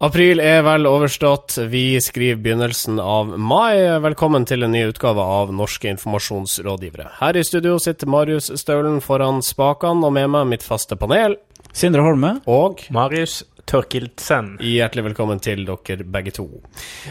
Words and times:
April 0.00 0.40
er 0.40 0.62
vel 0.64 0.86
overstått. 0.88 1.58
Vi 1.68 2.00
skriver 2.00 2.38
begynnelsen 2.40 2.96
av 3.04 3.34
mai. 3.36 3.76
Velkommen 4.00 4.46
til 4.48 4.64
en 4.64 4.72
ny 4.72 4.86
utgave 4.88 5.20
av 5.20 5.50
Norske 5.52 5.90
informasjonsrådgivere. 5.92 7.10
Her 7.18 7.36
i 7.36 7.42
studio 7.44 7.74
sitter 7.76 8.08
Marius 8.08 8.48
Staulen 8.56 9.02
foran 9.04 9.42
spakene, 9.44 10.00
og 10.08 10.14
med 10.16 10.30
meg 10.32 10.46
mitt 10.54 10.64
faste 10.64 10.96
panel. 10.96 11.36
Sindre 11.76 12.06
Holme. 12.06 12.30
Og 12.48 12.80
Marius 12.96 13.42
Tørkildsen. 13.68 14.54
Hjertelig 14.64 15.04
velkommen 15.10 15.44
til 15.44 15.66
dere 15.68 16.08
begge 16.16 16.32
to. 16.38 16.48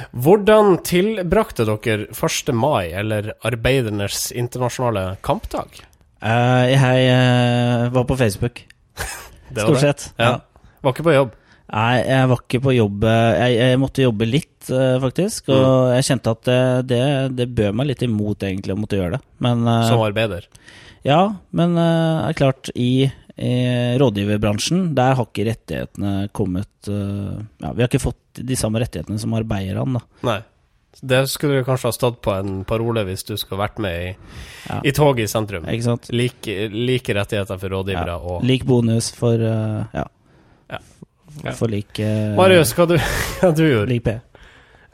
Hvordan 0.09 0.80
tilbrakte 0.81 1.69
dere 1.69 2.09
1. 2.09 2.53
mai, 2.58 2.89
eller 2.89 3.35
arbeidernes 3.45 4.31
internasjonale 4.33 5.19
kampdag? 5.21 5.83
Uh, 6.25 6.66
jeg 6.73 7.05
uh, 7.13 7.94
var 7.94 8.09
på 8.09 8.17
Facebook. 8.17 8.66
Stort 9.53 9.85
sett. 9.85 10.09
Ja. 10.17 10.39
Var 10.81 10.97
ikke 10.97 11.05
på 11.05 11.19
jobb? 11.19 11.38
Nei, 11.70 12.02
jeg 12.02 12.30
var 12.32 12.41
ikke 12.41 12.62
på 12.66 12.73
jobb. 12.73 13.05
Jeg, 13.05 13.55
jeg 13.59 13.80
måtte 13.82 14.05
jobbe 14.05 14.26
litt, 14.26 14.70
eh, 14.73 14.98
faktisk. 15.04 15.52
Og 15.54 15.62
mm. 15.62 15.94
jeg 15.94 16.08
kjente 16.08 16.34
at 16.34 16.44
det, 16.50 16.62
det, 16.90 17.02
det, 17.38 17.50
bød 17.59 17.78
meg 17.78 17.92
litt 17.92 18.05
imot, 18.05 18.45
egentlig, 18.48 18.73
å 18.73 18.82
måtte 18.82 18.98
gjøre 18.98 19.18
det. 19.18 19.23
Men, 19.45 19.66
eh, 19.70 19.86
Som 19.90 20.02
arbeider? 20.02 20.50
Ja, 21.05 21.22
men 21.55 21.78
det 21.78 21.86
eh, 21.86 22.22
er 22.26 22.38
klart, 22.40 22.72
i, 22.73 22.92
i, 23.38 23.54
rådgiverbransjen, 24.02 24.90
der 24.98 25.18
har 25.20 25.30
ikke 25.30 25.48
rettighetene 25.52 26.14
kommet 26.36 26.67
Ja, 26.89 27.73
vi 27.76 27.83
har 27.83 27.89
ikke 27.89 28.02
fått 28.02 28.39
de 28.50 28.56
samme 28.58 28.81
rettighetene 28.81 29.20
som 29.22 29.36
arbeiderne, 29.38 30.00
da. 30.00 30.23
Nei. 30.31 30.39
Det 31.06 31.20
skulle 31.30 31.59
du 31.59 31.67
kanskje 31.67 31.92
ha 31.92 31.95
stått 31.95 32.17
på 32.26 32.31
en 32.33 32.64
parole 32.67 33.04
hvis 33.08 33.22
du 33.28 33.36
skulle 33.38 33.61
vært 33.61 33.78
med 33.83 33.94
i, 33.94 34.08
ja. 34.66 34.80
i 34.81 34.92
toget 34.95 35.30
i 35.30 35.31
sentrum. 35.31 35.67
Like, 35.70 36.56
like 36.73 37.16
rettigheter 37.16 37.59
for 37.61 37.76
rådgivere 37.78 38.16
ja. 38.16 38.17
og 38.17 38.48
Lik 38.48 38.66
bonus 38.67 39.11
for 39.16 39.38
Ja. 39.38 40.08
Ja. 40.70 40.80
For 41.58 41.72
lik 41.72 42.02
uh, 42.04 42.36
Marius, 42.40 42.73
hva 42.78 42.90
du, 42.90 42.98
hva 43.40 43.54
du 43.56 43.64
gjorde 43.68 43.92
Lik 43.92 44.08
P. 44.08 44.18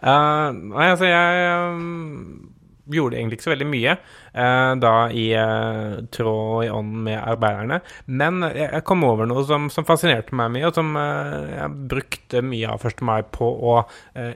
Uh, 0.06 0.52
nei, 0.54 0.92
altså, 0.92 1.08
jeg 1.08 1.72
um, 1.72 2.52
gjorde 2.94 3.18
egentlig 3.18 3.40
ikke 3.40 3.48
så 3.48 3.52
veldig 3.56 3.68
mye 3.72 3.94
uh, 3.96 4.74
da 4.78 4.92
i 5.10 5.24
uh, 5.34 5.96
tråd 6.14 6.68
i 6.68 6.70
ånd 6.70 6.92
med 7.08 7.18
arbeiderne. 7.18 7.80
Men 8.06 8.46
jeg 8.52 8.84
kom 8.86 9.06
over 9.08 9.30
noe 9.30 9.46
som, 9.50 9.70
som 9.74 9.88
fascinerte 9.88 10.38
meg 10.38 10.54
mye, 10.54 10.70
og 10.70 10.78
som 10.78 10.94
jeg 11.00 11.72
brukte 11.96 12.44
mye 12.46 12.76
av 12.76 12.86
1. 12.86 13.06
mai 13.08 13.22
på 13.26 13.50
å 13.50 13.78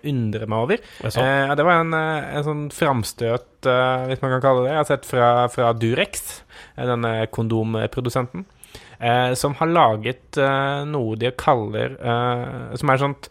undre 0.10 0.50
meg 0.50 0.66
over. 0.66 0.86
det 1.06 1.68
var 1.68 1.84
en, 1.84 1.94
en 1.94 2.48
sånn 2.48 2.68
framstøt, 2.74 3.68
hvis 4.10 4.24
man 4.24 4.38
kan 4.38 4.46
kalle 4.48 4.66
det, 4.66 4.74
jeg 4.74 4.82
har 4.82 4.90
sett 4.90 5.10
fra, 5.10 5.30
fra 5.54 5.74
Durex, 5.78 6.40
denne 6.80 7.14
kondomprodusenten 7.36 8.48
som 9.40 9.54
har 9.60 9.70
laget 9.72 10.38
eh, 10.38 10.82
noe 10.90 11.16
de 11.16 11.30
kaller 11.40 11.94
eh, 11.96 12.76
Som 12.76 12.92
er 12.92 13.00
sånt 13.00 13.30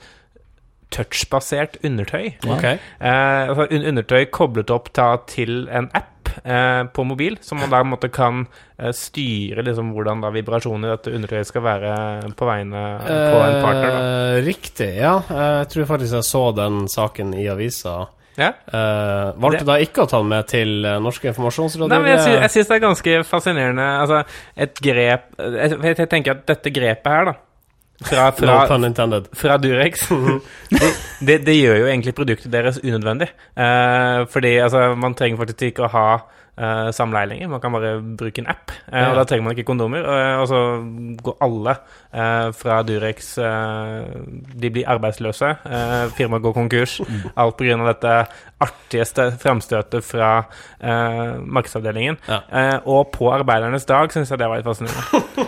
touchbasert 0.95 1.77
undertøy. 1.85 2.31
Okay. 2.49 2.79
Eh, 3.01 3.51
altså 3.51 3.69
undertøy 3.77 4.29
koblet 4.33 4.73
opp 4.73 4.91
da, 4.97 5.11
til 5.29 5.67
en 5.69 5.91
app 5.97 6.31
eh, 6.45 6.83
på 6.95 7.05
mobil, 7.05 7.37
som 7.45 7.61
man 7.61 7.73
da 7.73 7.83
måte, 7.85 8.11
kan 8.13 8.47
eh, 8.79 8.93
styre 8.97 9.65
liksom, 9.67 9.93
hvordan 9.97 10.25
da 10.25 10.33
vibrasjonen 10.35 10.89
i 10.89 10.93
dette 10.95 11.13
undertøyet 11.15 11.51
skal 11.51 11.67
være 11.67 11.95
på 12.39 12.49
vegne 12.49 12.85
på 13.05 13.43
en 13.45 13.59
partner. 13.65 13.91
Da. 13.91 14.45
Riktig, 14.47 14.93
ja. 14.97 15.19
Jeg 15.29 15.73
tror 15.75 15.91
faktisk 15.93 16.21
jeg 16.21 16.31
så 16.31 16.45
den 16.57 16.87
saken 16.93 17.37
i 17.37 17.49
avisa. 17.53 18.01
Ja. 18.39 18.53
Uh, 18.71 19.35
valgte 19.43 19.67
da 19.67 19.79
ikke 19.83 20.05
å 20.05 20.11
ta 20.11 20.21
den 20.23 20.31
med 20.31 20.47
til 20.51 20.87
uh, 20.87 20.97
Norske 21.03 21.33
informasjonsrådgivere? 21.33 21.99
Nei, 21.99 22.05
men 22.07 22.15
Jeg, 22.15 22.51
sy 22.53 22.61
syns 22.61 22.71
det 22.71 22.77
er 22.77 22.85
ganske 22.85 23.19
fascinerende. 23.27 23.89
Altså, 24.05 24.23
et 24.55 24.79
grep 24.85 25.27
jeg, 25.43 25.79
jeg, 25.91 26.09
tenker 26.09 26.37
at 26.37 26.47
dette 26.47 26.73
grepet 26.75 27.11
her, 27.11 27.33
da 27.33 27.37
fra, 27.99 28.31
fra, 28.31 28.79
no 28.79 29.23
fra 29.35 29.57
Durex 29.59 30.09
det, 30.71 30.91
det, 31.21 31.39
det, 31.47 31.55
gjør 31.59 31.81
jo 31.81 31.87
egentlig 31.91 32.15
produktet 32.15 32.53
deres 32.53 32.79
unødvendig. 32.79 33.27
Uh, 33.59 34.27
fordi 34.31 34.59
altså, 34.63 34.95
man 34.95 35.17
trenger 35.19 35.41
faktisk 35.41 35.73
ikke 35.73 35.89
å 35.89 35.91
ha 35.91 36.05
uh, 36.15 36.91
samleie 36.95 37.27
lenger. 37.33 37.51
Man 37.51 37.63
kan 37.63 37.75
bare 37.75 37.97
bruke 37.99 38.45
en 38.45 38.51
app, 38.53 38.71
ja. 38.87 39.09
og 39.11 39.19
da 39.19 39.25
trenger 39.27 39.49
man 39.49 39.57
ikke 39.57 39.67
kondomer. 39.67 40.07
Uh, 40.07 40.45
og 40.45 40.47
så 40.51 40.63
går 41.27 41.39
alle 41.49 41.75
fra 42.57 42.79
Durex 42.89 43.35
De 43.37 44.71
blir 44.73 44.87
arbeidsløse. 44.89 45.51
firmaet 46.17 46.43
går 46.47 46.55
konkurs. 46.57 47.01
Mm. 47.05 47.27
Alt 47.37 47.59
pga. 47.59 47.77
dette 47.91 48.15
artigste 48.65 49.29
framstøtet 49.43 50.07
fra 50.07 50.31
markedsavdelingen. 50.81 52.17
Ja. 52.29 52.41
og 52.87 53.13
på 53.13 53.29
arbeidernes 53.35 53.85
dag 53.85 54.13
syns 54.13 54.31
jeg 54.31 54.41
det 54.41 54.49
var 54.49 54.63
litt 54.63 54.71
fascinerende. 54.71 55.48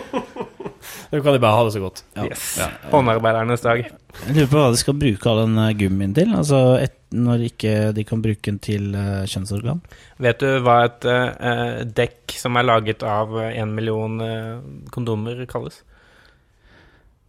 Nå 1.11 1.19
kan 1.19 1.35
de 1.35 1.41
bare 1.43 1.57
ha 1.57 1.63
det 1.67 1.73
så 1.75 1.81
godt. 1.83 2.05
Ja. 2.15 2.23
Yes. 2.29 2.43
Ja. 2.61 2.69
Håndarbeidernes 2.93 3.63
dag. 3.65 3.81
Jeg 3.83 4.35
lurer 4.35 4.47
på 4.47 4.61
hva 4.61 4.69
de 4.71 4.79
skal 4.79 4.95
bruke 4.99 5.27
all 5.27 5.41
den 5.43 5.59
eh, 5.59 5.73
gummien 5.81 6.13
til, 6.15 6.31
altså 6.37 6.61
et, 6.79 6.95
når 7.11 7.43
ikke 7.49 7.73
de 7.97 8.05
kan 8.07 8.21
bruke 8.23 8.45
den 8.47 8.59
til 8.63 8.93
uh, 8.95 9.27
kjønnsorgan. 9.27 9.81
Vet 10.23 10.39
du 10.39 10.61
hva 10.63 10.77
et 10.87 11.07
uh, 11.11 11.81
dekk 11.99 12.37
som 12.39 12.55
er 12.55 12.67
laget 12.69 13.03
av 13.03 13.35
én 13.49 13.73
million 13.75 14.15
uh, 14.23 14.61
kondomer 14.93 15.43
kalles? 15.51 15.83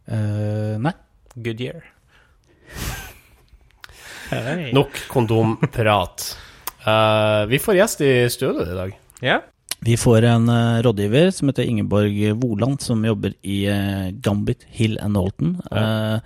nei. 0.06 0.92
Goodyear. 1.32 1.84
Nok 4.76 4.98
kondomprat. 5.08 6.24
vi 7.48 7.60
får 7.62 7.78
gjest 7.78 8.02
i 8.04 8.10
studio 8.34 8.66
i 8.66 8.76
dag. 8.76 8.92
Ja. 9.24 9.38
Vi 9.82 9.96
får 9.98 10.22
en 10.30 10.46
uh, 10.48 10.78
rådgiver 10.84 11.32
som 11.34 11.50
heter 11.50 11.66
Ingeborg 11.66 12.32
Woland, 12.38 12.80
som 12.80 13.02
jobber 13.04 13.34
i 13.42 13.64
uh, 13.66 14.10
Gambit 14.22 14.62
Hill 14.70 14.94
and 15.02 15.18
Holton. 15.18 15.56
Ja. 15.70 15.82
Uh, 15.82 16.20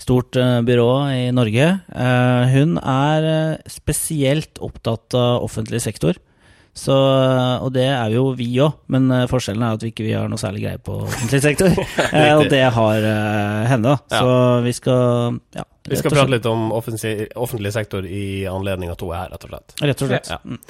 stort 0.00 0.32
byrå 0.64 0.88
i 1.12 1.28
Norge. 1.28 1.64
hun 2.54 2.78
er 2.78 3.58
spesielt 3.68 4.56
opptatt 4.64 5.12
av 5.14 5.44
offentlig 5.44 5.82
sektor. 5.84 6.16
Så, 6.76 6.94
og 6.94 7.72
det 7.74 7.88
er 7.90 8.12
jo 8.14 8.30
vi 8.38 8.46
òg, 8.62 8.78
men 8.94 9.10
forskjellen 9.28 9.64
er 9.66 9.76
at 9.76 9.82
vi 9.84 9.90
ikke 9.90 10.06
har 10.14 10.30
noe 10.30 10.40
særlig 10.40 10.62
greie 10.64 10.80
på 10.80 11.00
offentlig 11.02 11.42
sektor. 11.42 11.74
og 12.38 12.46
det 12.52 12.62
har 12.76 13.08
henne, 13.72 13.90
da. 13.90 13.96
Ja. 14.12 14.20
Så 14.22 14.62
vi 14.64 14.74
skal 14.78 15.40
ja, 15.58 15.64
vi 15.90 15.96
skal 15.96 16.12
prate 16.12 16.30
litt 16.30 16.46
om 16.46 16.68
offentlig, 16.76 17.28
offentlig 17.40 17.72
sektor 17.72 18.04
i 18.06 18.44
anledning 18.46 18.92
at 18.92 19.00
hun 19.00 19.14
er 19.14 19.24
her, 19.24 19.32
rett 19.32 19.46
og 19.46 19.52
slett. 19.52 19.74
Rett 19.80 20.04
og 20.04 20.10
slett. 20.10 20.30
Ja. 20.30 20.38
Mm. 20.44 20.60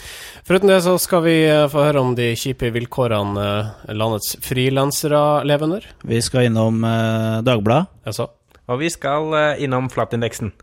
Foruten 0.46 0.70
det 0.70 0.78
så 0.86 0.94
skal 1.02 1.24
vi 1.26 1.34
eh, 1.48 1.66
få 1.72 1.84
høre 1.84 2.04
om 2.04 2.14
de 2.16 2.30
kjipe 2.38 2.70
vilkårene 2.72 3.44
eh, 3.44 3.92
landets 3.96 4.38
frilansere 4.44 5.22
lever 5.48 5.66
under. 5.66 5.88
Vi 6.06 6.22
skal 6.24 6.48
innom 6.48 6.80
uh, 6.86 7.42
Dagbladet. 7.44 8.22
Og 8.70 8.80
vi 8.80 8.90
skal 8.92 9.34
innom 9.60 9.90
flatindeksen. 9.90 10.54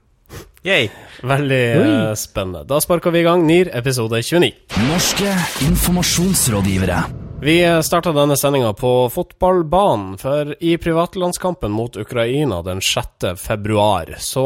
Yay. 0.68 0.90
Veldig 1.24 1.76
uh, 1.76 2.14
spennende. 2.14 2.66
Da 2.68 2.82
sparker 2.82 3.12
vi 3.12 3.20
i 3.20 3.24
gang 3.24 3.46
NIR 3.48 3.70
episode 3.74 4.20
29. 4.24 4.52
Norske 4.90 5.32
informasjonsrådgivere. 5.64 7.00
Vi 7.42 7.82
starta 7.84 8.12
denne 8.12 8.36
sendinga 8.38 8.74
på 8.74 9.10
fotballbanen, 9.14 10.18
for 10.18 10.56
i 10.60 10.74
privatlandskampen 10.78 11.72
mot 11.72 11.98
Ukraina 11.98 12.62
den 12.66 12.82
6. 12.82 13.28
februar 13.38 14.16
så 14.20 14.46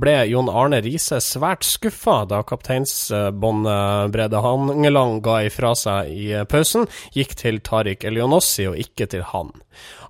ble 0.00 0.14
Jon 0.30 0.48
Arne 0.48 0.80
Riise 0.80 1.20
svært 1.20 1.68
skuffa 1.68 2.22
da 2.26 2.40
kapteinsbåndet 2.48 4.14
Brede 4.16 4.40
Hangeland 4.42 5.20
ga 5.22 5.42
ifra 5.44 5.74
seg 5.76 6.08
i 6.08 6.30
pausen, 6.48 6.88
gikk 7.12 7.36
til 7.36 7.60
Tariq 7.60 8.08
Elionossi 8.08 8.66
og 8.72 8.80
ikke 8.80 9.10
til 9.12 9.28
han. 9.28 9.52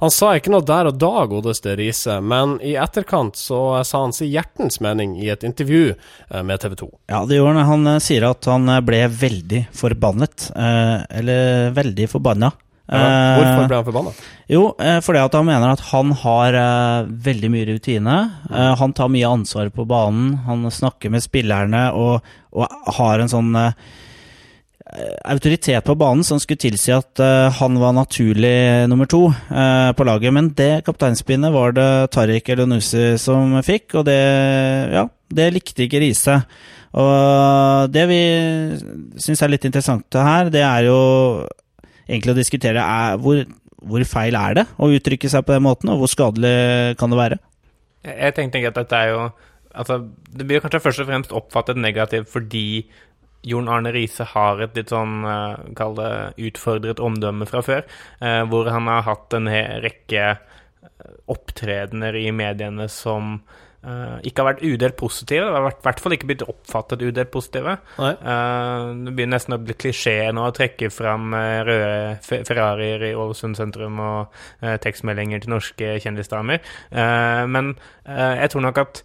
Han 0.03 0.11
sa 0.11 0.33
ikke 0.35 0.51
noe 0.51 0.65
der 0.67 0.89
og 0.91 0.97
da, 0.99 1.11
godeste 1.31 1.77
Riise, 1.79 2.17
men 2.27 2.57
i 2.59 2.73
etterkant 2.81 3.39
så 3.39 3.61
sa 3.87 4.01
han 4.03 4.15
sin 4.17 4.33
hjertens 4.33 4.81
mening 4.83 5.15
i 5.23 5.29
et 5.31 5.47
intervju 5.47 5.93
eh, 5.93 6.43
med 6.43 6.59
TV 6.59 6.75
2. 6.81 6.89
Ja, 7.13 7.21
det 7.29 7.39
gjorde 7.39 7.55
han. 7.61 7.69
Han 7.69 7.93
eh, 7.93 8.03
sier 8.03 8.27
at 8.27 8.51
han 8.51 8.67
eh, 8.67 8.83
ble 8.83 9.05
veldig 9.07 9.63
forbannet. 9.79 10.49
Eller 10.59 11.71
veldig 11.77 12.09
forbanna. 12.11 12.51
hvorfor 12.91 13.69
ble 13.71 13.79
han 13.79 13.87
forbanna? 13.87 14.13
Jo, 14.51 14.65
fordi 15.07 15.23
at 15.23 15.37
han 15.39 15.47
mener 15.47 15.71
at 15.71 15.85
han 15.93 16.11
har 16.25 16.59
veldig 17.29 17.51
mye 17.55 17.69
rutine. 17.71 18.17
Han 18.83 18.95
tar 18.99 19.13
mye 19.13 19.31
ansvar 19.31 19.71
på 19.71 19.87
banen. 19.89 20.35
Han 20.49 20.67
snakker 20.67 21.15
med 21.15 21.23
spillerne 21.23 21.93
og, 21.95 22.27
og 22.51 22.91
har 22.99 23.23
en 23.23 23.31
sånn 23.31 23.55
autoritet 25.25 25.85
på 25.85 25.95
banen 25.97 26.25
som 26.27 26.41
skulle 26.41 26.61
tilsi 26.61 26.93
at 26.93 27.21
uh, 27.23 27.49
han 27.57 27.79
var 27.81 27.95
naturlig 27.97 28.89
nummer 28.91 29.09
to 29.09 29.25
uh, 29.31 29.91
på 29.97 30.05
laget. 30.05 30.35
Men 30.35 30.51
det 30.57 30.85
kapteinspinnet 30.87 31.55
var 31.55 31.73
det 31.77 31.89
Tariq 32.13 32.51
Elionussi 32.53 33.17
som 33.21 33.57
fikk, 33.65 33.97
og 34.01 34.07
det, 34.09 34.21
ja, 34.93 35.07
det 35.33 35.49
likte 35.57 35.87
ikke 35.87 36.03
Riise. 36.03 36.43
Og 36.93 37.89
det 37.93 38.05
vi 38.11 38.21
syns 39.23 39.41
er 39.41 39.55
litt 39.55 39.65
interessant 39.65 40.19
her, 40.19 40.53
det 40.53 40.65
er 40.67 40.91
jo 40.91 40.99
egentlig 42.05 42.35
å 42.35 42.37
diskutere 42.37 42.83
er, 42.85 43.17
hvor, 43.23 43.41
hvor, 43.81 44.05
feil 44.09 44.37
er 44.37 44.59
det 44.61 44.67
å 44.77 44.91
uttrykke 44.93 45.31
seg 45.33 45.47
på 45.47 45.57
den 45.57 45.65
måten, 45.65 45.93
og 45.93 46.03
hvor 46.03 46.13
skadelig 46.13 46.99
kan 47.01 47.13
det 47.13 47.21
være? 47.23 47.41
Jeg 48.05 48.37
tenkte 48.37 48.67
at 48.69 48.83
dette 48.83 49.01
er 49.07 49.15
jo 49.15 49.25
Altså, 49.73 50.03
det 50.37 50.45
blir 50.45 50.61
kanskje 50.61 50.83
først 50.85 51.01
og 51.01 51.07
fremst 51.09 51.31
oppfattet 51.33 51.79
negativt 51.81 52.29
fordi 52.29 52.83
Jon 53.47 53.71
Arne 53.73 53.93
Riise 53.95 54.27
har 54.35 54.63
et 54.63 54.77
litt 54.79 54.93
sånn, 54.93 55.23
uh, 55.27 55.59
kall 55.79 55.97
det 55.99 56.13
utfordret 56.51 57.03
omdømme 57.03 57.49
fra 57.51 57.65
før, 57.67 57.83
uh, 58.23 58.43
hvor 58.51 58.71
han 58.71 58.91
har 58.91 59.07
hatt 59.09 59.35
en 59.39 59.51
rekke 59.83 60.25
eh, 60.31 61.13
opptredener 61.33 62.17
i 62.19 62.29
mediene 62.35 62.89
som 62.91 63.37
eh, 63.83 64.19
ikke 64.27 64.43
har 64.43 64.49
vært 64.53 64.65
udelt 64.65 64.97
positive. 64.99 65.47
Det 65.47 65.55
har 65.57 65.69
i 65.69 65.85
hvert 65.87 66.03
fall 66.03 66.17
ikke 66.17 66.29
blitt 66.31 66.45
oppfattet 66.47 67.05
udelt 67.05 67.33
positive. 67.35 67.77
Nei. 67.99 68.13
Eh, 68.15 68.89
det 69.07 69.15
begynner 69.15 69.37
nesten 69.37 69.57
å 69.57 69.61
bli 69.63 69.77
klisjé 69.79 70.17
nå 70.35 70.47
å 70.49 70.55
trekke 70.57 70.91
fram 70.95 71.35
eh, 71.39 71.63
røde 71.67 72.43
Ferrarier 72.49 73.09
i 73.11 73.15
Ålesund 73.19 73.59
sentrum 73.59 74.01
og 74.03 74.37
eh, 74.63 74.79
tekstmeldinger 74.83 75.43
til 75.43 75.55
norske 75.57 75.97
kjendisdamer. 76.05 76.63
Eh, 76.91 77.43
men 77.51 77.75
eh, 78.07 78.43
jeg 78.45 78.55
tror 78.55 78.69
nok 78.69 78.85
at 78.85 79.03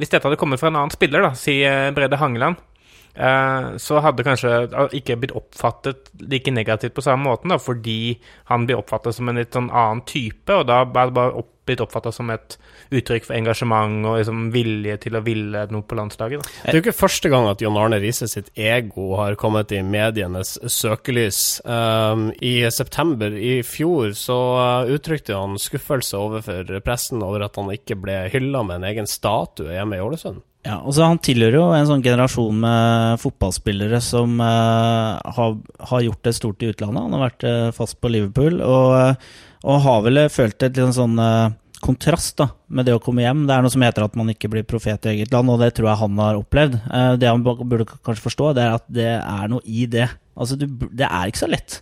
hvis 0.00 0.10
dette 0.10 0.26
hadde 0.26 0.40
kommet 0.40 0.58
fra 0.58 0.72
en 0.72 0.80
annen 0.80 0.94
spiller, 0.94 1.22
da, 1.22 1.34
si 1.38 1.60
eh, 1.62 1.92
Brede 1.94 2.18
Hangeland, 2.18 2.58
eh, 2.58 2.73
så 3.14 4.00
hadde 4.02 4.24
kanskje 4.26 4.50
ikke 4.98 5.14
blitt 5.22 5.34
oppfattet 5.38 6.08
like 6.18 6.50
negativt 6.50 6.96
på 6.96 7.04
samme 7.04 7.28
måten, 7.28 7.52
da, 7.52 7.60
fordi 7.62 8.16
han 8.50 8.66
blir 8.66 8.80
oppfattet 8.80 9.14
som 9.14 9.30
en 9.30 9.38
litt 9.38 9.54
sånn 9.54 9.70
annen 9.70 10.02
type, 10.08 10.50
og 10.50 10.66
da 10.66 10.80
er 10.82 10.88
det 10.90 11.14
bare 11.14 11.28
opp, 11.38 11.52
blitt 11.64 11.80
oppfattet 11.80 12.12
som 12.16 12.28
et 12.34 12.56
uttrykk 12.94 13.26
for 13.26 13.36
engasjement 13.36 14.04
og 14.08 14.18
liksom 14.18 14.48
vilje 14.54 14.98
til 15.06 15.16
å 15.16 15.22
ville 15.24 15.64
noe 15.72 15.86
på 15.88 15.98
landslaget. 15.98 16.42
Da. 16.42 16.54
Det 16.64 16.72
er 16.72 16.78
jo 16.78 16.84
ikke 16.84 16.96
første 16.96 17.30
gang 17.32 17.48
at 17.50 17.64
John 17.64 17.78
Arne 17.80 18.00
Riise 18.02 18.28
sitt 18.30 18.50
ego 18.52 19.14
har 19.20 19.38
kommet 19.40 19.72
i 19.74 19.82
medienes 19.86 20.56
søkelys. 20.60 21.60
Um, 21.64 22.28
I 22.36 22.68
september 22.74 23.34
i 23.34 23.58
fjor 23.66 24.12
så 24.18 24.40
uh, 24.58 24.92
uttrykte 24.94 25.38
han 25.38 25.60
skuffelse 25.60 26.20
overfor 26.20 26.76
pressen 26.84 27.24
over 27.24 27.46
at 27.46 27.56
han 27.60 27.72
ikke 27.74 27.98
ble 28.04 28.24
hylla 28.34 28.64
med 28.66 28.82
en 28.82 28.90
egen 28.92 29.10
statue 29.10 29.72
hjemme 29.72 29.98
i 29.98 30.04
Ålesund. 30.04 30.44
Ja, 30.64 30.78
og 30.80 30.94
så 30.96 31.04
Han 31.10 31.20
tilhører 31.20 31.58
jo 31.58 31.64
en 31.76 31.88
sånn 31.88 32.04
generasjon 32.04 32.62
med 32.62 33.20
fotballspillere 33.20 34.00
som 34.04 34.38
uh, 34.40 35.20
har, 35.36 35.58
har 35.90 36.06
gjort 36.06 36.22
det 36.24 36.32
stort 36.38 36.64
i 36.64 36.70
utlandet. 36.72 37.02
Han 37.04 37.16
har 37.16 37.24
vært 37.26 37.44
uh, 37.44 37.74
fast 37.76 37.98
på 38.00 38.08
Liverpool 38.12 38.62
og, 38.64 38.94
eh, 38.96 39.34
og 39.64 39.84
har 39.84 40.00
vel 40.06 40.22
følt 40.32 40.64
et 40.64 40.80
litt 40.80 40.96
sånn 40.96 41.20
uh, 41.20 41.52
kontrast 41.84 42.38
da, 42.40 42.48
med 42.72 42.88
det 42.88 42.96
å 42.96 43.02
komme 43.04 43.26
hjem. 43.26 43.44
Det 43.44 43.58
er 43.58 43.66
noe 43.66 43.74
som 43.74 43.84
heter 43.84 44.06
at 44.06 44.16
man 44.16 44.32
ikke 44.32 44.48
blir 44.54 44.64
profet 44.64 45.04
i 45.04 45.12
eget 45.12 45.36
land, 45.36 45.52
og 45.52 45.60
det 45.60 45.74
tror 45.76 45.90
jeg 45.90 46.00
han 46.00 46.22
har 46.22 46.40
opplevd. 46.40 46.78
Det 47.20 47.28
han 47.28 47.44
burde 47.44 47.84
kanskje 47.92 48.24
forstå, 48.24 48.54
det 48.56 48.64
er 48.64 48.78
at 48.78 48.86
det 48.88 49.10
er 49.18 49.52
noe 49.52 49.60
i 49.68 49.84
det. 49.92 50.08
Altså, 50.32 50.56
du, 50.56 50.64
Det 50.88 51.04
er 51.04 51.28
ikke 51.28 51.42
så 51.42 51.50
lett. 51.52 51.76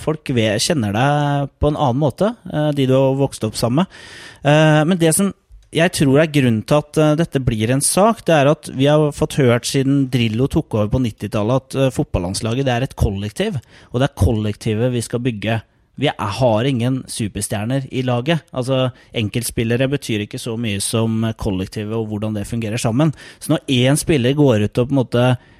Folk 0.00 0.32
kjenner 0.64 0.96
deg 0.96 1.52
på 1.60 1.68
en 1.68 1.76
annen 1.76 2.00
måte, 2.00 2.30
de 2.72 2.88
du 2.88 2.94
har 2.96 3.18
vokst 3.20 3.44
opp 3.44 3.58
sammen 3.60 3.84
med. 3.84 4.88
Men 4.88 5.02
det 5.02 5.12
som 5.18 5.28
jeg 5.74 5.92
tror 5.98 6.20
er 6.22 6.30
grunnen 6.30 6.62
til 6.62 6.80
at 6.80 6.98
uh, 7.02 7.12
dette 7.18 7.42
blir 7.42 7.72
en 7.74 7.82
sak, 7.84 8.22
det 8.28 8.34
er 8.36 8.50
at 8.52 8.70
vi 8.76 8.86
har 8.86 9.10
fått 9.16 9.38
hørt 9.40 9.66
siden 9.68 10.06
Drillo 10.12 10.46
tok 10.50 10.76
over 10.78 10.90
på 10.92 11.02
90-tallet 11.02 11.62
at 11.62 11.78
uh, 11.78 11.92
fotballandslaget 11.94 12.68
det 12.68 12.74
er 12.74 12.86
et 12.86 12.98
kollektiv, 12.98 13.58
og 13.90 14.00
det 14.00 14.08
er 14.08 14.20
kollektivet 14.22 14.92
vi 14.94 15.02
skal 15.04 15.24
bygge. 15.24 15.60
Vi 16.00 16.08
er, 16.10 16.18
har 16.38 16.66
ingen 16.66 17.02
superstjerner 17.10 17.86
i 17.94 18.02
laget. 18.06 18.42
Altså, 18.54 18.88
Enkeltspillere 19.14 19.86
betyr 19.92 20.24
ikke 20.24 20.40
så 20.42 20.56
mye 20.58 20.80
som 20.82 21.22
kollektivet 21.38 21.94
og 21.94 22.08
hvordan 22.10 22.34
det 22.34 22.48
fungerer 22.48 22.80
sammen. 22.82 23.12
Så 23.38 23.54
når 23.54 23.62
én 23.70 23.98
spiller 24.00 24.34
går 24.34 24.66
ut 24.66 24.82
og 24.82 24.88
på 24.88 24.94
en 24.94 24.98
måte 24.98 25.26
eh, 25.30 25.52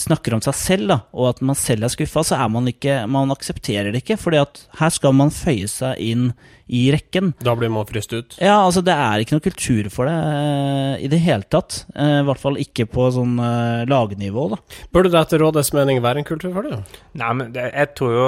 snakker 0.00 0.36
om 0.36 0.42
seg 0.44 0.56
selv, 0.58 0.88
da, 0.92 0.98
og 1.12 1.28
at 1.32 1.42
man 1.44 1.58
selv 1.58 1.86
er 1.86 1.92
skuffa, 1.92 2.24
så 2.26 2.38
er 2.38 2.50
man 2.52 2.70
ikke 2.70 3.02
Man 3.10 3.32
aksepterer 3.34 3.92
det 3.92 4.02
ikke, 4.02 4.18
fordi 4.20 4.40
at 4.42 4.64
her 4.78 4.92
skal 4.94 5.14
man 5.16 5.32
føye 5.34 5.68
seg 5.70 6.00
inn 6.02 6.30
i 6.72 6.86
rekken. 6.94 7.32
Da 7.44 7.52
blir 7.58 7.68
man 7.72 7.84
fryst 7.88 8.14
ut. 8.14 8.36
Ja, 8.40 8.62
altså 8.62 8.80
det 8.84 8.94
er 8.94 9.20
ikke 9.20 9.36
noe 9.36 9.44
kultur 9.44 9.90
for 9.92 10.08
det 10.08 10.14
eh, 10.16 11.04
i 11.04 11.10
det 11.12 11.20
hele 11.24 11.44
tatt. 11.52 11.82
Eh, 11.92 12.20
I 12.22 12.26
hvert 12.28 12.40
fall 12.40 12.56
ikke 12.62 12.86
på 12.88 13.10
sånn 13.12 13.34
eh, 13.42 13.82
lagnivå, 13.90 14.46
da. 14.54 14.60
Burde 14.94 15.12
det 15.12 15.20
etter 15.20 15.42
rådets 15.42 15.72
mening 15.76 16.00
være 16.04 16.22
en 16.22 16.28
kultur 16.28 16.54
for 16.54 16.68
det? 16.68 16.80
Nei, 17.20 17.32
men 17.36 17.52
det, 17.52 17.68
jeg 17.74 17.92
tror 17.98 18.16
jo 18.16 18.26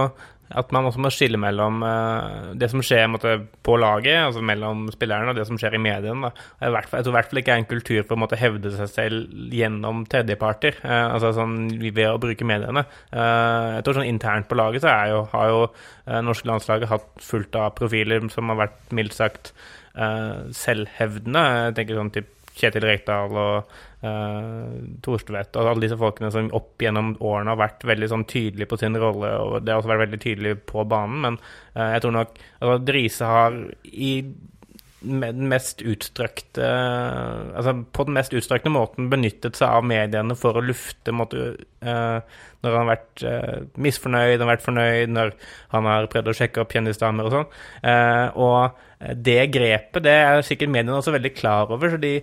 at 0.53 0.73
man 0.77 0.85
også 0.89 1.01
må 1.01 1.11
skille 1.13 1.39
mellom 1.41 1.81
eh, 1.87 2.51
det 2.61 2.69
som 2.73 2.83
skjer 2.85 3.07
måtte, 3.11 3.35
på 3.65 3.77
laget, 3.81 4.19
altså 4.27 4.43
mellom 4.45 4.87
spillerne, 4.93 5.33
og 5.33 5.39
det 5.39 5.47
som 5.49 5.59
skjer 5.61 5.79
i 5.79 5.83
mediene. 5.83 6.31
Jeg, 6.61 6.75
tror 6.93 7.13
i 7.13 7.17
hvert 7.17 7.31
fall 7.31 7.41
ikke 7.41 7.55
er 7.55 7.63
en 7.63 7.71
kultur 7.71 8.01
for 8.03 8.17
å 8.17 8.21
måtte 8.21 8.39
hevde 8.41 8.75
seg 8.75 8.91
selv 8.93 9.55
gjennom 9.55 10.05
tredjeparter, 10.11 10.79
eh, 10.85 11.07
altså 11.07 11.33
sånn 11.39 11.57
ved 11.85 12.05
å 12.11 12.21
bruke 12.23 12.49
mediene. 12.49 12.85
Eh, 13.11 13.71
jeg 13.79 13.87
tror 13.87 13.99
sånn 14.01 14.11
internt 14.11 14.51
på 14.51 14.59
laget 14.61 14.85
så 14.85 14.99
jo, 15.11 15.25
har 15.33 15.51
jo 15.53 15.65
eh, 15.65 16.21
norske 16.25 16.51
landslaget 16.51 16.93
hatt 16.93 17.09
fullt 17.25 17.61
av 17.61 17.75
profiler 17.79 18.29
som 18.35 18.53
har 18.53 18.67
vært 18.67 18.95
mildt 18.97 19.17
sagt 19.17 19.55
eh, 19.97 20.45
selvhevdende. 20.55 21.45
Jeg 21.69 21.79
tenker 21.81 22.03
sånn 22.03 22.15
typ 22.15 22.31
Kjetil 22.55 22.87
Rekdal 22.87 23.35
og 23.35 23.75
uh, 24.05 24.75
Torstvedt 25.05 25.59
og 25.59 25.71
alle 25.73 25.87
disse 25.87 25.99
folkene 25.99 26.31
som 26.35 26.51
opp 26.55 26.83
gjennom 26.83 27.15
årene 27.19 27.55
har 27.55 27.63
vært 27.65 27.87
veldig 27.89 28.11
sånn 28.13 28.27
tydelige 28.31 28.71
på 28.71 28.79
sin 28.81 28.99
rolle, 29.01 29.33
og 29.43 29.61
det 29.65 29.75
har 29.75 29.83
også 29.83 29.93
vært 29.95 30.07
veldig 30.07 30.23
tydelig 30.23 30.57
på 30.71 30.87
banen, 30.91 31.21
men 31.27 31.39
uh, 31.77 31.91
jeg 31.97 32.05
tror 32.05 32.19
nok 32.21 32.35
altså, 32.61 32.81
Drise 32.85 33.31
har 33.35 33.63
i 33.91 34.13
den 35.05 35.49
mest 35.51 35.83
utstrakte 35.85 36.65
Altså 36.65 37.75
på 37.93 38.07
den 38.09 38.17
mest 38.17 38.35
utstrakte 38.37 38.73
måten 38.73 39.11
benyttet 39.13 39.59
seg 39.59 39.69
av 39.69 39.87
mediene 39.87 40.37
for 40.39 40.57
å 40.57 40.65
lufte 40.65 41.13
måtte, 41.15 41.51
uh, 41.85 42.41
Når 42.65 42.71
han 42.71 42.81
har 42.81 42.91
vært 42.91 43.25
uh, 43.27 43.59
misfornøyd, 43.77 44.39
han 44.39 44.47
har 44.47 44.53
vært 44.55 44.67
fornøyd, 44.67 45.13
når 45.13 45.35
han 45.75 45.91
har 45.91 46.09
prøvd 46.13 46.33
å 46.33 46.37
sjekke 46.39 46.65
opp 46.65 46.73
kjendisdamer 46.75 47.29
og 47.29 47.35
sånn. 47.35 47.49
Eh, 47.91 48.39
og 48.41 49.15
det 49.27 49.51
grepet 49.53 50.05
det 50.07 50.15
er 50.17 50.45
sikkert 50.47 50.73
mediene 50.73 50.97
også 50.97 51.13
veldig 51.13 51.33
klar 51.37 51.73
over, 51.75 51.93
så 51.93 51.99
de 52.01 52.15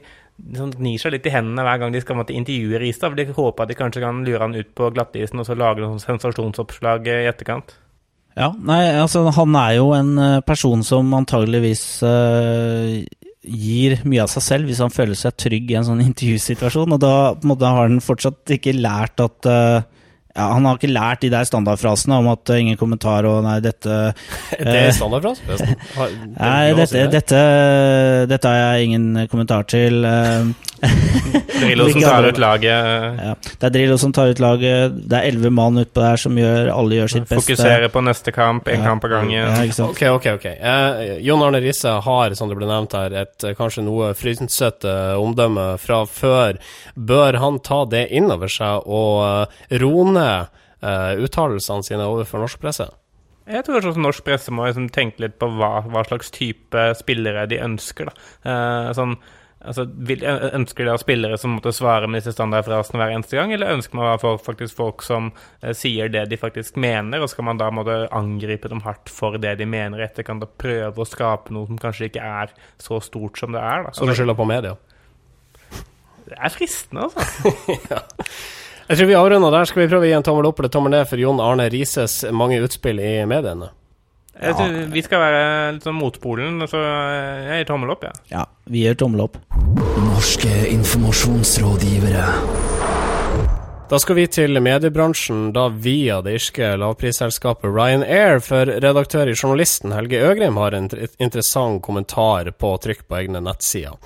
sånn, 0.57 0.73
gnir 0.77 1.01
seg 1.01 1.15
litt 1.15 1.27
i 1.29 1.33
hendene 1.33 1.65
hver 1.65 1.79
gang 1.81 1.93
de 1.93 2.01
skal 2.03 2.17
måtte 2.19 2.35
intervjue 2.35 2.81
Ristad. 2.81 3.13
for 3.13 3.19
De 3.19 3.37
håper 3.37 3.63
at 3.63 3.71
de 3.71 3.77
kanskje 3.79 4.03
kan 4.03 4.23
lure 4.25 4.43
han 4.43 4.57
ut 4.57 4.73
på 4.75 4.91
glattisen 4.95 5.41
og 5.41 5.47
så 5.47 5.57
lage 5.57 5.83
noen 5.83 6.01
sensasjonsoppslag 6.01 7.07
i 7.11 7.23
etterkant. 7.29 7.75
Ja, 8.37 8.53
nei, 8.55 8.85
altså 8.95 9.25
han 9.35 9.55
er 9.59 9.73
jo 9.75 9.89
en 9.95 10.13
eh, 10.21 10.43
person 10.47 10.85
som 10.87 11.09
antageligvis 11.17 11.83
uh, 12.07 13.01
gir 13.41 13.97
mye 14.07 14.23
av 14.23 14.31
seg 14.31 14.45
selv 14.45 14.69
hvis 14.69 14.79
han 14.79 14.93
føler 14.93 15.17
seg 15.19 15.35
trygg 15.35 15.73
i 15.73 15.77
en 15.79 15.87
sånn 15.89 16.03
intervjusituasjon, 16.09 16.95
og 16.95 17.01
da 17.01 17.15
på 17.35 17.45
en 17.45 17.51
måte 17.51 17.71
har 17.71 17.89
han 17.89 18.03
fortsatt 18.03 18.55
ikke 18.55 18.77
lært 18.77 19.23
at 19.23 19.49
eh, 19.51 19.89
ja, 20.35 20.47
Han 20.53 20.65
har 20.65 20.79
ikke 20.79 20.91
lært 20.91 21.21
de 21.25 21.29
der 21.33 21.47
standardfrasene 21.47 22.17
om 22.21 22.29
at 22.31 22.49
eh, 22.53 22.61
ingen 22.63 22.79
kommentar 22.79 23.27
og 23.29 23.43
nei, 23.45 23.59
dette 23.63 23.99
Det 24.57 24.77
er 24.87 24.91
standardfrase, 24.95 25.45
det 25.47 25.59
er 25.61 26.17
Nei, 26.37 26.73
dette, 26.77 26.97
det. 26.97 27.07
dette, 27.17 27.41
dette 28.31 28.51
har 28.51 28.61
jeg 28.77 28.89
ingen 28.91 29.25
kommentar 29.31 29.67
til. 29.71 30.05
eh. 30.85 31.41
Drillo 31.61 31.87
som 31.91 32.01
tar 32.01 32.25
ut 32.25 32.37
laget, 32.41 32.87
Ja, 33.21 33.33
det 33.59 33.67
er 33.67 33.73
Drillo 33.75 33.97
som 34.01 34.13
tar 34.15 34.31
ut 34.33 34.39
laget. 34.41 34.95
Det 35.09 35.17
er 35.19 35.27
elleve 35.29 35.51
mann 35.53 35.77
utpå 35.81 36.01
der 36.01 36.17
som 36.17 36.37
gjør 36.39 36.71
Alle 36.73 36.97
gjør 37.01 37.11
sitt 37.13 37.27
beste. 37.29 37.41
fokuserer 37.41 37.91
på 37.93 38.01
neste 38.05 38.33
kamp, 38.33 38.65
én 38.67 38.79
Ja. 38.79 38.85
kamp 38.89 39.03
av 39.05 39.09
gangen. 39.13 39.31
Ja, 39.37 39.63
ikke 39.63 39.77
sant? 39.77 39.91
Ok, 39.91 40.01
ok, 40.17 40.25
ok. 40.39 40.45
Eh, 40.45 41.19
Jon 41.21 41.43
Arne 41.43 41.61
Risse 41.61 41.89
har, 42.01 42.33
som 42.35 42.49
det 42.49 42.57
ble 42.57 42.67
nevnt 42.69 42.93
her, 42.97 43.13
et 43.13 43.43
eh, 43.43 43.53
kanskje 43.53 43.83
noe 43.85 44.13
frynsete 44.17 44.95
omdømme 45.21 45.77
fra 45.79 46.05
før. 46.05 46.57
Bør 46.97 47.37
han 47.37 47.59
ta 47.59 47.85
det 47.85 48.07
inn 48.11 48.31
over 48.31 48.47
seg 48.49 48.87
og 48.87 49.21
eh, 49.51 49.77
roe 49.83 50.07
ned 50.11 50.47
eh, 50.81 51.13
uttalelsene 51.21 51.83
sine 51.85 52.07
overfor 52.09 52.41
norsk 52.41 52.59
presse? 52.59 52.89
Jeg 53.51 53.65
tror 53.65 53.81
også 53.81 53.99
norsk 53.99 54.23
presse 54.23 54.51
må 54.53 54.65
liksom 54.67 54.89
tenke 54.93 55.19
litt 55.19 55.37
på 55.41 55.47
hva, 55.57 55.81
hva 55.89 56.03
slags 56.07 56.29
type 56.31 56.83
spillere 56.95 57.47
de 57.49 57.57
ønsker. 57.59 58.05
Da. 58.09 58.13
Eh, 58.45 58.91
sånn, 58.97 59.17
altså, 59.65 59.85
vil, 60.09 60.23
ønsker 60.25 60.85
de 60.85 60.91
å 60.91 60.95
ha 60.95 61.01
spillere 61.01 61.39
som 61.41 61.55
måtte 61.57 61.73
svare 61.75 62.09
med 62.09 62.21
disse 62.21 62.35
standardfrasene 62.35 63.01
hver 63.01 63.15
eneste 63.15 63.39
gang, 63.39 63.53
eller 63.55 63.75
ønsker 63.77 63.99
man 63.99 64.21
faktisk 64.21 64.77
folk 64.77 65.05
som 65.05 65.31
eh, 65.61 65.73
sier 65.77 66.11
det 66.11 66.27
de 66.31 66.39
faktisk 66.41 66.79
mener, 66.81 67.23
og 67.23 67.31
skal 67.31 67.49
man 67.49 67.61
da 67.61 67.71
måtte 67.73 68.03
angripe 68.15 68.71
dem 68.71 68.83
hardt 68.85 69.11
for 69.11 69.39
det 69.41 69.57
de 69.61 69.67
mener 69.69 70.01
i 70.01 70.07
etterkant, 70.07 70.45
og 70.45 70.55
prøve 70.61 71.03
å 71.03 71.07
skape 71.07 71.53
noe 71.55 71.69
som 71.69 71.81
kanskje 71.81 72.11
ikke 72.11 72.31
er 72.43 72.55
så 72.81 73.01
stort 73.03 73.41
som 73.41 73.53
det 73.55 73.61
er? 73.63 73.87
Da. 73.87 73.95
Så 73.97 74.09
du 74.09 74.15
skylder 74.15 74.37
på 74.37 74.49
media? 74.49 74.77
det 76.31 76.37
er 76.39 76.53
fristende, 76.53 77.09
altså. 77.09 77.51
Jeg 78.91 78.97
tror 78.97 79.07
vi 79.07 79.15
avrunder 79.15 79.53
der. 79.53 79.67
Skal 79.69 79.83
vi 79.83 79.91
prøve 79.91 80.03
å 80.03 80.09
gi 80.09 80.15
en 80.17 80.25
tommel 80.25 80.49
opp 80.49 80.57
eller 80.59 80.71
tommel 80.73 80.91
ned 80.91 81.05
for 81.07 81.21
Jon 81.21 81.39
Arne 81.39 81.69
Rises 81.71 82.25
mange 82.35 82.57
utspill 82.59 82.99
i 82.99 83.11
mediene? 83.29 83.69
Jeg 84.39 84.55
tror 84.55 84.77
Vi 84.93 85.01
skal 85.03 85.19
være 85.21 85.41
litt 85.75 85.83
sånn 85.85 85.97
motpolen, 85.99 86.61
så 86.71 86.79
jeg 86.81 87.61
gir 87.61 87.67
tommel 87.69 87.91
opp, 87.93 88.05
jeg. 88.07 88.13
Ja. 88.31 88.41
Ja, 88.41 88.45
vi 88.71 88.85
gjør 88.85 88.95
tommel 89.03 89.25
opp. 89.27 89.37
Norske 90.07 90.53
informasjonsrådgivere. 90.71 92.23
Da 93.91 93.97
skal 93.99 94.15
vi 94.15 94.23
til 94.31 94.55
mediebransjen, 94.63 95.49
da 95.51 95.65
via 95.67 96.21
det 96.23 96.37
irske 96.37 96.69
lavprisselskapet 96.79 97.73
Ryanair, 97.75 98.37
for 98.39 98.69
redaktør 98.71 99.27
i 99.27 99.33
Journalisten 99.35 99.91
Helge 99.91 100.21
Øgrim 100.23 100.55
har 100.61 100.77
en 100.77 100.87
interessant 101.19 101.81
kommentar 101.83 102.47
på 102.55 102.69
trykk 102.85 103.01
på 103.09 103.17
egne 103.19 103.41
nettsider. 103.43 103.99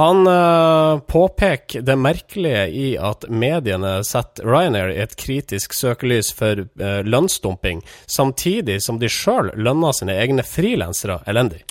Han 0.00 0.26
eh, 0.26 1.04
påpeker 1.06 1.86
det 1.86 1.94
merkelige 2.02 2.66
i 2.66 2.88
at 2.98 3.28
mediene 3.30 4.00
setter 4.02 4.42
Ryanair 4.42 4.90
i 4.96 4.98
et 5.06 5.14
kritisk 5.14 5.78
søkelys 5.78 6.32
for 6.34 6.66
eh, 6.66 7.00
lønnsdumping, 7.06 7.86
samtidig 8.10 8.80
som 8.82 8.98
de 8.98 9.06
sjøl 9.06 9.54
lønner 9.54 9.94
sine 9.94 10.18
egne 10.18 10.42
frilansere 10.42 11.20
elendig. 11.30 11.62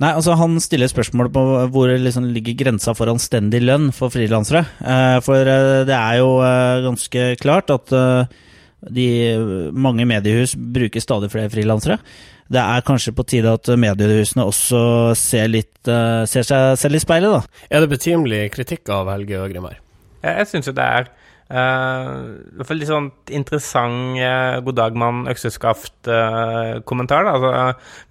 Nei, 0.00 0.14
altså 0.16 0.32
Han 0.40 0.56
stiller 0.64 0.88
spørsmål 0.88 1.28
på 1.32 1.42
hvor 1.74 1.90
liksom 1.92 2.30
ligger 2.32 2.56
grensa 2.62 2.94
for 2.96 3.12
anstendig 3.12 3.60
lønn 3.62 3.90
for 3.92 4.12
frilansere. 4.12 4.64
Eh, 4.80 5.18
for 5.24 5.44
eh, 5.44 5.82
det 5.88 5.96
er 5.96 6.20
jo 6.22 6.38
eh, 6.44 6.84
ganske 6.88 7.26
klart 7.42 7.72
at, 7.74 7.92
De, 8.80 9.06
mange 9.76 10.06
mediehus 10.08 10.54
bruker 10.56 11.02
stadig 11.04 11.28
flere 11.28 11.50
frilansere. 11.52 11.98
Det 12.48 12.62
er 12.62 12.86
kanskje 12.86 13.12
på 13.12 13.26
tide 13.28 13.52
at 13.52 13.68
mediehusene 13.76 14.46
også 14.48 15.12
ser, 15.14 15.50
litt, 15.52 15.84
ser 15.84 16.46
seg 16.48 16.78
selv 16.80 16.96
i 16.96 17.02
speilet, 17.04 17.34
da. 17.34 17.66
Er 17.68 17.84
det 17.84 17.90
betimelig 17.92 18.40
kritikk 18.54 18.88
av 18.88 19.12
Helge 19.12 19.36
Øgrim 19.36 19.68
her? 19.68 19.76
Jeg, 20.24 20.32
jeg 20.32 20.48
syns 20.48 20.70
jo 20.70 20.74
det 20.80 20.86
er 20.86 21.12
i 21.50 22.54
hvert 22.54 22.68
fall 22.68 22.78
litt 22.78 22.90
sånn 22.90 23.08
interessant 23.34 24.20
uh, 24.22 24.60
god 24.62 24.76
dag, 24.78 24.98
mann, 25.02 25.24
økseskaft-kommentar. 25.32 27.26
Uh, 27.26 27.32
altså, 27.34 27.50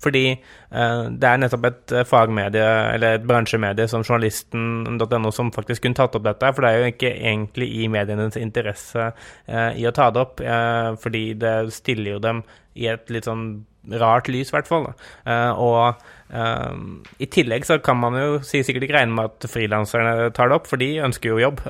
fordi 0.03 0.23
det 0.69 1.25
er 1.25 1.39
nettopp 1.41 1.63
et 1.65 1.93
fagmedie, 2.05 2.65
eller 2.93 3.15
et 3.17 3.23
bransjemedie 3.25 3.87
som 3.89 4.03
journalisten.no 4.03 5.31
som 5.33 5.49
faktisk 5.55 5.81
kunne 5.87 5.97
tatt 5.97 6.13
opp 6.19 6.27
dette. 6.27 6.51
For 6.53 6.61
det 6.61 6.69
er 6.69 6.77
jo 6.77 6.91
ikke 6.93 7.13
egentlig 7.15 7.69
i 7.79 7.87
medienes 7.89 8.37
interesse 8.37 9.07
i 9.49 9.87
å 9.89 9.95
ta 9.97 10.11
det 10.13 10.21
opp, 10.21 10.43
fordi 11.01 11.23
det 11.41 11.55
stiller 11.73 12.19
jo 12.19 12.21
dem 12.21 12.43
i 12.77 12.85
et 12.91 13.09
litt 13.09 13.25
sånn 13.25 13.47
rart 14.01 14.29
lys, 14.31 14.51
i 14.51 14.55
hvert 14.55 14.69
fall. 14.69 14.89
Uh, 15.27 15.51
og 15.59 16.01
uh, 16.33 16.73
i 17.21 17.27
tillegg 17.31 17.65
så 17.67 17.79
kan 17.83 17.99
man 17.99 18.17
jo 18.19 18.39
si 18.45 18.61
sikkert 18.65 18.87
ikke 18.87 18.97
regne 18.97 19.15
med 19.17 19.31
at 19.31 19.49
frilanserne 19.51 20.29
tar 20.35 20.51
det 20.51 20.59
opp, 20.59 20.69
for 20.69 20.81
de 20.81 20.91
ønsker 21.05 21.33
jo 21.33 21.41
jobb. 21.41 21.63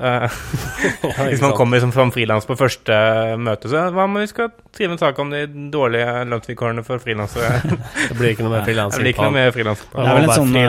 Uh, 1.00 1.26
hvis 1.26 1.42
man 1.42 1.54
kommer 1.56 1.80
som, 1.82 1.92
som 1.92 2.10
frilans 2.14 2.46
på 2.48 2.56
første 2.58 2.96
møte, 3.40 3.68
så 3.70 3.86
hva 3.94 4.06
om 4.06 4.18
vi 4.20 4.26
skal 4.30 4.50
skrive 4.72 4.94
en 4.94 5.00
sak 5.00 5.18
om 5.22 5.32
de 5.32 5.44
dårlige 5.72 6.24
lønnsvilkårene 6.30 6.84
for 6.86 7.02
frilansere? 7.02 7.60
det 8.08 8.16
blir 8.18 8.34
ikke 8.34 8.46
noe 8.46 8.56
mer 8.56 8.66
frilansing. 8.66 9.04
Det. 9.04 9.14
Det 9.20 10.36
sånn, 10.36 10.52
det 10.54 10.66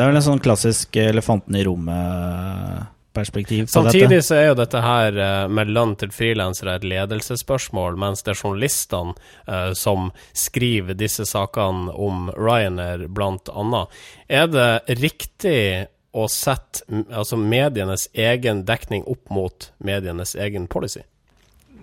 er 0.00 0.08
vel 0.08 0.20
en 0.20 0.26
sånn 0.26 0.42
klassisk 0.42 1.00
elefanten 1.00 1.58
i 1.60 1.66
rommet 1.66 2.88
perspektiv 3.12 3.64
på 3.64 3.72
Samtidig 3.72 4.08
dette. 4.08 4.26
så 4.26 4.34
er 4.38 4.46
jo 4.50 4.56
dette 4.58 4.80
her 4.84 5.18
eh, 5.18 5.46
med 5.50 5.72
lønn 5.74 5.94
til 5.98 6.12
frilansere 6.14 6.76
et 6.78 6.86
ledelsesspørsmål, 6.86 7.98
mens 8.00 8.24
det 8.26 8.34
er 8.34 8.40
journalistene 8.40 9.14
uh, 9.48 9.72
som 9.76 10.10
skriver 10.36 10.98
disse 10.98 11.26
sakene 11.28 11.92
om 11.94 12.30
Ryanair, 12.36 13.08
blant 13.08 13.50
annet. 13.52 14.00
Er 14.28 14.50
det 14.50 14.98
riktig 15.00 15.88
å 16.10 16.26
sette 16.30 16.86
altså 17.14 17.38
medienes 17.38 18.08
egen 18.14 18.64
dekning 18.66 19.04
opp 19.10 19.30
mot 19.30 19.70
medienes 19.78 20.34
egen 20.34 20.66
policy? 20.70 21.04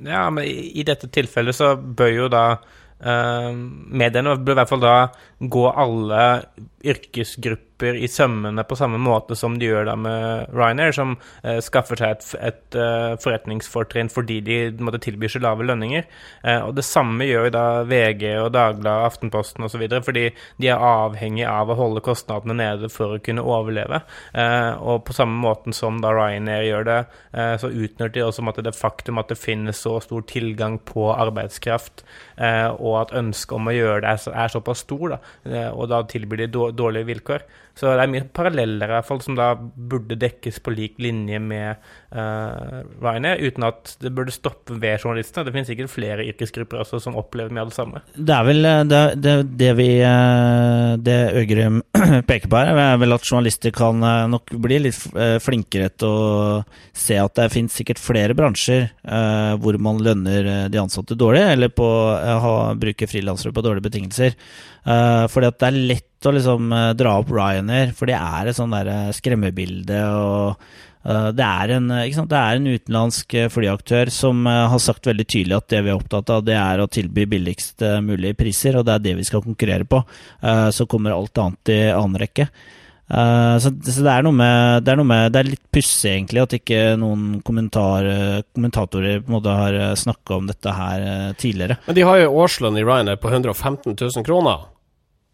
Ja, 0.04 0.28
men 0.30 0.46
i, 0.46 0.72
i 0.80 0.84
dette 0.88 1.10
tilfellet 1.12 1.58
så 1.58 1.74
bør 1.76 2.12
jo 2.14 2.28
da 2.32 2.44
uh, 2.58 3.52
mediene 3.54 4.36
bør 4.40 4.56
i 4.56 4.60
hvert 4.62 4.74
fall 4.74 4.84
da 4.84 4.98
gå 5.40 5.70
alle 5.72 6.28
yrkesgrupper 6.86 7.67
i 7.84 8.08
sømmene 8.10 8.64
på 8.66 8.76
samme 8.76 8.98
måte 9.02 9.36
som 9.38 9.58
de 9.60 9.68
gjør 9.70 9.88
da 9.90 9.96
med 10.00 10.54
Ryanair, 10.56 10.94
som 10.96 11.16
eh, 11.44 11.60
skaffer 11.64 12.00
seg 12.00 12.16
et, 12.16 12.28
et 12.50 12.78
uh, 12.78 13.14
forretningsfortrinn 13.22 14.10
fordi 14.12 14.40
de 14.46 14.58
måtte 14.82 15.02
tilby 15.04 15.30
så 15.30 15.42
lave 15.44 15.66
lønninger. 15.68 16.08
Eh, 16.44 16.62
og 16.66 16.76
Det 16.78 16.86
samme 16.86 17.28
gjør 17.28 17.52
da 17.54 17.66
VG 17.88 18.26
og 18.42 18.52
Dagbladet, 18.56 19.12
Aftenposten 19.12 19.68
osv., 19.68 19.84
fordi 20.06 20.30
de 20.62 20.72
er 20.72 20.82
avhengig 20.82 21.46
av 21.50 21.70
å 21.70 21.78
holde 21.78 22.04
kostnadene 22.06 22.58
nede 22.58 22.90
for 22.94 23.16
å 23.16 23.22
kunne 23.24 23.46
overleve. 23.46 24.02
og 24.78 25.04
på 25.06 25.14
samme 25.14 25.38
måten 25.42 25.74
som 25.74 26.00
da 26.02 26.12
Ryanair 26.14 26.66
gjør 26.66 26.86
det, 26.88 26.98
så 27.62 27.70
utnytter 27.70 28.14
de 28.14 28.24
også 28.26 28.46
at 28.50 28.60
det 28.64 28.76
faktum 28.76 29.20
at 29.20 29.30
det 29.32 29.40
finnes 29.40 29.80
så 29.84 29.98
stor 30.04 30.24
tilgang 30.30 30.78
på 30.80 31.10
arbeidskraft, 31.14 32.04
og 32.38 32.94
at 33.02 33.14
ønsket 33.18 33.56
om 33.58 33.70
å 33.70 33.76
gjøre 33.76 34.02
det 34.06 34.14
er, 34.14 34.36
er 34.46 34.54
såpass 34.54 34.84
stor, 34.86 35.16
da, 35.16 35.70
og 35.72 35.90
da 35.92 36.04
tilbyr 36.10 36.46
de 36.46 36.50
dårlige 36.78 37.10
vilkår. 37.12 37.48
Så 37.78 37.92
det 37.94 38.04
er 38.04 38.10
mye 38.10 38.26
paralleller 38.34 38.90
i 38.90 38.96
hvert 38.96 39.08
fall 39.08 39.22
som 39.22 39.38
da 39.38 39.52
burde 39.58 40.18
dekkes 40.18 40.58
på 40.66 40.74
lik 40.74 40.98
linje 41.02 41.40
med 41.42 41.78
uh, 42.16 42.82
Ryanair, 43.04 43.44
uten 43.46 43.68
at 43.68 43.94
det 44.02 44.12
burde 44.18 44.34
stoppe 44.34 44.80
ved 44.82 45.04
journalistene. 45.04 45.46
Det 45.46 45.54
finnes 45.54 45.70
sikkert 45.70 45.94
flere 45.94 46.26
yrkesgrupper 46.26 46.82
også 46.82 47.02
som 47.04 47.20
opplever 47.20 47.54
mye 47.54 47.68
av 47.68 47.74
det 47.74 47.78
samme. 47.78 48.02
Det 48.18 48.34
er 48.34 48.48
vel 48.48 48.70
eh, 48.72 48.84
det, 48.90 49.04
det, 49.22 49.36
det 49.60 49.72
vi 49.78 49.88
eh, 50.02 50.96
Det 51.06 51.18
Øgrim 51.38 51.82
peker 52.30 52.52
på 52.52 52.60
her, 52.60 52.72
er 52.78 53.00
vel 53.02 53.16
at 53.16 53.26
journalister 53.28 53.74
kan 53.76 54.02
nok 54.32 54.54
bli 54.64 54.80
litt 54.86 55.00
flinkere 55.44 55.90
til 55.94 56.08
å 56.08 56.64
se 56.96 57.18
at 57.22 57.36
det 57.38 57.50
finnes 57.54 57.76
sikkert 57.78 58.02
flere 58.02 58.36
bransjer 58.38 58.88
uh, 59.08 59.54
hvor 59.62 59.78
man 59.82 60.02
lønner 60.04 60.68
de 60.72 60.82
ansatte 60.82 61.18
dårlig, 61.18 61.44
eller 61.54 61.72
på 61.74 61.86
å 61.88 62.56
bruke 62.80 63.10
frilansere 63.10 63.54
på 63.56 63.64
dårlige 63.66 63.90
betingelser. 63.90 64.36
Uh, 64.88 65.26
fordi 65.32 65.52
at 65.52 65.62
det 65.62 65.70
er 65.70 65.80
lett 65.94 66.28
å 66.28 66.34
liksom 66.34 66.74
dra 66.98 67.18
opp 67.22 67.30
Ryanair, 67.30 67.94
for 67.98 68.10
det 68.10 68.18
er 68.18 68.50
et 68.50 68.58
sånn 68.58 68.74
skremmebilde. 69.14 70.02
og 70.10 70.87
det 71.08 71.44
er, 71.46 71.72
en, 71.78 71.88
det 71.88 72.40
er 72.40 72.58
en 72.58 72.66
utenlandsk 72.68 73.36
flyaktør 73.54 74.10
som 74.12 74.42
har 74.44 74.82
sagt 74.84 75.08
veldig 75.08 75.24
tydelig 75.24 75.56
at 75.56 75.70
det 75.72 75.80
vi 75.86 75.94
er 75.94 76.00
opptatt 76.00 76.34
av, 76.34 76.42
det 76.44 76.58
er 76.60 76.84
å 76.84 76.90
tilby 76.92 77.24
billigst 77.32 77.86
mulige 78.04 78.36
priser, 78.36 78.76
og 78.76 78.84
det 78.88 78.98
er 78.98 79.06
det 79.06 79.14
vi 79.22 79.28
skal 79.28 79.46
konkurrere 79.46 79.88
på. 79.88 80.02
Så 80.76 80.88
kommer 80.92 81.16
alt 81.16 81.40
annet 81.40 81.72
i 81.72 81.80
annen 81.94 82.20
rekke. 82.20 82.50
Så, 83.08 83.72
så 83.72 84.04
det, 84.04 84.12
er 84.12 84.28
med, 84.28 84.84
det, 84.84 84.92
er 84.92 85.00
noe 85.00 85.08
med, 85.08 85.32
det 85.32 85.40
er 85.40 85.52
litt 85.54 85.64
pussig, 85.72 86.12
egentlig, 86.12 86.44
at 86.44 86.58
ikke 86.60 86.82
noen 87.00 87.38
kommentar, 87.48 88.12
kommentatorer 88.52 89.22
på 89.22 89.32
en 89.32 89.38
måte 89.40 89.60
har 89.62 89.80
snakka 89.96 90.42
om 90.42 90.52
dette 90.52 90.76
her 90.76 91.08
tidligere. 91.40 91.80
Men 91.88 92.02
de 92.02 92.10
har 92.10 92.20
jo 92.26 92.34
årslønn 92.44 92.82
i 92.82 92.84
Ryanair 92.84 93.24
på 93.24 93.32
115 93.32 93.96
000 93.96 94.28
kroner 94.28 94.74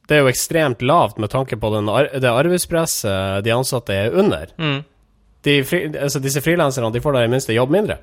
det 0.07 0.17
er 0.17 0.25
jo 0.25 0.31
ekstremt 0.31 0.81
lavt 0.83 1.19
med 1.21 1.31
tanke 1.31 1.57
på 1.59 1.69
den, 1.73 1.87
det 2.21 2.31
arbeidspresset 2.31 3.43
de 3.45 3.53
ansatte 3.55 3.95
er 3.95 4.17
under. 4.19 4.51
Mm. 4.59 4.81
De 5.43 5.59
fri, 5.67 5.85
altså 5.91 6.21
disse 6.23 6.41
frilanserne 6.41 7.01
får 7.03 7.17
da 7.17 7.23
i 7.25 7.31
minste 7.31 7.55
jobb 7.55 7.73
mindre. 7.73 7.99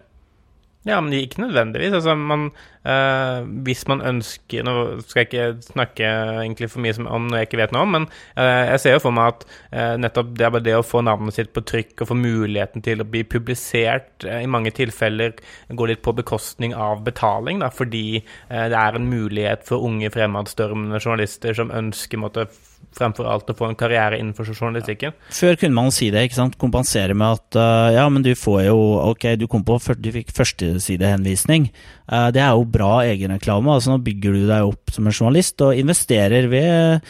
Ja, 0.88 0.96
men 1.00 1.12
ikke 1.12 1.42
nødvendigvis. 1.42 1.92
Altså, 1.92 2.14
man, 2.14 2.50
øh, 2.88 3.48
hvis 3.62 3.88
man 3.88 4.00
ønsker 4.00 4.62
Nå 4.64 5.00
skal 5.00 5.20
jeg 5.20 5.26
ikke 5.26 5.62
snakke 5.62 6.68
for 6.72 6.80
mye 6.80 6.94
om 7.04 7.26
noe 7.28 7.42
jeg 7.42 7.48
ikke 7.50 7.60
vet 7.60 7.74
noe 7.76 7.82
om, 7.84 7.92
men 7.98 8.06
øh, 8.38 8.62
jeg 8.70 8.80
ser 8.80 8.96
jo 8.96 9.02
for 9.04 9.12
meg 9.12 9.34
at 9.34 9.44
øh, 9.74 9.98
nettopp 10.00 10.32
det, 10.38 10.64
det, 10.64 10.78
å 10.78 10.86
få 10.86 11.02
navnet 11.04 11.36
sitt 11.36 11.52
på 11.52 11.60
trykk 11.68 12.00
og 12.00 12.08
få 12.08 12.16
muligheten 12.16 12.80
til 12.86 13.04
å 13.04 13.08
bli 13.12 13.26
publisert, 13.28 14.24
i 14.24 14.48
mange 14.48 14.72
tilfeller 14.72 15.36
går 15.68 15.92
litt 15.92 16.02
på 16.02 16.16
bekostning 16.16 16.72
av 16.72 17.04
betaling, 17.04 17.60
da, 17.60 17.68
fordi 17.68 18.22
det 18.48 18.80
er 18.80 18.96
en 18.96 19.08
mulighet 19.10 19.68
for 19.68 19.84
unge 19.84 20.08
fremadstormende 20.12 21.00
journalister 21.00 21.60
som 21.60 21.72
ønsker 21.76 22.24
måtte 22.24 22.48
fremfor 22.96 23.28
alt 23.30 23.50
å 23.50 23.56
få 23.56 23.70
en 23.70 23.78
karriere 23.78 24.18
innenfor 24.18 24.48
journalistikken. 24.50 25.14
Før 25.34 25.58
kunne 25.60 25.76
man 25.76 25.94
si 25.94 26.10
det, 26.12 26.26
ikke 26.26 26.38
sant. 26.38 26.58
Kompensere 26.60 27.16
med 27.16 27.38
at 27.38 27.58
uh, 27.58 27.88
ja, 27.94 28.06
men 28.12 28.24
du 28.26 28.32
får 28.36 28.64
jo 28.66 28.78
Ok, 29.10 29.26
du 29.40 29.46
kom 29.50 29.64
på 29.66 29.78
du 30.00 30.10
fikk 30.14 30.32
førstesidehenvisning. 30.36 31.70
Uh, 32.10 32.28
det 32.34 32.42
er 32.44 32.54
jo 32.54 32.68
bra 32.68 33.00
egenreklame. 33.06 33.72
Altså, 33.74 33.94
nå 33.94 34.02
bygger 34.04 34.36
du 34.36 34.46
deg 34.50 34.70
opp 34.72 34.94
som 34.94 35.06
en 35.06 35.14
journalist 35.14 35.62
og 35.64 35.78
investerer 35.78 36.50
ved 36.50 37.06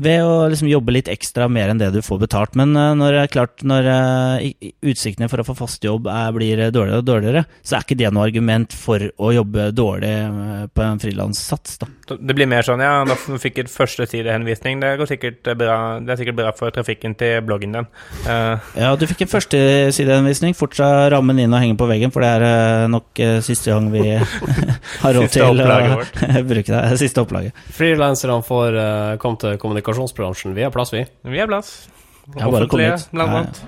ved 0.00 0.24
å 0.24 0.46
liksom 0.48 0.70
jobbe 0.70 0.94
litt 0.94 1.08
ekstra 1.12 1.46
mer 1.52 1.68
enn 1.68 1.80
det 1.80 1.90
du 1.92 2.00
får 2.04 2.22
betalt. 2.22 2.56
Men 2.56 2.72
uh, 2.76 2.92
når, 2.96 3.18
klart, 3.32 3.60
når 3.66 3.88
uh, 3.92 4.46
utsiktene 4.88 5.28
for 5.28 5.42
å 5.42 5.46
få 5.46 5.56
fast 5.58 5.84
jobb 5.84 6.08
er, 6.08 6.32
blir 6.32 6.62
dårligere 6.72 7.02
og 7.02 7.08
dårligere, 7.08 7.44
så 7.60 7.76
er 7.76 7.84
ikke 7.84 7.98
det 8.00 8.12
noe 8.14 8.24
argument 8.24 8.72
for 8.72 9.04
å 9.04 9.32
jobbe 9.36 9.68
dårlig 9.76 10.12
uh, 10.32 10.64
på 10.72 10.84
en 10.86 11.02
frilanssats. 11.02 11.76
da. 11.82 11.90
Det 12.12 12.36
blir 12.36 12.48
mer 12.48 12.64
sånn 12.66 12.80
ja, 12.82 13.04
Da 13.08 13.16
fikk 13.16 13.62
jeg 13.62 13.72
førstesidehenvisning, 13.72 14.80
det, 14.82 14.94
går 15.00 15.10
sikkert 15.12 15.52
bra, 15.60 15.76
det 16.00 16.14
er 16.14 16.22
sikkert 16.22 16.40
bra 16.40 16.54
for 16.56 16.72
trafikken 16.72 17.16
til 17.18 17.40
bloggen 17.44 17.76
din. 17.76 17.88
ja, 18.24 18.90
du 18.96 19.06
fikk 19.08 19.24
en 19.26 19.32
førstesidehenvisning. 19.32 20.56
Fortsatt 20.56 21.10
rammen 21.12 21.40
inn 21.40 21.52
og 21.52 21.62
henge 21.62 21.76
på 21.80 21.88
veggen, 21.90 22.12
for 22.14 22.24
det 22.24 22.32
er 22.32 22.88
nok 22.92 23.22
siste 23.44 23.72
gang 23.72 23.88
vi 23.92 24.16
har 25.02 25.16
råd 25.16 25.32
til 25.32 25.62
å 25.62 26.40
bruke 26.52 26.68
det. 26.68 26.82
Siste 27.00 27.24
opplaget. 27.24 27.56
Frilanserne 27.76 28.40
får 28.46 28.80
komme 29.22 29.40
til 29.40 29.60
kommunikasjon 29.60 29.81
kommunikasjonsbransjen. 29.82 30.54
Vi 30.54 30.62
har 30.62 30.70
plass, 30.70 30.92
vi. 30.92 31.06
Vi 31.22 31.40
har 31.40 31.46
plass. 31.46 31.88
Offentlige, 32.36 32.98
blant 33.10 33.30
annet. 33.30 33.62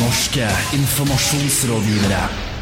Norske 0.00 0.48
informasjonsrådgivere. 0.74 2.55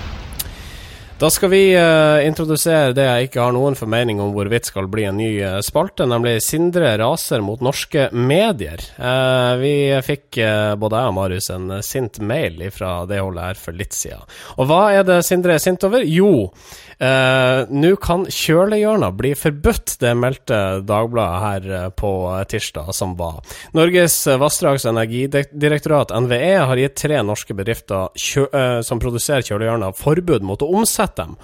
Da 1.24 1.30
skal 1.30 1.48
vi 1.48 1.70
uh, 1.72 2.20
introdusere 2.26 2.92
det 2.92 3.04
jeg 3.06 3.28
ikke 3.30 3.40
har 3.40 3.54
noen 3.56 3.78
formening 3.78 4.18
om 4.20 4.34
hvorvidt 4.34 4.68
skal 4.68 4.90
bli 4.92 5.06
en 5.08 5.16
ny 5.16 5.30
uh, 5.40 5.54
spalte, 5.64 6.04
nemlig 6.04 6.34
Sindre 6.44 6.90
raser 7.00 7.40
mot 7.40 7.64
norske 7.64 8.10
medier. 8.12 8.84
Uh, 8.98 9.56
vi 9.56 9.72
fikk 10.04 10.36
både 10.76 11.00
jeg 11.00 11.14
og 11.14 11.16
Marius 11.16 11.48
en 11.54 11.78
sint 11.86 12.20
mail 12.20 12.60
fra 12.74 13.06
det 13.08 13.22
holdet 13.22 13.46
her 13.46 13.56
for 13.62 13.78
litt 13.78 13.96
siden. 13.96 14.20
Og 14.58 14.68
hva 14.68 14.82
er 14.98 15.08
det 15.08 15.22
Sindre 15.24 15.56
er 15.56 15.64
sint 15.64 15.88
over? 15.88 16.04
Jo, 16.04 16.50
Nå 16.94 17.88
kan 18.00 18.22
kjølehjørner 18.30 19.10
bli 19.18 19.32
forbudt, 19.36 19.96
det 20.00 20.12
meldte 20.16 20.58
Dagbladet 20.86 21.40
her 21.42 21.90
på 21.98 22.10
tirsdag 22.48 22.92
som 22.94 23.16
var. 23.18 23.40
Norges 23.74 24.14
vassdrags- 24.40 24.86
og 24.86 24.92
energidirektorat, 24.94 26.14
NVE, 26.14 26.52
har 26.70 26.80
gitt 26.80 26.94
tre 27.02 27.18
norske 27.26 27.56
bedrifter 27.58 28.14
som 28.86 29.02
produserer 29.02 29.42
kjølehjørner, 29.42 29.98
forbud 29.98 30.46
mot 30.46 30.62
å 30.62 30.70
omsette 30.78 31.13
dem 31.20 31.36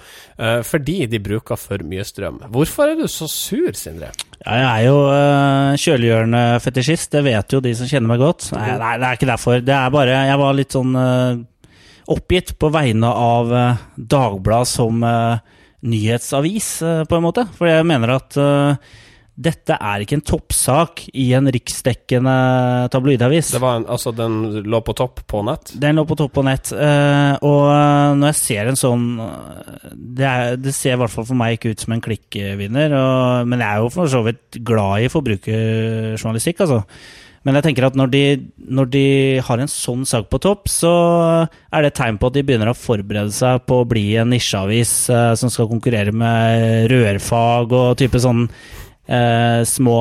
fordi 0.65 1.05
de 1.05 1.19
bruker 1.21 1.59
for 1.59 1.83
mye 1.85 2.03
strøm. 2.07 2.39
Hvorfor 2.49 2.89
er 2.89 2.97
du 2.97 3.05
så 3.11 3.27
sur, 3.29 3.69
Sindre? 3.77 4.09
Ja, 4.39 4.55
jeg 4.57 4.65
er 4.65 4.85
jo 4.87 4.95
uh, 5.05 5.75
kjølehjørnefetisjist, 5.77 7.11
det 7.13 7.21
vet 7.27 7.53
jo 7.53 7.61
de 7.61 7.75
som 7.77 7.89
kjenner 7.89 8.09
meg 8.09 8.23
godt. 8.23 8.47
Nei, 8.55 8.71
nei, 8.81 8.95
det 8.97 9.07
er 9.07 9.19
ikke 9.19 9.29
derfor. 9.29 9.61
Det 9.61 9.75
er 9.77 9.93
bare 9.93 10.17
Jeg 10.31 10.41
var 10.41 10.57
litt 10.57 10.77
sånn 10.77 10.97
oppgitt 12.11 12.55
på 12.59 12.71
vegne 12.73 13.11
av 13.13 13.53
uh, 13.53 13.85
Dagbladet 13.95 14.71
som 14.71 15.05
uh, 15.05 15.37
nyhetsavis, 15.81 16.81
eh, 16.81 17.03
på 17.03 17.17
en 17.17 17.25
måte. 17.25 17.45
For 17.57 17.69
jeg 17.69 17.87
mener 17.87 18.15
at 18.17 18.37
eh, 18.37 18.91
dette 19.41 19.77
er 19.77 20.03
ikke 20.03 20.17
en 20.19 20.25
toppsak 20.25 21.05
i 21.17 21.31
en 21.37 21.49
riksdekkende 21.51 22.35
tabloidavis. 22.93 23.53
Det 23.55 23.61
var 23.63 23.79
en, 23.79 23.87
altså, 23.89 24.13
den 24.15 24.61
lå 24.65 24.81
på 24.85 24.95
topp 24.97 25.23
på 25.29 25.41
nett? 25.47 25.73
Den 25.81 25.97
lå 25.97 26.05
på 26.09 26.17
topp 26.19 26.35
på 26.37 26.45
nett. 26.45 26.73
eh, 26.75 27.33
og 27.47 27.63
eh, 27.71 28.11
når 28.19 28.31
jeg 28.31 28.39
ser 28.41 28.69
en 28.71 28.79
sånn 28.79 29.07
eh, 29.23 29.89
det, 29.95 30.27
er, 30.27 30.59
det 30.61 30.75
ser 30.77 30.97
i 30.97 31.01
hvert 31.01 31.13
fall 31.13 31.27
for 31.31 31.39
meg 31.39 31.57
ikke 31.57 31.73
ut 31.73 31.85
som 31.85 31.95
en 31.95 32.05
klikkvinner. 32.05 32.95
Og, 32.99 33.49
men 33.49 33.63
jeg 33.63 33.69
er 33.69 33.83
jo 33.83 33.91
for 33.95 34.11
så 34.11 34.23
vidt 34.27 34.61
glad 34.67 35.07
i 35.07 35.11
forbrukerjournalistikk, 35.11 36.63
altså. 36.67 36.83
Men 37.41 37.57
jeg 37.57 37.65
tenker 37.65 37.87
at 37.87 37.95
når 37.97 38.11
de, 38.13 38.23
når 38.69 38.89
de 38.93 39.05
har 39.41 39.61
en 39.63 39.71
sånn 39.71 40.03
sak 40.05 40.27
på 40.29 40.37
topp, 40.43 40.69
så 40.69 40.91
er 41.49 41.81
det 41.81 41.89
et 41.89 41.97
tegn 41.97 42.19
på 42.21 42.29
at 42.29 42.37
de 42.37 42.43
begynner 42.45 42.69
å 42.69 42.77
forberede 42.77 43.33
seg 43.33 43.63
på 43.65 43.79
å 43.81 43.87
bli 43.89 44.05
en 44.21 44.29
nisjeavis 44.29 44.93
eh, 45.09 45.31
som 45.39 45.49
skal 45.49 45.69
konkurrere 45.71 46.13
med 46.13 46.85
rørfag 46.91 47.73
og 47.73 47.97
type 48.01 48.21
sånn 48.21 48.45
eh, 49.07 49.63
små 49.67 49.97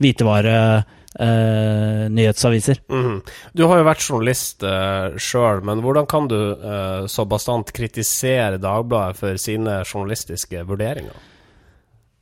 hvitevare 0.00 0.84
eh, 1.20 2.10
nyhetsaviser. 2.10 2.80
-hmm. 2.88 3.20
Du 3.52 3.64
har 3.66 3.78
jo 3.78 3.84
vært 3.84 4.10
journalist 4.10 4.62
eh, 4.62 5.18
sjøl, 5.18 5.62
men 5.64 5.80
hvordan 5.80 6.06
kan 6.06 6.28
du 6.28 6.52
eh, 6.52 7.06
så 7.06 7.24
bastant 7.24 7.72
kritisere 7.72 8.58
Dagbladet 8.58 9.16
for 9.16 9.36
sine 9.36 9.84
journalistiske 9.84 10.64
vurderinger? 10.64 11.14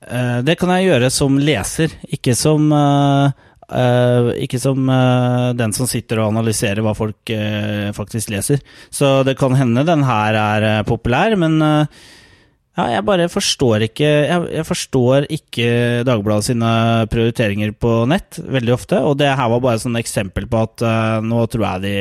Eh, 0.09 0.39
det 0.43 0.57
kan 0.59 0.71
jeg 0.71 0.89
gjøre 0.89 1.11
som 1.11 1.39
leser, 1.39 1.93
ikke 2.09 2.35
som 2.35 2.73
eh, 2.73 3.33
eh, 3.77 4.31
ikke 4.47 4.59
som 4.59 4.89
uh, 4.89 5.53
den 5.55 5.73
som 5.77 5.87
sitter 5.87 6.19
og 6.19 6.33
analyserer 6.33 6.83
hva 6.83 6.95
folk 6.97 7.31
uh, 7.31 7.93
faktisk 7.93 8.31
leser. 8.31 8.62
Så 8.91 9.23
det 9.23 9.37
kan 9.39 9.55
hende 9.55 9.85
den 9.87 10.03
her 10.03 10.35
er 10.35 10.83
populær, 10.89 11.37
men 11.37 11.61
ja, 12.79 12.87
jeg 12.95 13.03
bare 13.03 13.27
forstår 13.27 13.85
ikke 13.89 14.07
jeg, 14.07 14.47
jeg 14.55 14.67
forstår 14.69 15.27
ikke 15.35 15.69
Dagbladet 16.07 16.53
sine 16.53 16.71
prioriteringer 17.11 17.75
på 17.75 18.05
nett 18.11 18.39
veldig 18.39 18.75
ofte. 18.77 19.03
Og 19.03 19.19
det 19.19 19.33
her 19.35 19.50
var 19.50 19.62
bare 19.65 19.81
et 19.81 20.00
eksempel 20.00 20.47
på 20.50 20.65
at 20.69 20.87
uh, 20.87 21.19
nå 21.25 21.45
tror 21.50 21.67
jeg 21.67 21.87
de 21.89 21.95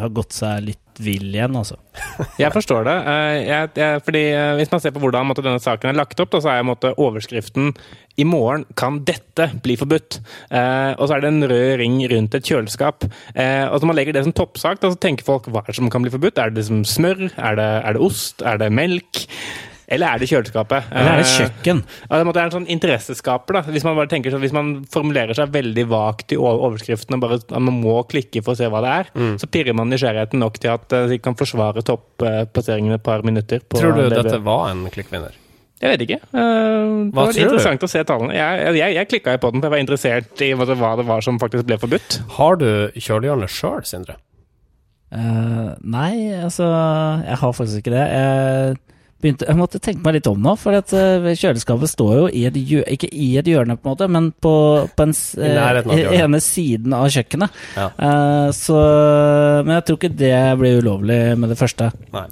har 0.00 0.14
gått 0.16 0.38
seg 0.40 0.64
litt 0.64 0.84
vill 0.98 1.28
igjen, 1.30 1.54
altså. 1.54 1.76
Jeg 2.42 2.50
forstår 2.50 2.88
det. 2.88 2.94
Uh, 3.06 3.34
Jeg, 3.44 3.68
jeg, 3.78 4.00
fordi 4.02 4.22
uh, 4.34 4.56
Hvis 4.58 4.72
man 4.72 4.82
ser 4.82 4.96
på 4.96 5.02
hvordan 5.04 5.28
måtte, 5.28 5.44
denne 5.46 5.62
saken 5.62 5.92
er 5.92 6.00
lagt 6.00 6.18
opp, 6.24 6.32
da, 6.32 6.40
så 6.42 6.50
er 6.56 6.66
måtte, 6.66 6.94
overskriften 6.98 7.70
'I 8.18 8.26
morgen 8.26 8.64
kan 8.80 8.98
dette 9.06 9.52
bli 9.62 9.76
forbudt'. 9.78 10.18
Og 10.98 11.04
så 11.04 11.14
er 11.14 11.22
det 11.22 11.30
en 11.30 11.46
rød 11.52 11.76
ring 11.78 12.00
rundt 12.10 12.34
et 12.34 12.48
kjøleskap. 12.48 13.06
Og 13.06 13.76
så 13.78 13.86
man 13.86 13.94
legger 13.94 14.16
det 14.16 14.24
som 14.26 14.34
toppsak, 14.34 14.80
da, 14.82 14.90
så 14.90 14.98
tenker 14.98 15.22
folk 15.28 15.46
hva 15.46 15.62
er 15.62 15.70
det 15.70 15.78
som 15.78 15.92
kan 15.92 16.02
bli 16.02 16.10
forbudt? 16.10 16.40
Er 16.42 16.50
det 16.50 16.64
liksom 16.64 16.82
smør? 16.82 17.28
Er 17.36 17.60
det, 17.60 17.68
er 17.78 17.94
det 17.94 18.02
ost? 18.02 18.42
Er 18.42 18.58
det 18.58 18.72
melk? 18.74 19.28
Eller 19.90 20.06
er 20.14 20.18
det 20.20 20.28
kjøleskapet? 20.28 20.90
Eller 20.92 21.10
er 21.14 21.16
det 21.22 21.26
Eh, 21.26 21.34
kjøkken? 21.38 21.78
Ja, 22.10 22.18
det 22.18 22.26
måtte 22.28 22.40
være 22.42 22.50
en 22.52 22.56
sånn 22.58 22.66
interesseskaper. 22.68 23.52
da. 23.54 23.62
Hvis 23.72 23.84
man 23.84 23.96
bare 23.96 24.06
tenker 24.06 24.30
sånn, 24.30 24.42
hvis 24.44 24.52
man 24.52 24.84
formulerer 24.84 25.34
seg 25.34 25.48
veldig 25.50 25.86
vagt 25.88 26.32
i 26.32 26.36
overskriften 26.36 27.14
og 27.16 27.20
bare 27.24 27.38
at 27.40 27.50
man 27.58 27.80
må 27.82 28.02
klikke 28.06 28.42
for 28.44 28.52
å 28.52 28.56
se 28.60 28.68
hva 28.68 28.82
det 28.84 28.92
er, 28.92 29.06
Mm. 29.18 29.38
så 29.40 29.46
pirrer 29.48 29.74
man 29.74 29.88
nysgjerrigheten 29.88 30.38
nok 30.38 30.58
til 30.60 30.70
at 30.74 30.92
eh, 30.92 31.06
de 31.08 31.18
kan 31.18 31.34
forsvare 31.34 31.80
topplasseringen 31.82 32.92
et 32.92 33.02
par 33.02 33.22
minutter. 33.22 33.60
På 33.60 33.78
Tror 33.80 33.94
du 33.96 34.08
det- 34.10 34.22
dette 34.24 34.42
var 34.44 34.68
en 34.70 34.84
klikkvinner? 34.90 35.32
Jeg 35.80 35.96
vet 35.96 36.08
ikke. 36.08 36.20
Eh, 36.34 36.36
det 36.36 37.14
Hva 37.14 37.24
var 37.24 37.32
tror 37.32 37.34
du? 37.34 37.40
interessant 37.56 37.80
å 37.82 37.88
se 37.88 38.02
tallene. 38.04 38.34
Jeg, 38.34 38.76
jeg, 38.76 38.94
jeg 38.94 39.08
klikka 39.08 39.30
jo 39.32 39.38
på 39.38 39.52
den, 39.52 39.60
for 39.62 39.70
jeg 39.70 39.76
var 39.86 39.86
interessert 39.86 40.42
i 40.42 40.52
hva 40.52 40.66
det, 40.66 41.06
var 41.06 41.20
som 41.22 41.38
faktisk 41.38 41.64
ble 41.64 41.78
forbudt. 41.78 42.20
Har 42.36 42.56
du 42.56 42.90
kjølehjørnet 42.98 43.48
sjøl, 43.48 43.84
Sindre? 43.86 44.16
Uh, 45.10 45.72
nei, 45.80 46.34
altså 46.44 46.66
Jeg 47.24 47.36
har 47.40 47.52
faktisk 47.56 47.78
ikke 47.80 47.94
det. 47.94 48.04
Jeg, 48.12 48.76
begynte, 49.22 49.46
jeg 49.48 49.58
måtte 49.58 49.80
tenke 49.82 50.04
meg 50.04 50.14
litt 50.18 50.28
om 50.30 50.38
nå, 50.44 50.52
for 50.60 50.76
at 50.78 50.92
eh, 50.94 51.28
kjøleskapet 51.34 51.90
står 51.90 52.12
jo 52.20 52.24
i 52.30 52.44
et 52.48 52.56
hjørne, 52.58 52.94
ikke 52.94 53.10
i 53.12 53.28
et 53.40 53.50
hjørne, 53.50 53.76
på 53.78 53.88
en 53.88 53.94
måte, 53.96 54.08
men 54.14 54.30
på, 54.44 54.52
på 54.94 55.06
en, 55.08 55.14
s- 55.16 55.34
I 55.38 55.52
nærheten 55.56 55.92
av 55.94 55.98
eh, 56.04 56.22
ene 56.24 56.40
siden 56.44 56.94
av 56.96 57.08
kjøkkenet. 57.14 57.60
Ja. 57.76 57.88
Eh, 57.98 58.48
så 58.56 58.78
Men 59.66 59.74
jeg 59.78 59.86
tror 59.88 59.98
ikke 60.00 60.14
det 60.24 60.34
blir 60.60 60.78
ulovlig 60.82 61.20
med 61.38 61.50
det 61.54 61.58
første. 61.60 61.90
Nei. 62.14 62.26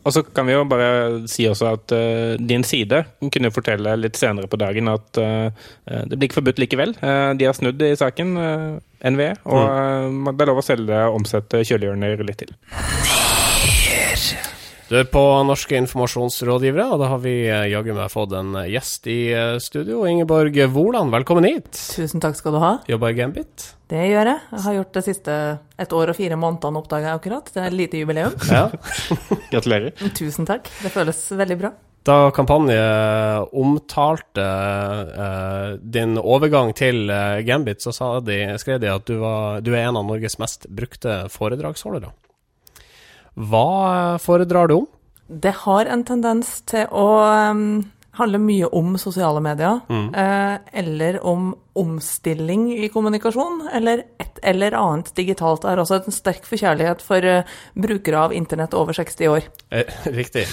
Og 0.00 0.14
så 0.16 0.22
kan 0.24 0.46
vi 0.48 0.54
jo 0.54 0.62
bare 0.64 0.86
si 1.28 1.44
også 1.44 1.66
at 1.74 1.92
uh, 1.92 2.38
din 2.40 2.62
side 2.64 3.02
kunne 3.34 3.50
fortelle 3.52 3.92
litt 4.00 4.16
senere 4.16 4.48
på 4.48 4.56
dagen 4.56 4.88
at 4.88 5.18
uh, 5.20 5.50
det 6.08 6.16
blir 6.16 6.30
ikke 6.30 6.38
forbudt 6.38 6.62
likevel. 6.62 6.94
Uh, 7.02 7.34
de 7.36 7.44
har 7.44 7.52
snudd 7.58 7.84
i 7.84 7.90
saken, 8.00 8.30
uh, 8.40 8.78
NVE, 9.12 9.28
og 9.44 9.60
eh, 9.60 10.32
det 10.32 10.46
er 10.46 10.50
lov 10.50 10.62
å 10.62 10.64
selge 10.64 11.02
og 11.10 11.20
omsette 11.20 11.60
kjølehjørner 11.68 12.24
litt 12.24 12.40
til. 12.46 12.56
Du 14.90 14.96
er 14.98 15.04
på 15.06 15.20
Norske 15.46 15.76
informasjonsrådgivere, 15.78 16.82
og 16.90 16.98
da 16.98 17.08
har 17.12 17.20
vi 17.22 17.34
eh, 17.46 17.68
jaggu 17.70 17.92
meg 17.94 18.10
fått 18.10 18.32
en 18.34 18.56
eh, 18.58 18.72
gjest 18.72 19.04
i 19.06 19.18
eh, 19.30 19.52
studio. 19.62 20.00
Ingeborg 20.02 20.56
Woland, 20.74 21.12
velkommen 21.14 21.44
hit. 21.46 21.68
Tusen 21.94 22.18
takk 22.18 22.34
skal 22.34 22.56
du 22.56 22.58
ha. 22.58 22.70
Jobber 22.90 23.12
i 23.12 23.16
Gambit. 23.20 23.68
Det 23.86 24.00
gjør 24.08 24.32
jeg. 24.32 24.40
Jeg 24.50 24.64
har 24.64 24.74
gjort 24.80 24.96
det 24.96 25.02
siste 25.06 25.36
et 25.78 25.94
år 25.94 26.10
og 26.10 26.18
fire 26.18 26.38
månedene, 26.42 26.82
oppdaga 26.82 27.06
jeg 27.12 27.20
akkurat. 27.20 27.52
Det 27.54 27.62
er 27.62 27.68
et 27.68 27.76
lite 27.78 28.00
jubileum. 28.00 28.34
Ja. 28.50 28.64
Gratulerer. 29.52 29.94
Tusen 30.18 30.48
takk. 30.50 30.66
Det 30.82 30.90
føles 30.90 31.20
veldig 31.38 31.58
bra. 31.60 31.70
Da 32.10 32.16
kampanje 32.34 32.80
omtalte 33.62 34.46
uh, 34.48 35.76
din 35.78 36.18
overgang 36.18 36.72
til 36.74 37.12
Gambit, 37.46 37.84
så 37.86 37.94
sa 37.94 38.10
de, 38.24 38.40
skrev 38.58 38.82
de 38.82 38.90
at 38.90 39.06
du, 39.06 39.20
var, 39.22 39.62
du 39.62 39.70
er 39.70 39.84
en 39.84 40.00
av 40.00 40.08
Norges 40.10 40.40
mest 40.42 40.66
brukte 40.66 41.20
foredragsholdere. 41.30 42.10
Hva 43.34 44.18
foredrar 44.22 44.68
du 44.70 44.80
om? 44.80 44.90
Det 45.30 45.52
har 45.62 45.86
en 45.86 46.02
tendens 46.04 46.58
til 46.66 46.88
å 46.90 47.06
um, 47.54 47.82
handle 48.18 48.40
mye 48.42 48.68
om 48.76 48.96
sosiale 48.98 49.40
medier, 49.42 49.80
eh, 49.90 50.56
eller 50.82 51.20
om 51.26 51.50
omstilling 51.78 52.70
i 52.74 52.88
kommunikasjon, 52.92 53.68
eller 53.72 54.04
et 54.20 54.40
eller 54.42 54.74
annet 54.76 55.12
digitalt. 55.16 55.64
Jeg 55.64 55.76
har 55.76 55.82
også 55.82 56.00
en 56.00 56.16
sterk 56.16 56.48
forkjærlighet 56.48 57.04
for 57.04 57.24
eh, 57.24 57.58
brukere 57.74 58.24
av 58.26 58.34
internett 58.36 58.74
over 58.74 58.96
60 58.96 59.30
år. 59.30 59.46
Eh, 59.70 60.00
riktig. 60.20 60.46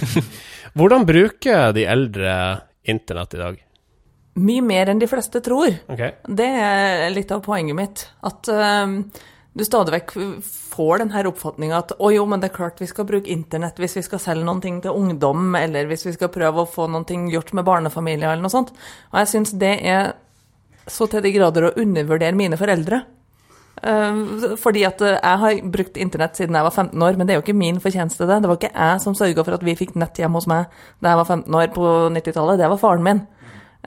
Hvordan 0.78 1.08
bruker 1.08 1.74
de 1.76 1.88
eldre 1.90 2.34
internett 2.88 3.34
i 3.34 3.42
dag? 3.42 3.64
Mye 4.38 4.62
mer 4.62 4.92
enn 4.92 5.02
de 5.02 5.10
fleste 5.10 5.42
tror. 5.42 5.74
Okay. 5.90 6.14
Det 6.30 6.52
er 6.62 7.10
litt 7.10 7.32
av 7.34 7.42
poenget 7.46 7.78
mitt. 7.78 8.06
At 8.28 8.46
um, 8.54 9.00
du 9.58 9.64
stadig 9.66 9.94
vekk 9.96 10.14
får 10.46 11.02
den 11.02 11.12
her 11.16 11.28
oppfatninga 11.30 11.80
at 11.80 11.96
å 11.98 12.12
jo, 12.14 12.26
men 12.30 12.42
det 12.42 12.52
er 12.52 12.58
klart 12.60 12.82
vi 12.82 12.90
skal 12.90 13.08
bruke 13.10 13.32
internett 13.34 13.80
hvis 13.82 13.98
vi 13.98 14.06
skal 14.06 14.22
selge 14.22 14.46
noen 14.46 14.62
ting 14.64 14.80
til 14.84 14.96
ungdom, 14.96 15.56
eller 15.58 15.90
hvis 15.90 16.06
vi 16.08 16.14
skal 16.16 16.32
prøve 16.34 16.64
å 16.64 16.70
få 16.70 16.86
noen 16.92 17.08
ting 17.10 17.28
gjort 17.34 17.54
med 17.58 17.66
barnefamilier, 17.68 18.30
eller 18.30 18.46
noe 18.46 18.54
sånt. 18.54 18.74
Og 19.12 19.22
jeg 19.24 19.32
syns 19.34 19.56
det 19.58 19.76
er 19.82 20.14
så 20.88 21.08
til 21.12 21.24
de 21.26 21.34
grader 21.36 21.68
å 21.68 21.76
undervurdere 21.82 22.38
mine 22.38 22.60
foreldre. 22.60 23.02
Um, 23.78 24.56
fordi 24.58 24.82
at 24.88 25.02
jeg 25.06 25.40
har 25.42 25.60
brukt 25.70 26.00
internett 26.02 26.40
siden 26.40 26.56
jeg 26.58 26.66
var 26.66 26.74
15 26.74 27.04
år, 27.08 27.18
men 27.18 27.28
det 27.28 27.36
er 27.36 27.42
jo 27.42 27.46
ikke 27.46 27.58
min 27.58 27.82
fortjeneste, 27.82 28.26
det. 28.26 28.40
Det 28.42 28.50
var 28.50 28.62
ikke 28.62 28.74
jeg 28.74 29.02
som 29.04 29.18
sørga 29.18 29.46
for 29.46 29.58
at 29.58 29.66
vi 29.66 29.78
fikk 29.78 29.98
nett 30.00 30.18
hjemme 30.18 30.40
hos 30.40 30.50
meg 30.50 30.72
da 31.04 31.14
jeg 31.14 31.22
var 31.22 31.30
15 31.30 31.60
år 31.62 31.74
på 31.76 31.92
90-tallet, 32.16 32.62
det 32.62 32.72
var 32.72 32.82
faren 32.82 33.06
min. 33.06 33.22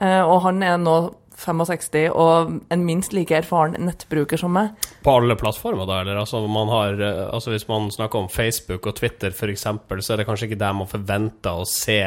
Eh, 0.01 0.21
og 0.21 0.39
han 0.45 0.63
er 0.63 0.77
nå 0.79 0.95
65 1.41 2.11
og 2.11 2.53
en 2.73 2.85
minst 2.85 3.15
like 3.15 3.35
erfaren 3.41 3.77
nettbruker 3.81 4.39
som 4.39 4.53
meg. 4.55 4.75
På 5.05 5.17
alle 5.19 5.37
plattformer, 5.39 5.87
da? 5.89 6.01
Eller 6.03 6.21
altså, 6.21 6.43
har, 6.45 7.01
eh, 7.01 7.25
altså 7.33 7.53
hvis 7.53 7.67
man 7.69 7.89
snakker 7.91 8.21
om 8.21 8.29
Facebook 8.29 8.87
og 8.87 8.95
Twitter 8.99 9.33
f.eks., 9.33 9.65
så 9.65 10.13
er 10.13 10.21
det 10.21 10.27
kanskje 10.29 10.51
ikke 10.51 10.61
der 10.61 10.77
man 10.77 10.89
forventer 10.89 11.61
å 11.61 11.67
se 11.67 11.99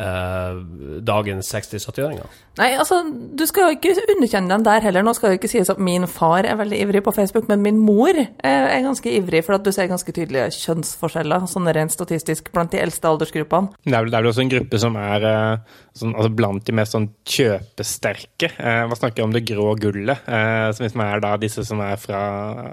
dagens 0.00 1.50
60-70-åringer? 1.52 2.38
Nei, 2.58 2.72
altså, 2.76 2.98
du 3.06 3.44
skal 3.48 3.68
jo 3.70 3.76
ikke 3.76 3.92
underkjenne 4.14 4.50
dem 4.50 4.64
der 4.66 4.82
heller. 4.84 5.04
Nå 5.06 5.14
skal 5.16 5.32
det 5.32 5.38
ikke 5.38 5.50
sies 5.52 5.70
at 5.72 5.78
min 5.80 6.04
far 6.10 6.44
er 6.48 6.58
veldig 6.58 6.80
ivrig 6.82 7.02
på 7.06 7.12
Facebook, 7.14 7.46
men 7.48 7.62
min 7.64 7.78
mor 7.80 8.16
eh, 8.18 8.26
er 8.44 8.82
ganske 8.84 9.12
ivrig, 9.16 9.44
for 9.46 9.56
at 9.56 9.64
du 9.64 9.70
ser 9.72 9.88
ganske 9.90 10.12
tydelige 10.12 10.50
kjønnsforskjeller, 10.58 11.46
sånn 11.50 11.70
rent 11.76 11.94
statistisk, 11.94 12.50
blant 12.54 12.74
de 12.74 12.82
eldste 12.82 13.08
aldersgruppene. 13.08 13.72
Det 13.86 13.94
er, 13.94 14.02
vel, 14.02 14.10
det 14.12 14.18
er 14.18 14.26
vel 14.26 14.32
også 14.32 14.44
en 14.44 14.52
gruppe 14.52 14.82
som 14.82 14.98
er 15.00 15.28
eh, 15.30 15.78
sånn, 16.02 16.16
altså 16.16 16.34
blant 16.42 16.66
de 16.66 16.76
mest 16.80 16.96
sånn 16.96 17.08
kjøpesterke. 17.36 18.52
Eh, 18.58 18.82
hva 18.90 18.98
snakker 18.98 19.22
jeg 19.22 19.30
om 19.30 19.36
det 19.36 19.46
grå 19.48 19.70
gullet? 19.80 20.28
Eh, 20.28 20.66
som 20.74 20.86
liksom 20.88 21.04
er 21.06 21.24
da 21.24 21.32
disse 21.40 21.64
som 21.70 21.80
er 21.86 21.96
fra 22.02 22.24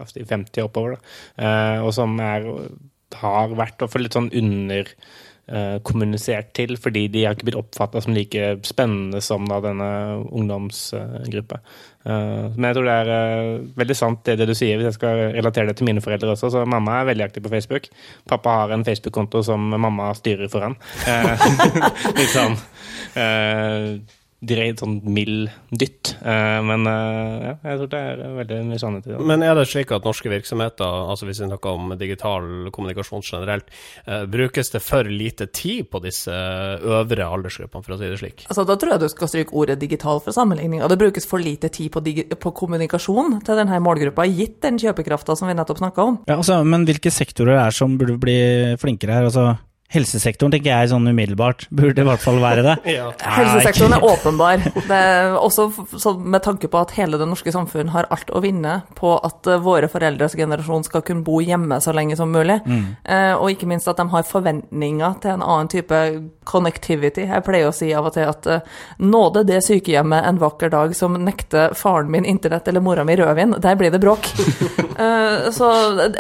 50 0.10 0.64
og 0.64 0.68
oppover. 0.68 0.98
Da. 0.98 1.16
Eh, 1.48 1.86
og 1.86 1.94
som 1.96 2.18
er, 2.24 2.50
har 3.22 3.56
vært 3.56 3.86
og 3.86 3.94
for 3.94 4.04
litt 4.04 4.18
sånn 4.18 4.34
under 4.36 4.90
eh, 4.90 5.27
kommunisert 5.88 6.50
til, 6.58 6.74
fordi 6.76 7.06
de 7.08 7.22
har 7.24 7.38
ikke 7.38 7.48
blitt 7.48 7.60
oppfatta 7.60 8.02
som 8.04 8.12
like 8.12 8.58
spennende 8.68 9.22
som 9.24 9.46
da 9.48 9.62
denne 9.64 9.92
ungdomsgruppa. 10.28 11.62
Eh, 12.08 12.44
men 12.56 12.70
jeg 12.70 12.78
tror 12.78 12.88
det 12.88 12.96
er 13.02 13.10
eh, 13.14 13.64
veldig 13.82 13.98
sant 14.00 14.22
det, 14.28 14.38
det 14.40 14.48
du 14.48 14.54
sier, 14.56 14.78
hvis 14.80 14.92
jeg 14.92 14.98
skal 14.98 15.24
relatere 15.36 15.72
det 15.72 15.78
til 15.80 15.90
mine 15.90 16.04
foreldre 16.04 16.34
også. 16.34 16.52
Så 16.54 16.64
mamma 16.70 17.02
er 17.02 17.10
veldig 17.12 17.28
aktiv 17.28 17.44
på 17.44 17.52
Facebook. 17.52 17.90
Pappa 18.30 18.62
har 18.62 18.76
en 18.76 18.86
Facebook-konto 18.88 19.44
som 19.46 19.68
mamma 19.76 20.14
styrer 20.18 20.52
for 20.52 20.68
han. 20.68 20.78
Eh, 21.08 21.50
litt 22.20 22.32
sånn 22.32 22.56
direkte 24.38 24.84
sånn 24.84 25.00
mild 25.10 25.50
dytt. 25.74 26.12
Eh, 26.22 26.60
men 26.66 26.86
eh, 26.86 27.46
ja, 27.48 27.54
jeg 27.72 27.80
tror 27.80 27.90
det 27.90 28.02
er 28.12 28.20
veldig 28.38 28.60
mye 28.68 28.82
sannhet 28.82 29.08
i 29.08 29.14
det. 29.16 29.22
Men 29.32 29.42
er 29.46 29.56
det 29.58 29.66
slik 29.70 29.94
at 29.96 30.06
norske 30.06 30.30
virksomheter, 30.30 30.86
altså 31.10 31.26
hvis 31.26 31.42
vi 31.42 31.48
snakker 31.50 31.74
om 31.74 31.96
digital 31.98 32.70
kommunikasjon 32.74 33.26
generelt, 33.26 33.72
eh, 34.06 34.28
brukes 34.30 34.70
det 34.76 34.84
for 34.86 35.10
lite 35.10 35.50
tid 35.50 35.90
på 35.90 36.04
disse 36.06 36.34
øvre 36.34 37.26
aldersgruppene, 37.26 37.86
for 37.86 37.96
å 37.96 38.00
si 38.00 38.12
det 38.12 38.22
slik? 38.22 38.46
Altså, 38.46 38.68
da 38.70 38.78
tror 38.78 38.94
jeg 38.94 39.06
du 39.06 39.10
skal 39.16 39.34
stryke 39.34 39.58
ordet 39.58 39.80
digital 39.82 40.22
fra 40.22 40.36
sammenligninga. 40.38 40.90
Det 40.92 41.02
brukes 41.02 41.26
for 41.30 41.42
lite 41.42 41.74
tid 41.74 41.90
på, 41.96 42.04
på 42.38 42.56
kommunikasjon 42.62 43.40
til 43.48 43.58
denne 43.64 43.82
målgruppa, 43.82 44.28
gitt 44.30 44.60
den 44.62 44.78
kjøpekrafta 44.82 45.38
som 45.40 45.50
vi 45.50 45.58
nettopp 45.58 45.82
snakka 45.82 46.10
om. 46.12 46.22
Ja, 46.30 46.38
altså, 46.38 46.62
men 46.62 46.86
hvilke 46.86 47.10
sektorer 47.14 47.58
er 47.58 47.72
det 47.72 47.80
som 47.80 47.98
burde 47.98 48.20
bli 48.22 48.38
flinkere 48.78 49.18
her? 49.18 49.32
Altså, 49.32 49.56
Helsesektoren 49.94 50.52
tenker 50.52 50.74
jeg 50.74 50.90
sånn 50.92 51.08
umiddelbart 51.08 51.68
burde 51.72 52.04
i 52.04 52.08
hvert 52.08 52.24
fall 52.24 52.42
være 52.44 52.66
det. 52.66 52.76
Ja. 52.98 53.12
Helsesektoren 53.22 53.94
er 53.98 54.04
åpenbar. 54.04 54.64
Det 54.90 54.98
er 54.98 55.36
også 55.38 55.68
sånn 56.00 56.24
med 56.34 56.44
tanke 56.46 56.70
på 56.72 56.80
at 56.82 56.96
hele 56.98 57.20
det 57.20 57.28
norske 57.30 57.52
samfunn 57.54 57.92
har 57.94 58.08
alt 58.14 58.32
å 58.34 58.42
vinne 58.44 58.80
på 58.98 59.14
at 59.18 59.48
eh, 59.48 59.62
våre 59.64 59.90
foreldres 59.92 60.36
generasjon 60.40 60.88
skal 60.88 61.04
kunne 61.08 61.26
bo 61.28 61.40
hjemme 61.44 61.80
så 61.84 61.94
lenge 61.96 62.18
som 62.20 62.32
mulig. 62.34 62.60
Mm. 62.68 62.98
og 63.40 63.52
ikke 63.52 63.68
minst 63.70 63.88
at 63.88 64.00
de 64.00 64.06
har 64.12 64.26
forventninger 64.28 65.20
til 65.24 65.36
en 65.36 65.44
annen 65.46 65.70
type 65.72 66.00
connectivity. 66.48 67.26
Jeg 67.28 67.44
pleier 67.46 67.70
å 67.70 67.76
si 67.76 67.90
av 67.96 68.08
og 68.08 68.16
til 68.16 68.28
at 68.30 68.48
eh, 68.52 68.76
nåde 69.04 69.44
det 69.48 69.60
sykehjemmet 69.66 70.28
en 70.30 70.42
vakker 70.42 70.72
dag 70.74 70.96
som 70.98 71.18
nekter 71.22 71.76
faren 71.78 72.12
min 72.14 72.28
internett 72.28 72.68
eller 72.68 72.84
mora 72.84 73.06
mi 73.08 73.18
rødvin, 73.20 73.58
der 73.64 73.80
blir 73.80 73.94
det 73.94 74.04
bråk. 74.04 74.32
Eh, 74.98 75.52
så 75.54 75.68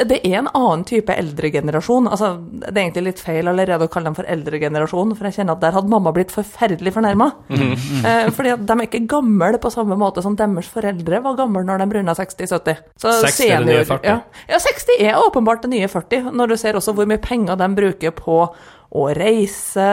det 0.05 0.19
er 0.19 0.35
en 0.37 0.49
annen 0.53 0.83
type 0.85 1.09
eldregenerasjon. 1.09 2.05
Altså, 2.13 2.27
det 2.61 2.69
er 2.69 2.83
egentlig 2.83 3.07
litt 3.07 3.21
feil 3.25 3.49
allerede 3.57 3.87
å 3.87 3.91
kalle 3.91 4.11
dem 4.11 4.15
for 4.17 4.29
eldregenerasjonen, 4.29 5.15
for 5.17 5.27
jeg 5.27 5.39
kjenner 5.39 5.57
at 5.57 5.63
der 5.65 5.75
hadde 5.75 5.91
mamma 5.91 6.13
blitt 6.15 6.31
forferdelig 6.31 6.93
fornærma. 6.93 7.31
Eh, 7.49 8.29
fordi 8.37 8.53
at 8.53 8.63
de 8.69 8.77
er 8.77 8.85
ikke 8.87 9.03
gamle 9.09 9.57
på 9.63 9.73
samme 9.73 9.97
måte 9.99 10.21
som 10.23 10.37
deres 10.37 10.69
foreldre 10.71 11.21
var 11.25 11.35
gamle 11.41 11.65
når 11.65 11.83
de 11.83 11.99
runda 11.99 12.15
60-70. 12.17 12.81
60 13.01 13.43
er 13.49 13.65
det 13.65 13.73
nye 13.73 13.85
40. 13.89 14.07
Ja, 14.07 14.17
ja, 14.53 14.61
60 14.63 15.03
er 15.09 15.21
åpenbart 15.25 15.65
det 15.65 15.73
nye 15.73 15.89
40, 15.91 16.31
når 16.37 16.53
du 16.53 16.57
ser 16.61 16.77
også 16.79 16.93
hvor 16.95 17.09
mye 17.09 17.21
penger 17.21 17.57
de 17.59 17.69
bruker 17.81 18.15
på 18.15 18.41
å 18.87 19.01
reise 19.11 19.87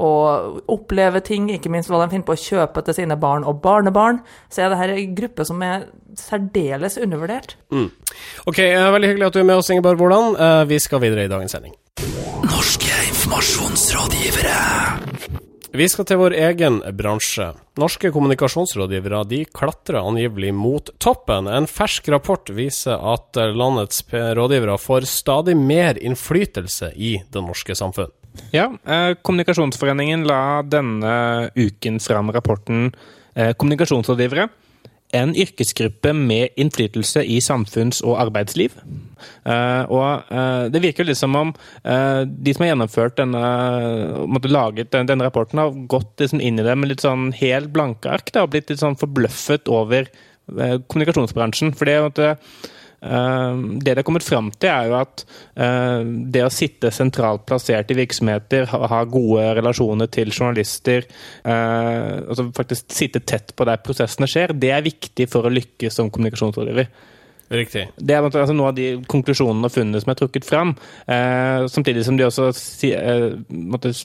og 0.00 0.62
oppleve 0.72 1.20
ting, 1.24 1.50
ikke 1.52 1.68
minst 1.72 1.90
hva 1.92 2.00
de 2.00 2.14
finner 2.14 2.24
på 2.24 2.32
å 2.32 2.40
kjøpe 2.40 2.80
til 2.86 2.96
sine 2.96 3.18
barn 3.20 3.44
og 3.44 3.60
barnebarn, 3.64 4.22
så 4.48 4.64
er 4.64 4.72
det 4.72 4.78
her 4.80 4.94
en 4.94 5.16
gruppe 5.18 5.44
som 5.44 5.60
er 5.66 5.84
særdeles 6.16 6.96
undervurdert. 7.02 7.58
Mm. 7.74 7.90
Ok, 8.48 8.58
eh, 8.64 8.88
veldig 8.94 9.12
hyggelig 9.12 9.28
at 9.28 9.36
du 9.36 9.40
er 9.42 9.48
med 9.50 9.60
oss, 9.60 9.68
Ingeborg 9.70 10.00
Hvordan. 10.00 10.32
Eh, 10.40 10.64
Vi 10.72 10.78
skal 10.80 11.00
videre 11.04 11.24
i 11.28 11.28
dagens 11.28 11.52
sending. 11.52 11.74
Norske 12.48 12.87
informasjonsrådgivere. 13.28 14.56
Vi 15.76 15.86
skal 15.92 16.06
til 16.08 16.16
vår 16.16 16.32
egen 16.32 16.78
bransje. 16.96 17.50
Norske 17.76 18.08
kommunikasjonsrådgivere 18.14 19.20
de 19.28 19.42
klatrer 19.44 20.00
angivelig 20.00 20.54
mot 20.56 20.88
toppen. 20.96 21.44
En 21.52 21.68
fersk 21.68 22.08
rapport 22.08 22.48
viser 22.48 22.96
at 22.96 23.36
landets 23.36 24.00
rådgivere 24.08 24.78
får 24.80 25.04
stadig 25.12 25.58
mer 25.60 26.00
innflytelse 26.00 26.94
i 26.96 27.18
det 27.28 27.42
norske 27.44 27.76
samfunn. 27.76 28.08
Ja, 28.54 28.70
eh, 28.86 29.12
Kommunikasjonsforeningen 29.20 30.24
la 30.24 30.62
denne 30.62 31.50
uken 31.54 32.00
fram 32.00 32.32
rapporten 32.32 32.94
eh, 33.34 33.52
'Kommunikasjonsrådgivere'. 33.52 34.48
En 35.16 35.30
yrkesgruppe 35.32 36.12
med 36.12 36.56
innflytelse 36.60 37.22
i 37.24 37.38
samfunns- 37.40 38.02
og 38.04 38.18
arbeidsliv. 38.20 38.74
Eh, 39.48 39.84
og 39.88 40.28
eh, 40.30 40.68
Det 40.68 40.82
virker 40.84 41.08
litt 41.08 41.18
som 41.18 41.36
om 41.38 41.54
eh, 41.82 42.22
de 42.28 42.54
som 42.54 42.64
har 42.64 42.74
gjennomført 42.74 43.16
denne, 43.16 43.42
måtte 44.28 44.52
laget 44.52 44.92
den, 44.92 45.08
denne 45.08 45.24
rapporten, 45.24 45.62
har 45.62 45.72
gått 45.88 46.20
liksom 46.20 46.42
inn 46.44 46.60
i 46.60 46.66
det 46.66 46.76
med 46.76 46.92
litt 46.92 47.04
sånn 47.06 47.30
helt 47.40 47.72
blanke 47.72 48.12
ark 48.12 48.32
da, 48.34 48.44
og 48.44 48.52
blitt 48.52 48.68
litt 48.68 48.82
sånn 48.84 48.98
forbløffet 49.00 49.70
over 49.72 50.10
kommunikasjonsbransjen. 50.48 51.74
For 51.76 51.88
det, 51.88 52.28
eh, 53.02 53.60
det 53.82 53.92
er 53.92 54.00
har 54.00 54.06
kommet 54.06 54.26
fram 54.26 54.50
til, 54.54 54.70
er 54.70 54.88
jo 54.90 54.96
at 55.00 55.24
eh, 55.56 56.06
det 56.34 56.44
å 56.46 56.52
sitte 56.52 56.92
sentralt 56.94 57.46
plassert 57.48 57.92
i 57.94 57.98
virksomheter, 57.98 58.68
ha, 58.72 59.02
gode 59.08 59.50
relasjoner 59.58 60.10
til 60.12 60.32
journalister, 60.32 61.06
eh, 61.44 62.16
altså 62.24 62.48
faktisk 62.56 62.90
sitte 62.94 63.24
tett 63.24 63.54
på 63.56 63.68
der 63.68 63.82
prosessene 63.84 64.30
skjer, 64.30 64.56
det 64.56 64.74
er 64.74 64.86
viktig 64.86 65.28
for 65.30 65.48
å 65.48 65.54
lykkes 65.54 66.00
som 66.00 66.10
kommunikasjonsrådgiver. 66.12 66.90
Riktig. 67.48 67.86
Det 67.96 68.12
er 68.12 68.26
altså, 68.26 68.52
noen 68.52 68.68
av 68.68 68.74
de 68.76 68.88
konklusjonene 69.08 69.68
og 69.70 69.72
funnene 69.72 70.00
som 70.02 70.12
er 70.12 70.18
trukket 70.20 70.44
fram. 70.44 70.74
Eh, 71.08 71.64
samtidig 71.72 72.04
som 72.04 72.18
de 72.18 72.26
også 72.26 72.50
si, 72.56 72.90
eh, 72.92 73.30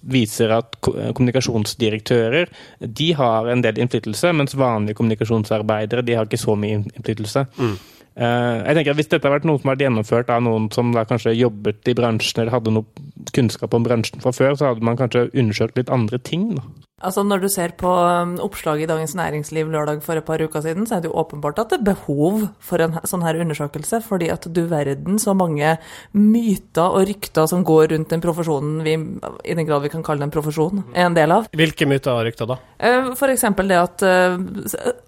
viser 0.08 0.54
at 0.56 0.78
kommunikasjonsdirektører 0.80 2.48
de 2.80 3.10
har 3.20 3.50
en 3.52 3.64
del 3.66 3.82
innflytelse, 3.84 4.32
mens 4.32 4.56
vanlige 4.56 4.96
kommunikasjonsarbeidere 4.96 6.06
de 6.06 6.16
har 6.16 6.30
ikke 6.30 6.40
så 6.40 6.56
mye 6.56 6.86
innflytelse. 6.86 7.48
Eh, 7.60 7.76
jeg 8.14 8.76
tenker 8.78 8.94
at 8.94 9.00
Hvis 9.00 9.10
dette 9.10 9.26
har 9.26 9.34
vært 9.34 9.48
noe 9.50 9.58
som 9.58 9.70
har 9.70 9.76
vært 9.76 9.88
gjennomført 9.88 10.30
av 10.30 10.44
noen 10.46 10.68
som 10.74 10.92
da 10.94 11.06
kanskje 11.10 11.34
jobbet 11.34 11.90
i 11.90 11.96
bransjen 11.98 12.44
eller 12.44 12.54
hadde 12.54 12.74
noe 12.76 12.86
kunnskap 13.32 13.74
om 13.74 13.86
bransjen 13.86 14.24
fra 14.24 14.34
før, 14.36 14.58
så 14.58 14.72
hadde 14.72 14.86
man 14.86 15.00
kanskje 15.00 15.30
undersøkt 15.34 15.78
litt 15.80 15.94
andre 15.94 16.20
ting. 16.20 16.56
Da. 16.58 16.66
Altså 17.04 17.24
Når 17.28 17.42
du 17.44 17.50
ser 17.52 17.74
på 17.80 17.90
um, 17.92 18.38
oppslaget 18.44 18.86
i 18.86 18.88
Dagens 18.88 19.16
Næringsliv 19.16 19.68
lørdag 19.72 20.00
for 20.06 20.16
et 20.16 20.26
par 20.26 20.42
uker 20.42 20.62
siden, 20.64 20.88
så 20.88 20.96
er 20.96 21.04
det 21.04 21.10
jo 21.12 21.18
åpenbart 21.20 21.60
at 21.60 21.74
det 21.74 21.82
er 21.82 21.90
behov 21.92 22.46
for 22.64 22.84
en 22.84 22.96
sånn 23.08 23.26
her 23.26 23.40
undersøkelse, 23.44 24.00
fordi 24.06 24.30
at 24.32 24.48
du 24.48 24.62
verden 24.72 25.20
så 25.20 25.36
mange 25.36 25.76
myter 26.16 26.96
og 26.96 27.08
rykter 27.10 27.50
som 27.50 27.66
går 27.68 27.92
rundt 27.92 28.14
den 28.14 28.24
profesjonen 28.24 28.84
vi, 28.88 28.96
i 29.44 29.58
den 29.58 29.68
grad 29.68 29.84
vi 29.84 29.92
kan 29.92 30.06
kalle 30.06 30.24
det 30.24 30.30
en 30.30 30.36
profesjon, 30.36 30.84
er 30.96 31.10
en 31.10 31.18
del 31.18 31.36
av. 31.36 31.50
Hvilke 31.52 31.88
myter 31.90 32.14
og 32.14 32.24
rykter 32.30 32.50
da? 32.54 32.60
F.eks. 32.80 33.20
For 33.24 33.32
eksempel 33.34 33.72
det 33.72 33.80
at 33.80 34.04
eh, 34.06 34.38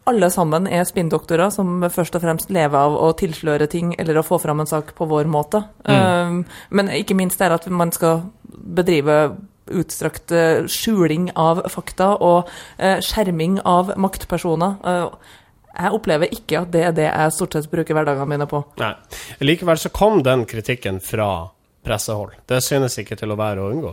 alle 0.10 0.30
sammen 0.34 0.68
er 0.68 0.84
spinndoktorer 0.88 1.52
som 1.54 1.86
først 1.92 2.18
og 2.18 2.24
fremst 2.26 2.52
lever 2.54 2.76
av 2.76 2.96
å 2.98 3.12
tilsløre 3.18 3.70
ting 3.72 3.94
eller 4.00 4.20
å 4.20 4.26
få 4.26 4.40
fram 4.42 4.64
en 4.64 4.70
sak 4.70 4.94
på 4.98 5.08
vår 5.10 5.30
måte. 5.32 5.62
Mm. 5.88 6.44
Men 6.78 6.92
ikke 6.96 7.18
minst 7.18 7.40
det 7.40 7.48
er 7.48 7.56
at 7.58 7.68
man 7.70 7.92
skal 7.96 8.05
bedrive 8.78 9.20
utstrakt 9.66 10.32
eh, 10.32 10.68
skjuling 10.70 11.32
av 11.42 11.64
fakta 11.74 12.12
og 12.22 12.52
eh, 12.78 13.00
skjerming 13.02 13.60
av 13.66 13.96
maktpersoner. 13.98 14.78
Eh, 14.86 15.34
Jeg 15.76 15.92
opplever 15.92 16.32
ikke 16.32 16.62
at 16.62 16.70
det 16.72 16.84
er 16.88 16.94
det 16.96 17.08
jeg 17.10 17.32
stort 17.36 17.58
sett 17.58 17.66
bruker 17.72 17.98
hverdagene 17.98 18.30
mine 18.32 18.46
på. 18.48 18.62
Nei. 18.80 18.94
Likevel 19.44 19.82
så 19.82 19.90
kom 19.92 20.22
den 20.24 20.46
kritikken 20.48 21.02
fra 21.04 21.50
pressehold. 21.84 22.38
Det 22.48 22.62
synes 22.64 22.96
ikke 23.02 23.18
til 23.20 23.34
å 23.34 23.40
være 23.40 23.60
å 23.66 23.74
unngå. 23.74 23.92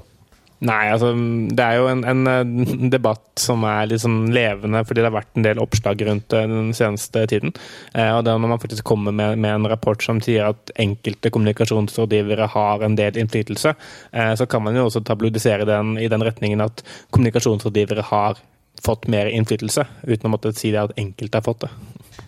Nei, 0.62 0.82
altså 0.94 1.08
det 1.50 1.64
er 1.64 1.80
jo 1.80 1.88
en, 1.90 2.04
en 2.06 2.28
eh, 2.30 2.90
debatt 2.94 3.40
som 3.40 3.64
er 3.66 3.90
sånn 3.98 4.28
levende, 4.34 4.84
fordi 4.86 5.02
det 5.02 5.08
har 5.08 5.16
vært 5.16 5.40
en 5.40 5.46
del 5.46 5.62
oppslag 5.62 6.04
rundt 6.06 6.28
det 6.30 6.42
den 6.52 6.70
seneste 6.76 7.24
tiden. 7.30 7.54
Eh, 7.96 8.12
og 8.14 8.22
det 8.22 8.30
er 8.30 8.38
når 8.44 8.54
man 8.54 8.62
faktisk 8.62 8.86
kommer 8.86 9.14
med, 9.16 9.40
med 9.42 9.56
en 9.56 9.66
rapport 9.72 10.04
som 10.04 10.20
sier 10.22 10.52
at 10.52 10.70
enkelte 10.82 11.32
kommunikasjonsrådgivere 11.34 12.46
har 12.54 12.86
en 12.86 12.94
del 12.98 13.18
innflytelse, 13.18 13.74
eh, 14.12 14.32
så 14.38 14.46
kan 14.46 14.62
man 14.62 14.78
jo 14.78 14.86
også 14.86 15.02
tabloidisere 15.08 15.66
den 15.66 15.96
i 15.98 16.10
den 16.12 16.22
retningen 16.22 16.62
at 16.62 16.84
kommunikasjonsrådgivere 17.10 18.06
har 18.12 18.38
fått 18.82 19.08
mer 19.10 19.28
innflytelse, 19.30 19.84
uten 20.06 20.30
å 20.30 20.32
måtte 20.36 20.54
si 20.56 20.70
det 20.74 20.80
at 20.82 20.94
enkelte 20.98 21.38
har 21.38 21.46
fått 21.46 21.66
det. 21.66 21.72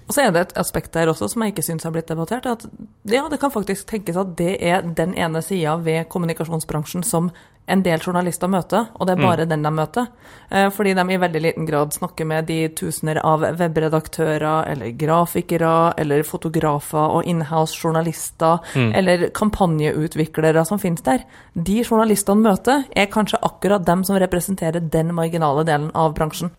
Og 0.05 0.13
så 0.13 0.27
er 0.27 0.35
det 0.35 0.43
et 0.43 0.59
aspekt 0.61 0.93
der 0.97 1.09
også 1.11 1.31
som 1.33 1.43
jeg 1.45 1.55
ikke 1.55 1.65
syns 1.65 1.87
har 1.87 1.93
blitt 1.95 2.11
debattert. 2.11 2.47
At 2.47 2.67
ja, 3.09 3.25
det 3.31 3.41
kan 3.41 3.53
faktisk 3.53 3.89
tenkes 3.89 4.19
at 4.21 4.35
det 4.39 4.59
er 4.61 4.85
den 4.85 5.15
ene 5.17 5.41
sida 5.45 5.79
ved 5.85 6.09
kommunikasjonsbransjen 6.13 7.05
som 7.07 7.31
en 7.67 7.83
del 7.83 7.99
journalister 8.05 8.49
møter, 8.53 8.91
og 9.01 9.07
det 9.09 9.15
er 9.15 9.23
bare 9.23 9.45
den 9.49 9.63
de 9.65 9.71
møter. 9.73 10.07
Eh, 10.51 10.69
Fordi 10.71 10.93
de 10.95 11.05
i 11.15 11.17
veldig 11.17 11.41
liten 11.41 11.67
grad 11.67 11.93
snakker 11.97 12.27
med 12.29 12.47
de 12.47 12.69
tusener 12.77 13.21
av 13.25 13.41
webredaktører 13.59 14.69
eller 14.69 14.91
grafikere 15.01 15.95
eller 15.99 16.23
fotografer 16.29 17.17
og 17.19 17.25
inhouse-journalister 17.25 18.59
eller 18.95 19.29
kampanjeutviklere 19.31 20.65
som 20.69 20.79
finnes 20.79 21.03
der. 21.07 21.25
De 21.55 21.83
journalistene 21.85 22.43
møter, 22.45 22.85
er 22.95 23.07
kanskje 23.07 23.41
akkurat 23.43 23.85
dem 23.87 24.05
som 24.05 24.17
representerer 24.21 24.81
den 24.81 25.15
marginale 25.15 25.65
delen 25.65 25.91
av 25.95 26.15
bransjen. 26.15 26.51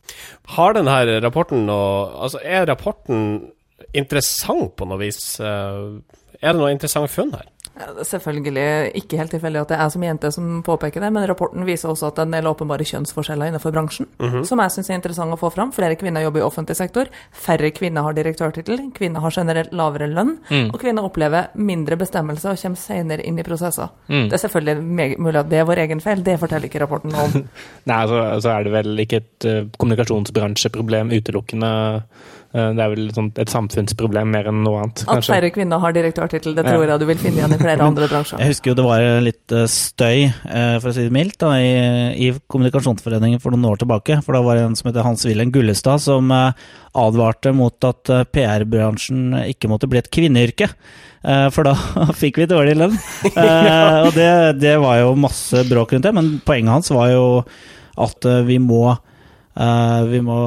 Har 0.57 0.73
denne 0.73 1.21
rapporten 1.21 1.65
noe 1.65 2.05
Altså, 2.25 2.39
er 2.43 2.65
rapporten 2.65 3.51
interessant 3.93 4.75
på 4.75 4.87
noe 4.87 4.97
vis? 4.99 5.39
Eh, 5.39 6.01
Er 6.41 6.53
det 6.53 6.59
noe 6.59 6.71
interessant 6.73 7.09
funn 7.09 7.31
her? 7.33 7.45
Ja, 7.75 7.89
det 7.91 8.05
er 8.05 8.07
Selvfølgelig 8.07 8.65
ikke 9.01 9.17
helt 9.19 9.31
tilfeldig 9.35 9.59
at 9.61 9.71
det 9.71 9.75
er 9.77 9.81
jeg 9.83 9.91
som 9.95 10.03
jente 10.05 10.29
som 10.31 10.61
påpeker 10.63 11.03
det, 11.03 11.09
men 11.11 11.25
rapporten 11.27 11.65
viser 11.67 11.89
også 11.91 12.07
at 12.07 12.15
det 12.15 12.23
er 12.23 12.29
en 12.29 12.35
del 12.37 12.47
åpenbare 12.47 12.85
kjønnsforskjeller 12.87 13.49
innenfor 13.51 13.73
bransjen, 13.75 14.07
som 14.47 14.61
jeg 14.63 14.71
syns 14.71 14.89
er 14.89 14.95
interessant 14.99 15.33
å 15.35 15.39
få 15.41 15.49
fram. 15.51 15.73
Flere 15.75 15.97
kvinner 15.99 16.23
jobber 16.23 16.39
i 16.39 16.45
offentlig 16.47 16.77
sektor, 16.79 17.09
færre 17.35 17.71
kvinner 17.75 18.05
har 18.07 18.15
direktørtittel, 18.15 18.79
kvinner 18.95 19.19
har 19.25 19.31
generelt 19.35 19.73
lavere 19.75 20.07
lønn, 20.07 20.37
og 20.71 20.79
kvinner 20.79 21.03
opplever 21.03 21.49
mindre 21.55 21.97
bestemmelse 21.99 22.53
og 22.53 22.61
kommer 22.61 22.79
senere 22.79 23.25
inn 23.27 23.39
i 23.39 23.43
prosesser. 23.43 23.91
Det 24.07 24.33
er 24.39 24.43
selvfølgelig 24.45 25.17
mulig 25.19 25.39
at 25.43 25.49
det 25.51 25.59
er 25.59 25.67
vår 25.67 25.83
egen 25.87 25.99
feil, 26.01 26.23
det 26.23 26.39
forteller 26.39 26.69
ikke 26.69 26.79
rapporten 26.85 27.11
noe 27.11 27.27
om. 27.27 27.43
Nei, 27.91 27.99
så, 28.07 28.23
så 28.45 28.55
er 28.55 28.63
det 28.63 28.71
vel 28.77 29.03
ikke 29.03 29.19
et 29.19 29.45
eh, 29.51 29.61
kommunikasjonsbransjeproblem 29.77 31.11
utelukkende. 31.15 31.71
Eh, 32.55 32.71
Det 32.75 32.79
er 32.85 32.89
vel 32.93 33.09
et 33.41 33.51
samfunnsproblem 33.51 34.29
mer 34.31 34.47
enn 34.47 34.61
noe 34.63 34.79
annet, 34.85 35.03
At 35.11 35.25
færre 35.27 35.49
kvinner 35.51 35.81
har 35.83 35.91
direktørtittel, 35.95 36.55
det 36.55 36.63
tror 36.65 36.85
jeg 36.87 36.99
du 37.01 37.05
vil 37.09 37.17
finne 37.19 37.41
igjen 37.41 37.55
i 37.57 37.59
flere 37.65 37.87
andre 37.89 38.07
bransjer. 38.11 38.41
Jeg 38.41 38.53
husker 38.53 38.71
jo 38.71 38.75
det 38.79 38.85
var 38.85 39.05
litt 39.25 39.55
eh, 39.55 39.67
støy, 39.71 40.25
eh, 40.29 40.75
for 40.79 40.91
å 40.91 40.95
si 40.95 41.05
det 41.07 41.13
mildt, 41.15 41.37
da, 41.41 41.51
i, 41.59 41.71
i 42.27 42.29
Kommunikasjonsforeningen 42.51 43.41
for 43.43 43.55
noen 43.55 43.67
år 43.71 43.81
tilbake. 43.81 44.19
For 44.25 44.37
da 44.37 44.43
var 44.45 44.59
det 44.59 44.67
en 44.67 44.77
som 44.79 44.89
heter 44.89 45.05
Hans-Wilhelm 45.05 45.53
Gullestad 45.55 46.03
som 46.03 46.31
eh, 46.33 46.67
advarte 46.95 47.51
mot 47.55 47.89
at 47.89 48.11
PR-bransjen 48.31 49.35
ikke 49.49 49.71
måtte 49.71 49.89
bli 49.91 49.99
et 49.99 50.11
kvinneyrke. 50.13 50.69
For 51.25 51.65
da 51.65 51.73
fikk 52.21 52.37
vi 52.39 52.47
dårlig 52.47 52.77
lønn. 52.77 52.95
ja. 53.33 54.05
Og 54.05 54.13
det, 54.15 54.29
det 54.61 54.77
var 54.79 55.01
jo 55.01 55.15
masse 55.19 55.65
bråk 55.67 55.95
rundt 55.95 56.07
det, 56.07 56.13
men 56.15 56.37
poenget 56.45 56.77
hans 56.77 56.93
var 56.93 57.09
jo 57.11 57.25
at 57.99 58.27
vi 58.47 58.59
må 58.61 58.93
eh, 59.55 60.03
vi 60.11 60.19
må, 60.21 60.37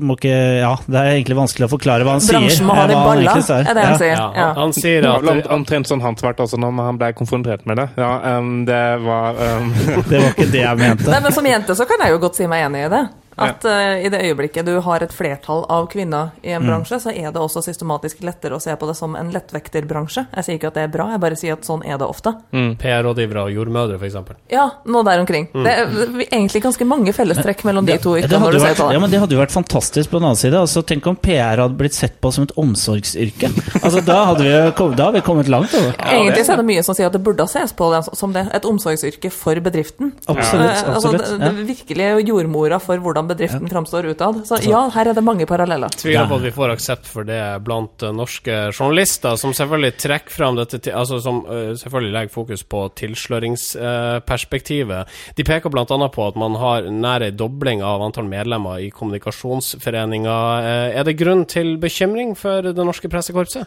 må 0.00 0.16
ikke 0.18 0.34
Ja, 0.62 0.76
det 0.86 0.98
er 1.00 1.10
egentlig 1.16 1.36
vanskelig 1.38 1.66
å 1.68 1.72
forklare 1.72 2.04
hva 2.06 2.16
han 2.16 2.20
sier. 2.24 2.38
Bransjen 2.38 2.66
må 2.68 2.74
ha 2.76 2.84
eh, 2.84 2.88
det 2.92 2.96
hva 2.96 3.02
han 3.08 3.24
balla, 3.24 3.34
er 3.36 3.74
det 3.74 3.84
han 3.84 3.92
Ja. 3.92 3.98
sier. 3.98 4.16
Ja, 4.16 4.28
Ja. 4.36 4.46
han, 4.46 4.56
han 4.56 4.72
sier 4.72 5.02
Det 5.02 5.10
at 5.10 5.28
om- 5.32 5.42
omtrent 5.60 5.86
sånn 5.90 6.00
han 6.02 6.16
svarte 6.16 6.42
også 6.46 6.58
når 6.58 6.84
han 6.84 6.98
ble 6.98 7.12
konfrontert 7.12 7.66
med 7.66 7.76
det. 7.76 7.88
Ja, 7.96 8.38
um, 8.38 8.64
det 8.64 8.82
var 9.04 9.34
um. 9.34 9.72
Det 10.10 10.20
var 10.22 10.30
ikke 10.34 10.50
det 10.52 10.62
jeg 10.62 10.78
mente. 10.78 11.10
Nei, 11.10 11.20
men 11.20 11.32
Som 11.32 11.44
jente 11.46 11.74
så 11.74 11.86
kan 11.88 11.98
jeg 12.00 12.10
jo 12.10 12.18
godt 12.18 12.36
si 12.36 12.46
meg 12.46 12.66
enig 12.68 12.86
i 12.86 12.88
det. 12.88 13.02
At 13.42 13.64
uh, 13.64 14.04
i 14.04 14.08
det 14.12 14.20
øyeblikket 14.22 14.64
du 14.66 14.80
har 14.80 15.02
et 15.02 15.12
flertall 15.12 15.64
av 15.68 15.88
kvinner 15.92 16.30
i 16.42 16.52
Mm. 16.52 16.62
en 16.62 16.68
bransje, 16.68 16.98
så 17.00 17.10
er 17.10 17.30
det 17.32 17.40
også 17.40 17.62
systematisk 17.64 18.20
lettere 18.22 18.54
å 18.56 18.60
se 18.60 18.74
på 18.76 18.86
det 18.86 18.96
som 18.96 19.14
en 19.16 19.30
lettvekterbransje. 19.32 20.26
Jeg 20.36 20.44
sier 20.44 20.58
ikke 20.58 20.68
at 20.68 20.74
det 20.74 20.82
er 20.84 20.88
bra, 20.92 21.06
jeg 21.12 21.20
bare 21.20 21.36
sier 21.36 21.52
at 21.56 21.64
sånn 21.64 21.82
er 21.86 21.96
det 21.98 22.06
ofte. 22.06 22.34
PR-rådgivere 22.52 23.44
og 23.46 23.52
jordmødre, 23.54 23.98
f.eks. 24.00 24.16
Ja, 24.52 24.66
noe 24.86 25.02
der 25.06 25.20
omkring. 25.22 25.48
Det 25.52 25.72
er 25.72 25.86
egentlig 26.30 26.62
ganske 26.62 26.84
mange 26.88 27.12
fellestrekk 27.16 27.64
mellom 27.68 27.86
de 27.86 27.96
to 27.98 28.16
Ikke, 28.16 28.28
Det 28.28 28.38
hadde 28.38 28.44
når 28.44 28.52
du 28.52 28.58
jo 28.58 28.64
ser 28.66 28.74
vært, 28.74 28.92
ja, 28.94 29.00
men 29.02 29.10
det 29.10 29.20
hadde 29.22 29.36
jo 29.36 29.40
vært 29.40 29.54
fantastisk 29.54 30.10
på 30.12 30.18
den 30.20 30.28
annen 30.28 30.36
side. 30.40 30.58
Altså, 30.60 30.82
tenk 30.86 31.06
om 31.06 31.16
PR 31.16 31.62
hadde 31.64 31.76
blitt 31.78 31.94
sett 31.96 32.20
på 32.20 32.32
som 32.32 32.44
et 32.44 32.52
omsorgsyrke. 32.60 33.50
Altså, 33.82 34.04
da 34.04 34.18
hadde 34.32 34.44
vi, 34.46 34.52
kommet- 34.78 34.96
da 34.96 35.04
hadde 35.08 35.20
vi 35.20 35.24
kommet 35.26 35.48
langt. 35.48 35.72
over. 35.74 35.92
Egentlig 35.98 36.44
så 36.46 36.52
er 36.52 36.56
det 36.62 36.66
mye 36.68 36.82
som 36.84 36.94
sier 36.94 37.06
at 37.06 37.12
det 37.16 37.22
burde 37.24 37.46
ses 37.48 37.72
på 37.72 37.90
det 37.94 38.02
som 38.16 38.32
det, 38.32 38.46
et 38.54 38.62
omsorgsyrke 38.68 39.30
for 39.32 39.54
bedriften. 39.64 40.12
Absolutt. 40.28 40.68
absolutt. 40.70 40.94
altså, 40.94 41.12
det, 41.12 41.40
Ja. 41.40 41.48
det 41.48 41.66
virkelig 41.66 42.26
jordmora 42.28 42.80
for 42.80 42.96
hvordan 42.98 43.28
bedriften 43.32 43.68
framstår 43.72 44.06
utad. 44.12 44.42
Så 44.46 44.60
ja, 44.68 44.84
her 44.94 45.10
er 45.10 45.14
det 45.18 45.24
mange 45.24 45.46
paralleller. 45.50 45.90
Tviler 45.98 46.28
på 46.30 46.38
at 46.38 46.44
vi 46.46 46.52
får 46.54 46.74
aksept 46.76 47.06
for 47.10 47.26
det 47.28 47.40
blant 47.66 48.02
eh, 48.06 48.14
norske 48.14 48.58
journalister, 48.76 49.36
som 49.40 49.54
selvfølgelig 49.56 49.96
trekker 50.02 50.32
fram 50.36 50.58
dette 50.60 50.78
til, 50.82 50.94
altså 50.96 51.18
som 51.24 51.42
eh, 51.48 51.72
selvfølgelig 51.80 52.14
legger 52.16 52.34
fokus 52.36 52.62
på 52.62 52.84
tilsløringsperspektivet. 53.02 55.08
De 55.36 55.44
peker 55.48 55.70
bl.a. 55.72 55.84
på 55.86 56.28
at 56.28 56.36
man 56.40 56.54
har 56.60 56.88
nær 56.92 57.24
ei 57.26 57.32
dobling 57.34 57.82
av 57.86 58.02
antall 58.06 58.28
medlemmer 58.30 58.82
i 58.84 58.90
kommunikasjonsforeninga. 58.94 60.38
Eh, 60.62 60.98
Er 61.02 61.06
det 61.08 61.18
grunn 61.20 61.44
til 61.48 61.76
bekymring 61.80 62.34
for 62.38 62.62
det 62.62 62.84
norske 62.84 63.08
pressekorpset? 63.08 63.66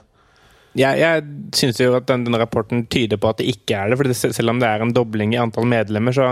Jeg, 0.76 1.00
jeg 1.00 1.22
syns 1.56 1.78
jo 1.80 1.94
at 1.96 2.04
den, 2.10 2.26
denne 2.28 2.36
rapporten 2.42 2.82
tyder 2.92 3.16
på 3.22 3.30
at 3.32 3.38
det 3.40 3.48
ikke 3.54 3.78
er 3.80 3.86
det. 3.90 3.98
for 4.00 4.06
Selv 4.36 4.52
om 4.52 4.58
det 4.60 4.68
er 4.68 4.80
en 4.84 4.96
dobling 4.96 5.32
i 5.32 5.40
antall 5.40 5.66
medlemmer, 5.72 6.12
så 6.16 6.26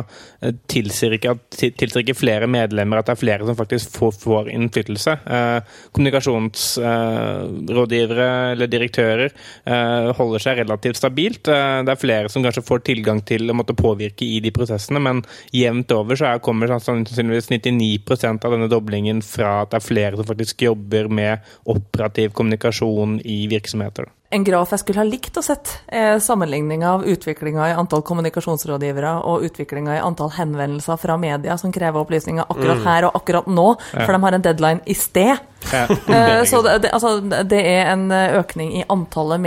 eh, 0.43 0.53
tilsier 0.71 1.11
ikke, 1.15 1.33
tilsier 1.53 2.01
ikke 2.03 2.19
flere 2.19 2.47
medlemmer 2.51 2.97
at 2.99 3.07
det 3.07 3.13
er 3.15 3.21
flere 3.21 3.45
som 3.47 3.55
faktisk 3.55 3.85
får, 3.95 4.11
får 4.19 4.49
innflytelse. 4.51 5.11
Eh, 5.37 5.59
Kommunikasjonsrådgivere 5.95 8.29
eller 8.53 8.67
direktører 8.71 9.29
eh, 9.31 10.11
holder 10.17 10.39
seg 10.43 10.59
relativt 10.63 10.97
stabilt. 10.99 11.43
Eh, 11.47 11.79
det 11.87 11.91
er 11.93 12.01
flere 12.01 12.29
som 12.33 12.43
kanskje 12.43 12.67
får 12.67 12.79
tilgang 12.89 13.19
til 13.23 13.41
å 13.47 13.55
måtte 13.55 13.79
påvirke 13.79 14.25
i 14.27 14.43
de 14.43 14.51
prosessene, 14.55 14.99
men 15.03 15.23
jevnt 15.55 15.91
over 15.95 16.15
så 16.19 16.25
er, 16.33 16.43
kommer 16.43 16.67
sannsynligvis 16.73 17.49
99% 17.53 18.43
av 18.43 18.51
denne 18.57 18.71
doblingen 18.71 19.23
fra 19.23 19.61
at 19.63 19.71
det 19.71 19.79
er 19.79 19.87
flere 19.87 20.15
som 20.19 20.27
faktisk 20.27 20.61
jobber 20.67 21.07
med 21.07 21.39
operativ 21.71 22.35
kommunikasjon 22.35 23.23
i 23.23 23.47
virksomheter. 23.51 24.05
En 24.33 24.43
graf 24.43 24.71
jeg 24.73 24.81
skulle 24.81 25.03
ha 25.03 25.05
likt 25.05 25.37
å 25.37 25.43
sett, 25.45 25.75
er 25.93 26.17
sammenligninga 26.23 26.93
av 26.95 27.03
utviklinga 27.05 27.69
i 27.69 27.75
antall 27.77 28.01
kommunikasjonsrådgivere 28.07 29.13
og 29.29 29.45
utviklinga 29.45 29.99
i 29.99 30.01
antall 30.01 30.31
henvendelser 30.33 30.97
fra 30.97 31.17
media 31.21 31.57
som 31.61 31.73
krever 31.75 32.01
opplysninger 32.01 32.49
akkurat 32.49 32.81
her 32.87 33.07
og 33.09 33.19
akkurat 33.21 33.49
nå, 33.49 33.67
for 33.93 34.15
de 34.15 34.21
har 34.25 34.37
en 34.39 34.45
deadline 34.47 34.81
i 34.89 34.97
sted. 34.97 35.37
Ja. 35.69 35.85
Eh, 35.85 36.43
Så 36.49 36.61
det, 36.65 36.79
det, 36.87 36.93
altså, 36.93 37.19
det 37.21 37.61
er 37.61 37.93
en 37.93 38.09
eh, 38.11 38.39
økning 38.41 38.73
i 38.81 38.87
antallet 38.89 39.43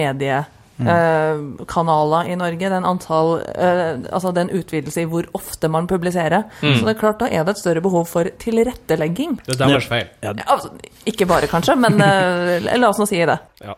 mediekanaler 0.79 2.31
i 2.31 2.37
Norge. 2.39 2.69
Er 2.69 2.87
antall 2.87 3.33
eh, 3.55 4.05
Altså 4.13 4.33
er 4.35 4.53
utvidelse 4.57 5.03
i 5.03 5.09
hvor 5.11 5.29
ofte 5.37 5.71
man 5.73 5.89
publiserer. 5.91 6.47
Så 6.61 6.85
det 6.85 6.97
er 6.97 7.01
klart, 7.01 7.21
da 7.21 7.31
er 7.31 7.45
det 7.45 7.57
et 7.57 7.63
større 7.63 7.83
behov 7.85 8.07
for 8.11 8.29
tilrettelegging. 8.43 9.39
Det 9.47 9.57
er 9.57 9.65
deres 9.65 9.89
feil. 9.91 10.07
Ja, 10.23 10.35
altså, 10.47 10.73
ikke 11.07 11.29
bare, 11.29 11.51
kanskje, 11.51 11.77
men 11.81 12.01
eh, 12.03 12.77
la 12.77 12.91
oss 12.91 13.01
nå 13.03 13.09
si 13.09 13.23
det. 13.25 13.39
Ja. 13.65 13.77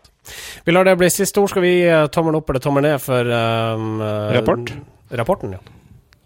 Vi 0.65 0.75
lar 0.75 0.85
det 0.85 0.99
bli 1.01 1.09
siste 1.13 1.41
ord. 1.41 1.53
Skal 1.53 1.65
vi 1.65 1.75
gi 1.81 1.97
tommel 2.15 2.37
opp 2.41 2.51
eller 2.51 2.65
tommel 2.65 2.89
ned 2.89 3.01
for 3.03 3.33
um, 3.33 4.03
eh, 4.03 4.37
Rapport? 4.39 4.75
Rapporten, 5.11 5.57
ja. 5.57 5.63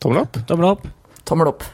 Tommel 0.03 0.25
opp. 0.25 0.43
Tommel 0.49 0.73
opp. 0.73 0.91
Tommel 1.25 1.55
opp. 1.55 1.71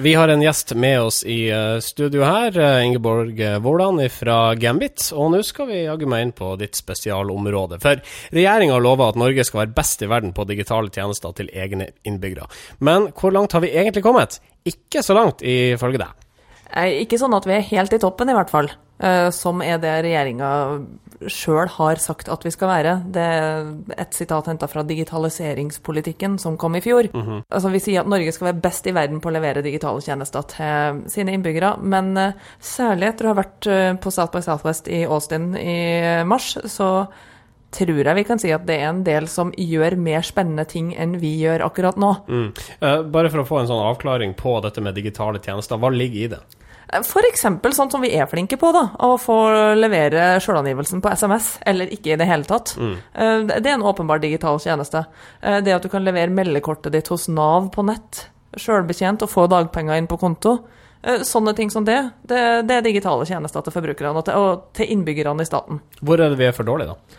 Vi 0.00 0.14
har 0.14 0.28
en 0.28 0.42
gjest 0.42 0.74
med 0.74 1.00
oss 1.00 1.24
i 1.24 1.50
eh, 1.50 1.78
studio 1.78 2.22
her, 2.24 2.58
eh, 2.58 2.86
Ingeborg 2.86 3.40
Vålan 3.60 4.00
fra 4.10 4.54
Gambit. 4.54 5.10
Og 5.12 5.28
nå 5.34 5.42
skal 5.44 5.68
vi 5.68 5.82
jaggu 5.82 6.06
meg 6.08 6.22
inn 6.24 6.32
på 6.32 6.54
ditt 6.56 6.78
spesialområde. 6.78 7.76
For 7.82 8.00
regjeringa 8.32 8.78
lova 8.80 9.10
at 9.10 9.18
Norge 9.20 9.44
skal 9.44 9.66
være 9.66 9.74
best 9.76 10.00
i 10.00 10.08
verden 10.08 10.32
på 10.32 10.46
digitale 10.48 10.88
tjenester 10.88 11.34
til 11.36 11.52
egne 11.52 11.90
innbyggere. 12.08 12.48
Men 12.80 13.10
hvor 13.12 13.36
langt 13.36 13.52
har 13.52 13.60
vi 13.60 13.74
egentlig 13.74 14.06
kommet? 14.06 14.40
Ikke 14.64 15.04
så 15.04 15.18
langt, 15.18 15.44
ifølge 15.44 16.00
deg. 16.00 16.28
Eh, 16.70 17.02
Ikke 17.04 17.20
sånn 17.20 17.36
at 17.36 17.44
vi 17.44 17.58
er 17.58 17.68
helt 17.74 17.92
i 17.92 18.00
toppen, 18.00 18.32
i 18.32 18.38
hvert 18.40 18.56
fall. 18.56 18.72
Eh, 19.02 19.28
Som 19.34 19.62
er 19.64 19.80
det 19.82 19.96
regjeringa 20.06 20.50
sjøl 21.28 21.68
har 21.74 22.00
sagt 22.00 22.30
at 22.32 22.44
vi 22.46 22.52
skal 22.54 22.70
være. 22.70 22.94
Det 23.12 23.20
er 23.22 23.70
et 24.00 24.16
sitat 24.16 24.48
henta 24.48 24.68
fra 24.70 24.84
digitaliseringspolitikken 24.88 26.38
som 26.40 26.56
kom 26.60 26.78
i 26.78 26.84
fjor. 26.84 27.10
Altså 27.50 27.72
Vi 27.74 27.82
sier 27.82 28.00
at 28.02 28.10
Norge 28.10 28.32
skal 28.32 28.50
være 28.50 28.62
best 28.64 28.86
i 28.88 28.94
verden 28.96 29.20
på 29.20 29.28
å 29.28 29.34
levere 29.34 29.64
digitale 29.64 30.00
tjenester 30.04 30.46
til 30.54 31.02
sine 31.12 31.34
innbyggere. 31.36 31.74
Men 31.82 32.14
eh, 32.16 32.38
særlig 32.60 33.10
etter 33.10 33.28
å 33.28 33.34
ha 33.34 33.40
vært 33.42 33.68
eh, 33.70 33.90
på 34.00 34.14
South 34.14 34.32
by 34.32 34.44
Southwest 34.46 34.88
i 34.88 35.02
Austin 35.04 35.52
i 35.58 36.24
mars, 36.24 36.54
så 36.64 36.90
tror 37.70 38.00
jeg 38.02 38.16
vi 38.16 38.24
kan 38.26 38.40
si 38.42 38.50
at 38.50 38.64
det 38.66 38.80
er 38.80 38.88
en 38.88 39.04
del 39.06 39.28
som 39.30 39.52
gjør 39.54 39.94
mer 40.00 40.24
spennende 40.26 40.64
ting 40.66 40.90
enn 40.98 41.18
vi 41.22 41.36
gjør 41.44 41.62
akkurat 41.68 42.00
nå. 42.00 42.14
Mm. 42.26 42.48
Bare 43.14 43.30
for 43.30 43.44
å 43.44 43.46
få 43.46 43.60
en 43.60 43.70
sånn 43.70 43.84
avklaring 43.92 44.34
på 44.38 44.56
dette 44.64 44.82
med 44.82 44.96
digitale 44.98 45.38
tjenester, 45.44 45.78
hva 45.78 45.92
ligger 45.94 46.24
i 46.24 46.32
det? 46.32 46.40
Eksempel 46.90 47.72
sånn 47.76 47.90
som 47.92 48.02
vi 48.02 48.10
er 48.18 48.26
flinke 48.26 48.56
på, 48.58 48.72
da. 48.74 48.82
Å 48.98 49.14
få 49.20 49.36
levere 49.78 50.40
sjølangivelsen 50.42 51.00
på 51.04 51.12
SMS, 51.14 51.52
eller 51.66 51.86
ikke 51.94 52.14
i 52.14 52.18
det 52.18 52.26
hele 52.26 52.44
tatt. 52.48 52.74
Mm. 52.76 52.96
Det 53.46 53.60
er 53.66 53.76
en 53.76 53.86
åpenbar 53.86 54.20
digital 54.22 54.58
tjeneste. 54.58 55.04
Eh, 55.42 55.60
Det 55.60 55.74
at 55.74 55.82
du 55.82 55.88
kan 55.88 56.04
levere 56.04 56.30
meldekortet 56.34 56.92
ditt 56.92 57.08
hos 57.08 57.28
Nav 57.28 57.70
på 57.70 57.84
nett, 57.86 58.26
sjølbetjent, 58.56 59.22
og 59.22 59.30
få 59.30 59.46
dagpenger 59.48 59.96
inn 59.96 60.08
på 60.10 60.18
konto. 60.18 60.56
Eh, 61.02 61.22
Sånne 61.22 61.54
ting 61.56 61.70
som 61.70 61.84
det, 61.84 62.10
det, 62.26 62.66
det 62.66 62.76
er 62.76 62.82
digitale 62.82 63.24
tjenester 63.24 63.62
til 63.62 63.72
forbrukerne 63.72 64.16
og 64.18 64.24
til, 64.26 64.34
og 64.34 64.66
til 64.74 64.90
innbyggerne 64.90 65.40
i 65.46 65.48
staten. 65.48 65.80
Hvor 66.02 66.18
er 66.20 66.28
det 66.34 66.38
vi 66.42 66.48
er 66.50 66.52
for 66.56 66.64
dårlige, 66.68 66.96
da? 66.96 67.18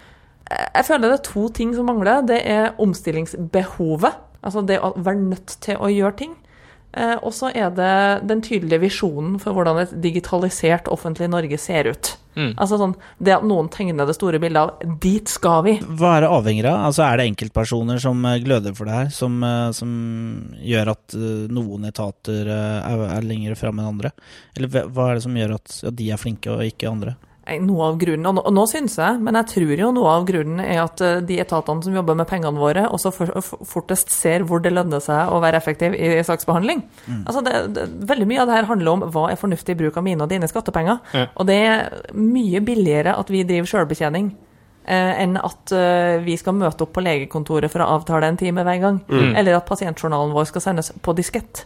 Jeg 0.75 0.85
føler 0.85 1.07
det 1.07 1.19
er 1.21 1.29
to 1.31 1.47
ting 1.55 1.71
som 1.73 1.87
mangler. 1.87 2.25
Det 2.27 2.41
er 2.43 2.73
omstillingsbehovet. 2.77 4.13
Altså 4.43 4.65
det 4.67 4.81
å 4.83 4.91
være 4.97 5.21
nødt 5.29 5.53
til 5.63 5.77
å 5.79 5.87
gjøre 5.87 6.17
ting. 6.17 6.35
Eh, 6.93 7.15
og 7.23 7.31
så 7.35 7.51
er 7.55 7.71
det 7.75 8.27
den 8.27 8.41
tydelige 8.43 8.81
visjonen 8.83 9.37
for 9.39 9.55
hvordan 9.55 9.79
et 9.83 9.93
digitalisert 10.03 10.89
offentlig 10.91 11.29
Norge 11.31 11.59
ser 11.61 11.91
ut. 11.91 12.17
Altså 12.31 12.77
sånn, 12.79 12.93
Det 13.19 13.33
at 13.35 13.43
noen 13.43 13.67
tegner 13.67 14.07
det 14.07 14.15
store 14.15 14.39
bildet 14.39 14.57
av 14.57 14.99
'dit 15.03 15.27
skal 15.27 15.63
vi'. 15.63 15.79
Hva 15.83 16.17
er 16.17 16.21
det 16.21 16.29
avhengig 16.31 16.65
av? 16.65 16.85
Altså, 16.87 17.03
er 17.03 17.17
det 17.17 17.27
enkeltpersoner 17.27 17.99
som 17.99 18.23
eh, 18.25 18.39
gløder 18.39 18.75
for 18.75 18.85
det 18.85 18.93
her, 18.93 19.09
som, 19.09 19.43
eh, 19.43 19.71
som 19.71 20.55
gjør 20.63 20.91
at 20.91 21.13
noen 21.51 21.85
etater 21.85 22.47
er, 22.47 23.03
er 23.17 23.21
lenger 23.21 23.55
fremme 23.55 23.83
enn 23.83 23.99
andre? 23.99 24.11
Eller 24.55 24.87
hva 24.87 25.11
er 25.11 25.15
det 25.15 25.23
som 25.23 25.35
gjør 25.35 25.55
at 25.55 25.81
ja, 25.83 25.89
de 25.91 26.11
er 26.11 26.17
flinke 26.17 26.51
og 26.51 26.63
ikke 26.63 26.89
andre? 26.89 27.15
Nei, 27.51 27.59
Noe 27.59 27.89
av 27.89 27.97
grunnen, 27.99 28.27
og 28.29 28.37
nå, 28.37 28.43
og 28.47 28.53
nå 28.55 28.63
syns 28.69 28.93
jeg, 28.99 29.19
men 29.23 29.35
jeg 29.41 29.49
tror 29.51 29.81
jo 29.81 29.89
noe 29.95 30.11
av 30.15 30.25
grunnen 30.27 30.61
er 30.63 30.79
at 30.85 31.01
eh, 31.03 31.17
de 31.27 31.39
etatene 31.43 31.83
som 31.83 31.95
jobber 31.97 32.15
med 32.15 32.29
pengene 32.29 32.61
våre, 32.61 32.85
også 32.95 33.11
for, 33.11 33.33
for, 33.43 33.65
fortest 33.67 34.13
ser 34.13 34.45
hvor 34.47 34.63
det 34.63 34.71
lønner 34.71 35.03
seg 35.03 35.31
å 35.31 35.41
være 35.43 35.59
effektiv 35.59 35.97
i 35.97 36.13
saksbehandling. 36.23 36.83
Altså 37.25 37.43
det, 37.43 37.55
det, 37.75 37.87
veldig 38.07 38.27
mye 38.29 38.43
av 38.43 38.47
det 38.47 38.59
her 38.59 38.69
handler 38.69 38.93
om 38.93 39.03
hva 39.11 39.25
er 39.31 39.41
fornuftig 39.41 39.75
bruk 39.81 39.99
av 39.99 40.05
mine 40.05 40.23
og 40.23 40.31
dine 40.31 40.47
skattepenger. 40.47 41.01
Ja. 41.17 41.25
Og 41.35 41.49
det 41.49 41.59
er 41.65 42.15
mye 42.15 42.63
billigere 42.63 43.17
at 43.19 43.33
vi 43.33 43.43
driver 43.47 43.73
sjølbetjening. 43.73 44.31
Eh, 44.81 45.11
enn 45.25 45.35
at 45.37 45.75
eh, 45.75 46.23
vi 46.23 46.37
skal 46.39 46.55
møte 46.57 46.87
opp 46.87 46.95
på 46.95 47.03
legekontoret 47.03 47.73
for 47.73 47.83
å 47.83 47.91
avtale 47.99 48.31
en 48.31 48.39
time 48.39 48.63
hver 48.65 48.79
gang. 48.81 49.03
Eller 49.11 49.59
at 49.59 49.67
pasientjournalen 49.67 50.31
vår 50.37 50.47
skal 50.53 50.69
sendes 50.69 50.93
på 51.03 51.19
diskett. 51.19 51.65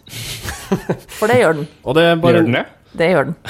For 1.19 1.29
det 1.29 1.43
gjør 1.43 1.61
den. 1.61 1.71
Og 1.85 1.99
det 1.99 2.09
bare, 2.25 2.41
Gjør 2.41 2.49
den 2.49 2.59
det? 2.59 2.67
Det 2.95 3.13
gjør 3.13 3.29
den. 3.29 3.41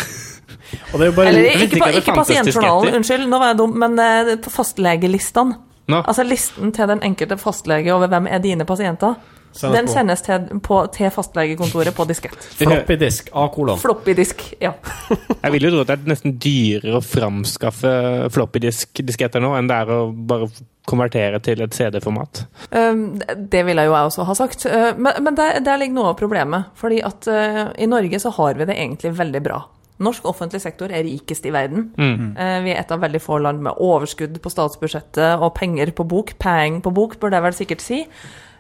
Bare 0.94 1.28
Eller 1.28 1.52
ikke, 1.52 1.78
ikke 1.78 2.02
ikke 2.02 2.18
pasientjournalen, 2.18 3.00
unnskyld, 3.00 3.28
nå 3.30 3.40
var 3.42 3.54
jeg 3.54 3.62
dum, 3.62 3.78
men 3.86 4.00
eh, 4.02 4.36
på 4.42 4.54
fastlegelistene. 4.54 5.60
No. 5.86 6.02
Altså 6.02 6.26
listen 6.26 6.72
til 6.74 6.90
den 6.90 7.04
enkelte 7.06 7.38
fastlege 7.38 7.94
over 7.94 8.10
hvem 8.10 8.28
er 8.32 8.42
dine 8.42 8.66
pasienter. 8.66 9.20
Sendes 9.56 9.78
Den 9.78 9.86
på 9.88 9.94
sendes 9.94 10.22
til, 10.26 10.48
på, 10.60 10.78
til 10.92 11.12
fastlegekontoret 11.16 11.96
på 11.96 12.04
diskett. 12.10 12.48
floppydisk, 12.60 13.30
A-kolon. 13.32 13.80
Floppy-disk, 13.80 14.42
ja. 14.60 14.74
Jeg 15.46 15.54
vil 15.54 15.68
jo 15.68 15.72
tro 15.72 15.84
at 15.86 15.92
det 15.94 15.96
er 15.96 16.12
nesten 16.12 16.36
dyrere 16.44 17.00
å 17.00 17.04
framskaffe 17.06 17.94
floppy-disk-disketter 18.36 19.44
nå, 19.44 19.54
enn 19.56 19.70
det 19.72 19.78
er 19.86 19.94
å 19.96 20.02
bare 20.12 20.50
konvertere 20.86 21.40
til 21.46 21.64
et 21.64 21.78
CD-format. 21.78 22.44
Um, 22.76 23.06
det- 23.22 23.64
ville 23.66 23.88
jo 23.88 23.96
jeg 23.96 24.10
også 24.12 24.28
ha 24.28 24.36
sagt. 24.36 24.68
Uh, 24.68 24.92
Men, 24.98 25.24
men 25.24 25.40
der, 25.40 25.62
der 25.64 25.80
ligger 25.80 26.02
noe 26.02 26.12
av 26.12 26.20
problemet. 26.20 26.76
Fordi 26.76 27.00
at 27.06 27.32
uh, 27.32 27.72
i 27.80 27.88
Norge 27.88 28.20
så 28.20 28.36
har 28.36 28.60
vi 28.60 28.68
det 28.68 28.76
egentlig 28.76 29.16
veldig 29.16 29.44
bra. 29.46 29.62
Norsk 30.04 30.26
offentlig 30.28 30.60
sektor 30.64 30.92
er 30.92 31.06
rikest 31.08 31.46
i 31.48 31.54
verden. 31.56 31.90
Mm. 31.96 32.34
Vi 32.66 32.74
er 32.74 32.82
et 32.82 32.90
av 32.92 33.00
veldig 33.00 33.22
få 33.24 33.38
land 33.40 33.62
med 33.64 33.78
overskudd 33.80 34.36
på 34.44 34.52
statsbudsjettet 34.52 35.40
og 35.40 35.54
penger 35.56 35.94
på 35.96 36.04
bok. 36.04 36.34
Peng 36.42 36.82
på 36.84 36.92
bok, 36.92 37.16
bør 37.22 37.32
det 37.32 37.44
vel 37.46 37.56
sikkert 37.56 37.86
si. 37.86 38.02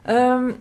Um, 0.06 0.54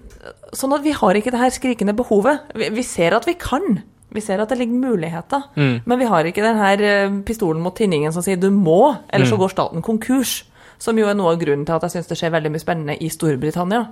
Sånn 0.56 0.72
at 0.72 0.84
vi 0.84 0.94
har 0.96 1.18
ikke 1.18 1.32
det 1.34 1.40
her 1.40 1.52
skrikende 1.52 1.94
behovet. 1.96 2.46
Vi, 2.54 2.82
ser 2.87 3.16
at 3.16 3.26
vi 3.28 3.34
kan. 3.38 3.82
Vi 4.14 4.22
ser 4.24 4.40
at 4.40 4.52
det 4.52 4.60
ligger 4.60 4.94
muligheter. 4.94 5.48
Men 5.84 6.00
vi 6.00 6.08
har 6.08 6.26
ikke 6.26 6.44
den 6.44 6.60
her 6.60 6.84
uh, 6.84 7.18
pistolen 7.26 7.62
mot 7.64 7.76
tinningen 7.76 8.14
som 8.14 8.24
sier 8.24 8.40
du 8.40 8.48
må, 8.54 8.94
eller 9.10 9.28
så 9.28 9.38
går 9.40 9.52
staten 9.52 9.84
konkurs. 9.84 10.42
Som 10.80 10.98
jo 10.98 11.08
er 11.10 11.16
noe 11.18 11.34
av 11.34 11.42
grunnen 11.42 11.66
til 11.66 11.76
at 11.76 11.84
jeg 11.87 11.96
syns 11.96 12.10
det 12.10 12.18
skjer 12.20 12.32
veldig 12.34 12.54
mye 12.54 12.62
spennende 12.62 12.96
i 12.98 13.10
Storbritannia. 13.12 13.84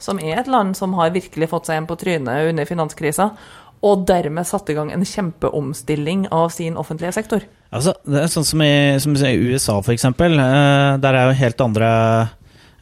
Som 0.00 0.20
er 0.22 0.40
et 0.40 0.48
land 0.48 0.76
som 0.78 0.94
har 0.96 1.12
virkelig 1.12 1.50
fått 1.50 1.68
seg 1.68 1.80
en 1.80 1.88
på 1.88 1.98
trynet 2.00 2.48
under 2.52 2.68
finanskrisa. 2.68 3.30
Og 3.86 4.02
dermed 4.08 4.44
satt 4.48 4.68
i 4.68 4.76
gang 4.76 4.90
en 4.92 5.06
kjempeomstilling 5.06 6.26
av 6.36 6.50
sin 6.52 6.76
offentlige 6.80 7.14
sektor. 7.16 7.46
Altså, 7.72 7.94
det 8.04 8.24
er 8.24 8.32
sånn 8.32 8.48
som 8.48 8.64
i, 8.64 8.74
som 9.00 9.14
i 9.14 9.38
USA, 9.38 9.78
eksempel. 9.94 10.36
Eh, 10.36 10.98
der 11.00 11.16
er 11.16 11.30
jo 11.30 11.38
helt 11.38 11.64
andre 11.64 11.88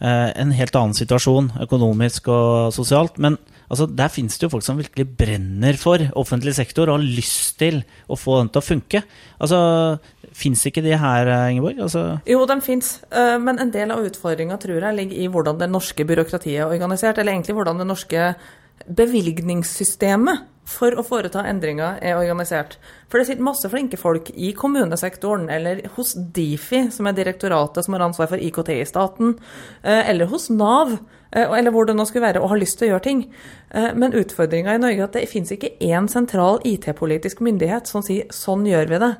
eh, 0.01 0.31
En 0.43 0.55
helt 0.57 0.75
annen 0.79 0.97
situasjon, 0.99 1.53
økonomisk 1.63 2.31
og 2.33 2.75
sosialt. 2.75 3.21
Men 3.23 3.39
altså, 3.69 3.87
der 3.87 4.11
finnes 4.11 4.39
det 4.39 4.49
jo 4.49 4.53
folk 4.57 4.67
som 4.67 4.81
virkelig 4.81 5.07
brenner 5.21 5.79
for 5.79 6.03
offentlig 6.19 6.57
sektor 6.59 6.89
og 6.89 6.99
har 6.99 7.07
lyst 7.07 7.61
til 7.63 7.83
å 8.09 8.19
få 8.19 8.41
den 8.41 8.51
til 8.51 8.63
å 8.63 8.69
funke. 8.73 9.05
Altså, 9.39 9.61
Fins 10.39 10.61
ikke 10.69 10.85
de 10.85 10.93
her, 10.99 11.27
eh, 11.27 11.49
Ingeborg? 11.55 11.79
Altså, 11.83 12.21
Jo, 12.27 12.45
de 12.47 12.61
fins, 12.63 13.01
men 13.43 13.59
en 13.59 13.71
del 13.75 13.91
av 13.91 14.05
utfordringa 14.07 14.59
tror 14.61 14.85
jeg 14.85 14.95
ligger 14.95 15.19
i 15.19 15.31
hvordan 15.31 15.59
det 15.59 15.71
norske 15.71 16.05
byråkratiet 16.07 16.61
er 16.61 16.69
organisert, 16.69 17.19
eller 17.19 17.33
egentlig 17.33 17.57
hvordan 17.59 17.81
det 17.81 17.89
norske 17.89 18.29
bevilgningssystemet 18.87 20.47
for 20.69 20.93
å 20.99 21.05
foreta 21.07 21.43
endringer 21.49 21.97
er 22.05 22.19
organisert. 22.19 22.77
For 23.09 23.21
det 23.21 23.29
sitter 23.31 23.47
masse 23.47 23.69
flinke 23.73 23.97
folk 24.01 24.29
i 24.37 24.51
kommunesektoren, 24.57 25.49
eller 25.53 25.81
hos 25.97 26.13
Difi, 26.15 26.85
som 26.93 27.09
er 27.09 27.17
direktoratet 27.17 27.87
som 27.87 27.97
har 27.97 28.05
ansvar 28.05 28.29
for 28.29 28.43
IKT 28.43 28.75
i 28.77 28.89
staten, 28.89 29.39
eh, 29.83 30.11
eller 30.11 30.29
hos 30.29 30.51
Nav, 30.51 30.99
eh, 31.33 31.49
eller 31.49 31.73
hvor 31.73 31.87
det 31.87 31.97
nå 31.97 32.05
skulle 32.07 32.27
være, 32.27 32.43
og 32.43 32.51
har 32.51 32.61
lyst 32.61 32.79
til 32.79 32.89
å 32.89 32.93
gjøre 32.93 33.03
ting. 33.03 33.25
Eh, 33.71 33.95
Men 33.95 34.13
utfordringa 34.13 34.75
i 34.75 34.79
Norge 34.79 35.01
er 35.01 35.05
at 35.05 35.13
det 35.13 35.29
fins 35.29 35.51
ikke 35.51 35.79
én 35.81 36.09
sentral 36.09 36.61
IT-politisk 36.65 37.41
myndighet 37.41 37.87
som 37.87 38.03
sier 38.03 38.29
sånn 38.29 38.67
gjør 38.67 38.89
vi 38.89 38.99
det. 38.99 39.17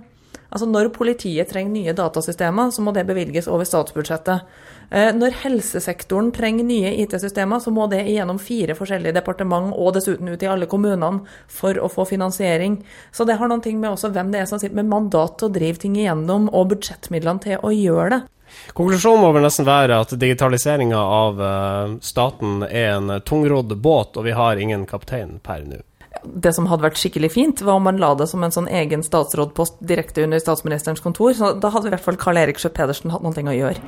Altså 0.51 0.67
Når 0.67 0.93
politiet 0.95 1.49
trenger 1.49 1.71
nye 1.73 1.93
datasystemer, 1.93 2.71
så 2.73 2.81
må 2.81 2.93
det 2.93 3.07
bevilges 3.07 3.49
over 3.49 3.65
statsbudsjettet. 3.65 4.47
Eh, 4.91 5.11
Når 5.15 5.35
helsesektoren 5.43 6.31
trenger 6.33 6.65
nye 6.65 6.95
IT-systemer, 7.03 7.61
så 7.61 7.73
må 7.75 7.87
det 7.93 8.07
igjennom 8.09 8.39
fire 8.41 8.77
forskjellige 8.79 9.19
departement 9.19 9.75
og 9.77 9.93
dessuten 9.99 10.31
ut 10.33 10.43
i 10.43 10.49
alle 10.49 10.69
kommunene 10.71 11.27
for 11.53 11.77
å 11.77 11.91
få 11.93 12.07
finansiering. 12.09 12.81
Så 13.13 13.27
det 13.29 13.37
har 13.37 13.51
noen 13.51 13.65
ting 13.65 13.81
med 13.81 13.93
også 13.93 14.13
hvem 14.15 14.33
det 14.33 14.43
er 14.43 14.49
som 14.49 14.61
sitter 14.61 14.79
med 14.81 14.89
mandat 14.89 15.37
til 15.39 15.51
å 15.51 15.55
drive 15.59 15.83
ting 15.83 15.99
igjennom, 15.99 16.49
og 16.53 16.73
budsjettmidlene 16.73 17.45
til 17.45 17.61
å 17.61 17.75
gjøre 17.75 18.11
det. 18.17 18.23
Konklusjonen 18.73 19.21
må 19.27 19.33
vel 19.37 19.45
nesten 19.45 19.67
være 19.69 19.99
at 20.01 20.15
digitaliseringa 20.17 21.03
av 21.19 21.43
eh, 21.45 21.99
staten 22.01 22.65
er 22.65 22.95
en 22.95 23.19
tungrodd 23.29 23.77
båt, 23.77 24.17
og 24.17 24.25
vi 24.25 24.37
har 24.37 24.57
ingen 24.57 24.89
kaptein 24.89 25.37
per 25.45 25.69
nå. 25.69 25.83
Det 26.25 26.53
som 26.57 26.67
hadde 26.71 26.85
vært 26.87 26.99
skikkelig 27.01 27.31
fint, 27.35 27.61
var 27.65 27.79
om 27.79 27.85
man 27.89 28.01
la 28.01 28.13
det 28.19 28.29
som 28.31 28.43
en 28.45 28.55
sånn 28.55 28.69
egen 28.81 29.05
statsrådpost 29.07 29.81
direkte 29.81 30.25
under 30.27 30.43
statsministerens 30.43 31.05
kontor. 31.05 31.35
Så 31.37 31.53
da 31.61 31.73
hadde 31.75 31.91
i 31.91 31.95
hvert 31.95 32.05
fall 32.05 32.21
Karl 32.21 32.41
Erik 32.43 32.61
Schjøtt 32.61 32.77
Pedersen 32.79 33.15
hatt 33.15 33.25
noe 33.25 33.33
å 33.33 33.59
gjøre. 33.59 33.85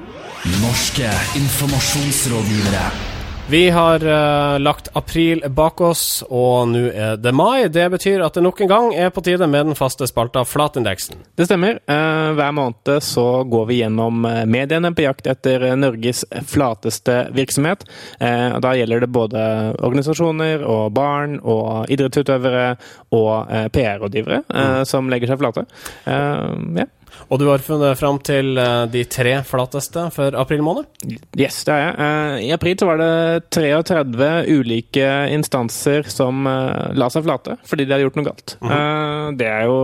Norske 0.61 1.15
informasjonsrådgivere. 1.41 3.20
Vi 3.51 3.71
har 3.71 4.07
uh, 4.07 4.59
lagt 4.59 4.89
april 4.93 5.43
bak 5.49 5.81
oss, 5.81 6.23
og 6.29 6.69
nå 6.71 6.85
er 6.95 7.17
det 7.19 7.33
mai. 7.35 7.67
Det 7.67 7.89
betyr 7.91 8.23
at 8.23 8.37
det 8.39 8.45
nok 8.47 8.61
en 8.63 8.71
gang 8.71 8.91
er 8.95 9.11
på 9.11 9.25
tide 9.27 9.49
med 9.51 9.67
den 9.67 9.75
faste 9.79 10.07
spalta 10.07 10.45
Flatindeksen. 10.47 11.19
Det 11.35 11.49
stemmer. 11.49 11.81
Uh, 11.91 12.31
hver 12.39 12.55
måned 12.55 12.93
så 13.03 13.25
går 13.51 13.67
vi 13.67 13.81
gjennom 13.81 14.23
eh, 14.29 14.45
mediene 14.47 14.93
på 14.95 15.03
jakt 15.03 15.27
etter 15.33 15.65
Norges 15.75 16.23
flateste 16.47 17.17
virksomhet. 17.35 17.83
Uh, 18.23 18.55
og 18.55 18.63
Da 18.69 18.77
gjelder 18.79 19.03
det 19.03 19.11
både 19.19 19.43
organisasjoner 19.83 20.63
og 20.63 20.95
barn 20.95 21.41
og 21.43 21.91
idrettsutøvere 21.91 22.77
og 23.19 23.51
PR-rådgivere 23.75 24.45
mm. 24.47 24.87
som 24.87 25.11
legger 25.11 25.35
seg 25.35 25.43
flate. 25.43 25.67
Uh, 26.07 26.55
ja. 26.79 26.87
Og 27.31 27.39
du 27.39 27.45
har 27.47 27.63
funnet 27.63 27.99
fram 28.01 28.17
til 28.27 28.59
eh, 28.59 28.87
de 28.91 29.05
tre 29.07 29.37
flateste 29.47 30.09
for 30.15 30.35
april 30.39 30.65
måned? 30.67 30.89
Yes, 31.39 31.61
det 31.69 31.77
er 31.77 31.83
jeg. 31.85 31.93
Eh, 32.03 32.35
I 32.49 32.51
april 32.57 32.75
så 32.81 32.89
var 32.89 32.99
det 32.99 33.13
33 33.55 34.31
ulike 34.51 35.07
instanser 35.37 36.09
som 36.11 36.43
eh, 36.51 36.91
la 36.99 37.07
seg 37.15 37.23
flate 37.29 37.55
fordi 37.71 37.87
de 37.87 37.95
hadde 37.95 38.09
gjort 38.09 38.19
noe 38.19 38.29
galt. 38.33 38.57
Eh, 38.67 39.29
Det 39.39 39.47
er 39.47 39.69
jo 39.71 39.79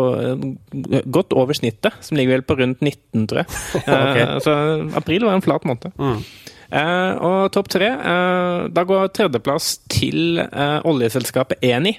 godt 1.15 1.37
over 1.39 1.55
snittet, 1.55 1.95
som 2.03 2.19
ligger 2.19 2.41
vel 2.41 2.47
på 2.49 2.59
rundt 2.59 2.83
19, 2.83 3.29
tror 3.31 3.45
jeg. 3.45 3.49
okay. 3.87 4.27
Så 4.43 4.57
april 4.99 5.29
var 5.29 5.39
en 5.39 5.47
flat 5.47 5.67
måned. 5.71 5.93
Eh, 5.95 6.19
og 6.73 7.53
topp 7.55 7.71
tre, 7.71 7.89
eh, 7.95 8.67
da 8.75 8.85
går 8.87 9.13
tredjeplass 9.15 9.77
til 9.93 10.41
eh, 10.43 10.79
oljeselskapet 10.87 11.63
Eni 11.65 11.95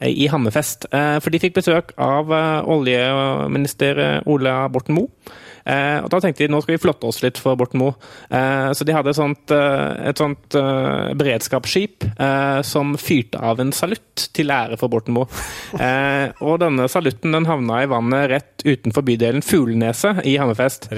eh, 0.00 0.10
i 0.10 0.26
Hammerfest. 0.30 0.88
Eh, 0.92 1.18
for 1.22 1.34
de 1.34 1.42
fikk 1.42 1.58
besøk 1.60 1.94
av 2.02 2.32
eh, 2.34 2.70
oljeminister 2.74 4.02
eh, 4.02 4.18
Ola 4.26 4.64
Borten 4.72 4.98
Moe. 4.98 5.36
Eh, 5.68 5.98
og 6.00 6.08
da 6.12 6.20
tenkte 6.22 6.46
de 6.46 6.52
nå 6.52 6.60
skal 6.64 6.76
vi 6.76 6.80
flotte 6.82 7.08
oss 7.08 7.20
litt 7.24 7.40
for 7.40 7.58
Borten 7.60 7.82
Moe. 7.82 7.96
Eh, 8.32 8.70
så 8.72 8.86
de 8.88 8.94
hadde 8.96 9.12
et 9.12 9.18
sånt, 9.18 9.52
eh, 9.54 10.08
et 10.10 10.20
sånt 10.20 10.56
uh, 10.56 11.12
beredskapsskip 11.18 12.06
eh, 12.08 12.60
som 12.66 12.94
fyrte 13.00 13.40
av 13.44 13.60
en 13.60 13.72
salutt 13.76 14.28
til 14.36 14.52
ære 14.54 14.78
for 14.80 14.92
Borten 14.92 15.16
Moe. 15.16 15.28
Eh, 15.76 16.32
og 16.40 16.60
denne 16.62 16.88
salutten 16.90 17.36
den 17.36 17.48
havna 17.48 17.82
i 17.84 17.90
vannet 17.90 18.30
rett 18.32 18.64
utenfor 18.64 19.04
bydelen 19.06 19.44
Fugleneset 19.44 20.24
i 20.28 20.38
Hammerfest. 20.40 20.88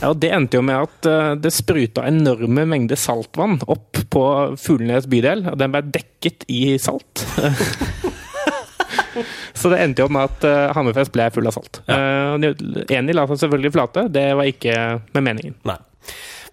Ja, 0.00 0.12
og 0.12 0.20
Det 0.20 0.32
endte 0.34 0.60
jo 0.60 0.64
med 0.64 0.84
at 0.88 1.08
uh, 1.08 1.32
det 1.40 1.52
spruta 1.54 2.06
enorme 2.08 2.66
mengder 2.68 3.00
saltvann 3.00 3.60
opp 3.68 4.00
på 4.12 4.24
Fuglenes 4.60 5.08
bydel, 5.10 5.46
og 5.52 5.58
den 5.60 5.74
ble 5.74 5.84
dekket 5.96 6.48
i 6.52 6.64
salt. 6.82 7.24
Så 9.60 9.70
det 9.72 9.80
endte 9.84 10.04
jo 10.04 10.10
med 10.12 10.30
at 10.30 10.44
uh, 10.48 10.72
Hammerfest 10.76 11.12
ble 11.14 11.28
full 11.34 11.48
av 11.50 11.56
salt. 11.56 11.82
Uh, 11.90 12.36
Eni 12.90 13.16
la 13.16 13.26
seg 13.28 13.42
selvfølgelig 13.44 13.74
flate, 13.76 14.06
det 14.12 14.26
var 14.38 14.48
ikke 14.48 14.76
med 15.12 15.26
meningen. 15.26 15.56
Nei. 15.68 15.78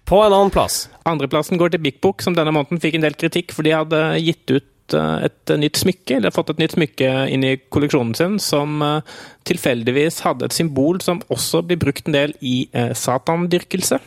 På 0.08 0.22
en 0.24 0.32
annen 0.32 0.52
plass. 0.52 0.86
Andreplassen 1.08 1.60
går 1.60 1.74
til 1.74 1.82
Big 1.84 1.98
Book, 2.04 2.22
som 2.24 2.36
denne 2.36 2.52
måneden 2.54 2.80
fikk 2.80 2.96
en 2.96 3.04
del 3.04 3.16
kritikk 3.18 3.52
for 3.56 3.66
de 3.66 3.74
hadde 3.76 4.02
gitt 4.24 4.54
ut 4.54 4.68
eh, 4.96 5.26
et 5.28 5.52
nytt 5.60 5.80
smykke, 5.80 6.16
eller 6.16 6.34
fått 6.34 6.52
et 6.54 6.62
nytt 6.62 6.76
smykke 6.76 7.10
inn 7.34 7.44
i 7.44 7.56
kolleksjonen 7.72 8.14
sin, 8.18 8.38
som 8.42 8.80
eh, 8.84 9.12
tilfeldigvis 9.48 10.20
hadde 10.26 10.48
et 10.48 10.56
symbol 10.56 11.00
som 11.04 11.20
også 11.32 11.62
blir 11.66 11.80
brukt 11.80 12.08
en 12.08 12.16
del 12.16 12.34
i 12.44 12.56
eh, 12.72 12.92
satandyrkelse. 12.96 14.00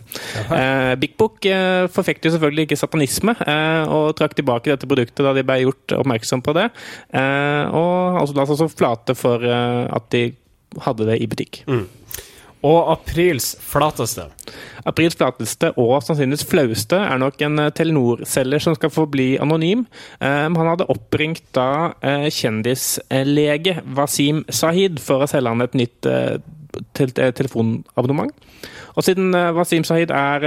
Eh, 0.48 0.94
Big 1.02 1.18
Book 1.20 1.46
eh, 1.50 1.86
forfekter 1.92 2.30
jo 2.30 2.36
selvfølgelig 2.38 2.68
ikke 2.70 2.82
satanisme, 2.82 3.38
eh, 3.46 3.84
og 3.92 4.16
trakk 4.20 4.38
tilbake 4.38 4.74
dette 4.74 4.90
produktet 4.90 5.26
da 5.26 5.34
de 5.38 5.46
ble 5.48 5.62
gjort 5.64 5.98
oppmerksom 6.02 6.44
på 6.46 6.58
det, 6.58 6.68
eh, 7.14 7.64
og 7.70 8.22
altså 8.22 8.38
la 8.38 8.46
seg 8.48 8.58
også 8.58 8.72
flate 8.74 9.18
for 9.18 9.46
eh, 9.46 9.88
at 9.92 10.12
de 10.14 10.28
hadde 10.86 11.10
det 11.10 11.18
i 11.20 11.28
butikk. 11.28 11.64
Og 12.68 12.92
aprils 12.94 13.56
flateste. 13.66 14.28
Aprils 14.86 15.18
flateste 15.18 15.72
og 15.82 15.96
sannsynligvis 16.06 16.46
flaueste 16.50 17.00
er 17.02 17.22
nok 17.22 17.42
en 17.46 17.64
eh, 17.64 17.72
Telenor-selger 17.78 18.62
som 18.62 18.78
skal 18.78 18.94
forbli 18.94 19.34
anonym. 19.42 19.88
Um, 20.22 20.58
Han 20.60 20.70
hadde 20.74 20.90
oppringt 20.94 21.44
da 21.58 21.94
uh, 22.04 22.28
kjendislege 22.30 23.80
Wasim 23.98 24.44
Sahid 24.50 25.02
for 25.02 25.26
å 25.26 25.30
selge 25.30 25.54
han 25.54 25.66
et 25.66 25.78
nytt 25.78 26.10
uh, 26.10 26.38
eh, 26.38 27.34
telefonabonnement. 27.38 28.34
Og 28.96 29.06
siden 29.06 29.36
eh, 29.36 29.52
Wasim 29.56 29.86
Sahid 29.88 30.12
er, 30.12 30.46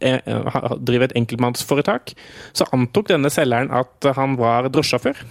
eh, 0.00 0.14
eh, 0.26 0.76
driver 0.86 1.08
et 1.08 1.16
enkeltmannsforetak, 1.18 2.14
så 2.52 2.66
antok 2.72 3.12
denne 3.12 3.30
selgeren 3.30 3.70
at 3.70 4.10
han 4.18 4.38
var 4.40 4.70
drosjesjåfør. 4.72 5.22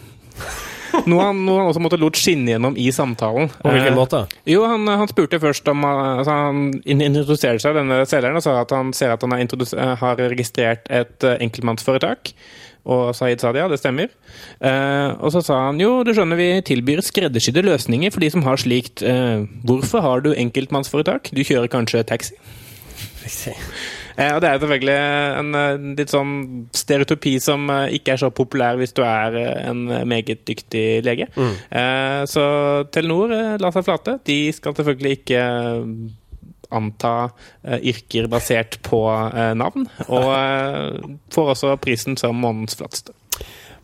Noe 1.07 1.23
han, 1.23 1.39
noe 1.47 1.61
han 1.61 1.69
også 1.71 1.81
måtte 1.83 1.99
lot 2.01 2.17
skinne 2.19 2.51
gjennom 2.53 2.75
i 2.77 2.89
samtalen. 2.91 3.49
På 3.63 3.71
hvilken 3.71 3.93
Eh, 3.93 3.97
måte? 3.97 4.21
jo, 4.45 4.65
han, 4.67 4.85
han 4.87 5.07
spurte 5.07 5.39
først 5.39 5.67
om 5.71 5.85
altså 5.87 6.31
Han 6.35 6.81
in- 6.85 7.01
introduserte 7.05 7.61
seg, 7.63 7.75
denne 7.79 8.01
selgeren, 8.05 8.35
og 8.35 8.43
sa 8.43 8.59
at 8.61 8.71
han 8.75 8.91
ser 8.93 9.11
at 9.15 9.21
han 9.23 9.31
har, 9.31 9.39
eh, 9.41 9.95
har 10.03 10.15
registrert 10.27 10.87
et 10.89 11.23
eh, 11.23 11.37
enkeltmannsforetak. 11.47 12.33
Og 12.87 13.09
Saeed 13.15 13.41
sa 13.43 13.49
det, 13.51 13.59
ja, 13.59 13.67
det 13.67 13.79
stemmer. 13.81 14.07
Eh, 14.63 15.09
og 15.19 15.31
så 15.33 15.41
sa 15.43 15.57
han 15.65 15.79
jo, 15.79 16.03
du 16.07 16.13
skjønner, 16.15 16.37
vi 16.39 16.61
tilbyr 16.69 17.01
skreddersydde 17.03 17.65
løsninger 17.67 18.13
for 18.15 18.23
de 18.23 18.29
som 18.31 18.43
har 18.47 18.55
slikt. 18.61 19.03
Eh, 19.03 19.43
hvorfor 19.67 20.01
har 20.05 20.21
du 20.23 20.29
enkeltmannsforetak? 20.33 21.31
Du 21.35 21.43
kjører 21.43 21.67
kanskje 21.67 22.05
taxi? 22.07 22.35
Eh, 24.17 24.33
og 24.33 24.41
det 24.41 24.49
er 24.49 24.61
selvfølgelig 24.61 24.97
en 25.39 25.57
eh, 25.57 25.87
litt 25.99 26.13
sånn 26.13 26.31
stereotypi 26.75 27.35
som 27.43 27.67
eh, 27.69 27.97
ikke 27.99 28.15
er 28.15 28.21
så 28.23 28.31
populær 28.33 28.79
hvis 28.79 28.95
du 28.97 29.03
er 29.05 29.37
en 29.69 29.83
meget 30.09 30.41
dyktig 30.47 31.03
lege. 31.05 31.29
Mm. 31.37 31.53
så 32.29 32.43
Telenor 32.93 33.33
la 33.61 33.69
seg 33.73 33.85
flate. 33.85 34.17
De 34.25 34.39
skal 34.55 34.75
selvfølgelig 34.77 35.19
ikke 35.19 35.41
anta 36.73 37.11
uh, 37.29 37.77
yrker 37.77 38.25
basert 38.27 38.79
på 38.83 38.99
uh, 39.07 39.53
navn, 39.55 39.85
og 40.09 40.25
uh, 40.27 41.13
får 41.31 41.53
også 41.53 41.77
prisen 41.79 42.17
som 42.19 42.35
månedens 42.43 42.75
flateste. 42.75 43.15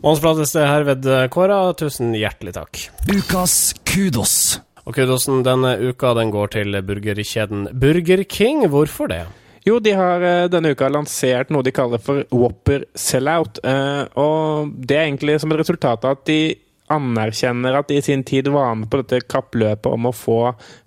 Månedens 0.04 0.24
flateste 0.26 0.60
er 0.60 0.72
herved 0.72 1.08
kåra. 1.32 1.62
Tusen 1.80 2.12
hjertelig 2.18 2.58
takk. 2.58 2.82
Ukas 3.08 3.56
kudos. 3.88 4.36
Og 4.84 4.98
kudosen 4.98 5.46
denne 5.48 5.78
uka 5.80 6.12
den 6.18 6.34
går 6.34 6.52
til 6.58 6.82
burgerkjeden 6.84 7.70
Burger 7.80 8.26
King. 8.28 8.66
Hvorfor 8.68 9.08
det? 9.14 9.22
Jo, 9.64 9.78
de 9.80 9.94
har 9.96 10.24
eh, 10.28 10.50
denne 10.52 10.74
uka 10.76 10.90
lansert 10.92 11.52
noe 11.54 11.64
de 11.64 11.72
kaller 11.76 12.02
for 12.04 12.26
Whopper 12.36 12.84
Sellout. 13.00 13.62
eh, 13.64 14.04
Og 14.20 14.74
det 14.76 14.98
er 14.98 15.08
egentlig 15.08 15.40
som 15.40 15.54
et 15.54 15.62
resultat 15.64 16.04
av 16.04 16.18
at 16.18 16.26
de 16.28 16.56
anerkjenner 16.94 17.78
at 17.80 17.88
de 17.88 17.98
i 17.98 18.04
sin 18.04 18.26
tid 18.28 18.50
var 18.52 18.76
med 18.76 18.90
på 18.92 19.00
dette 19.02 19.24
kappløpet 19.32 19.88
om 19.88 20.10
å 20.10 20.14
få 20.14 20.40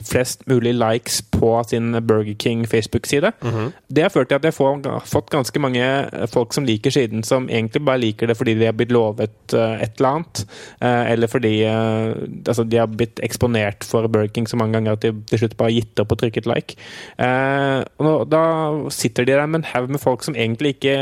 flest 0.05 0.45
mulig 0.47 0.75
likes 0.77 1.23
på 1.37 1.51
sin 1.69 1.93
Burger 2.07 2.35
King 2.39 2.65
Facebook-side. 2.69 3.33
Det 3.89 4.03
har 4.03 4.13
ført 4.13 4.31
til 4.31 4.39
at 4.39 4.47
jeg 4.47 4.55
har 4.57 5.07
fått 5.07 5.31
ganske 5.33 5.61
mange 5.63 5.83
eh, 5.83 6.27
folk 6.33 6.55
som 6.57 6.67
liker 6.67 6.91
siden, 6.95 7.25
som 7.27 7.49
egentlig 7.49 7.85
bare 7.85 8.03
liker 8.03 8.31
det 8.31 8.37
fordi 8.39 8.57
de 8.59 8.69
har 8.69 8.77
blitt 8.77 8.95
lovet 8.95 9.55
eh, 9.55 9.83
et 9.85 9.99
eller 9.99 10.09
annet, 10.09 10.43
eh, 10.81 11.13
eller 11.13 11.31
fordi 11.31 11.55
altså 11.67 12.65
de 12.65 12.81
har 12.81 12.91
blitt 12.91 13.21
eksponert 13.25 13.85
for 13.87 14.07
Burger 14.09 14.33
King 14.35 14.49
så 14.49 14.59
mange 14.61 14.77
ganger 14.77 14.97
at 14.97 15.05
de 15.05 15.13
til 15.31 15.43
slutt 15.43 15.57
bare 15.57 15.71
har 15.71 15.81
gitt 15.81 16.03
opp 16.03 16.13
og 16.15 16.21
trykket 16.21 16.49
like. 16.51 16.77
Og 17.99 18.27
da 18.31 18.43
sitter 18.93 19.27
de 19.27 19.35
der 19.35 19.47
med 19.47 19.63
en 19.63 19.69
haug 19.73 19.91
med 19.91 20.03
folk 20.03 20.25
som 20.25 20.37
egentlig 20.37 20.77
ikke 20.77 20.97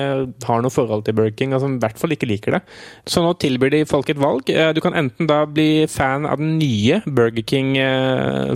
har 0.46 0.62
noe 0.62 0.72
forhold 0.72 1.04
til 1.06 1.16
Burger 1.16 1.34
King, 1.36 1.54
og 1.54 1.62
som 1.62 1.76
i 1.76 1.82
hvert 1.82 1.98
fall 2.00 2.14
ikke 2.14 2.28
liker 2.30 2.58
det. 2.58 2.62
Så 3.06 3.22
nå 3.24 3.34
tilbyr 3.40 3.72
de 3.74 3.82
folk 3.88 4.10
et 4.10 4.20
valg. 4.20 4.48
Du 4.48 4.80
kan 4.84 4.96
enten 4.96 5.28
da 5.30 5.44
bli 5.48 5.86
fan 5.90 6.26
av 6.28 6.40
den 6.40 6.56
nye 6.60 7.00
Burger 7.06 7.44
King 7.44 7.74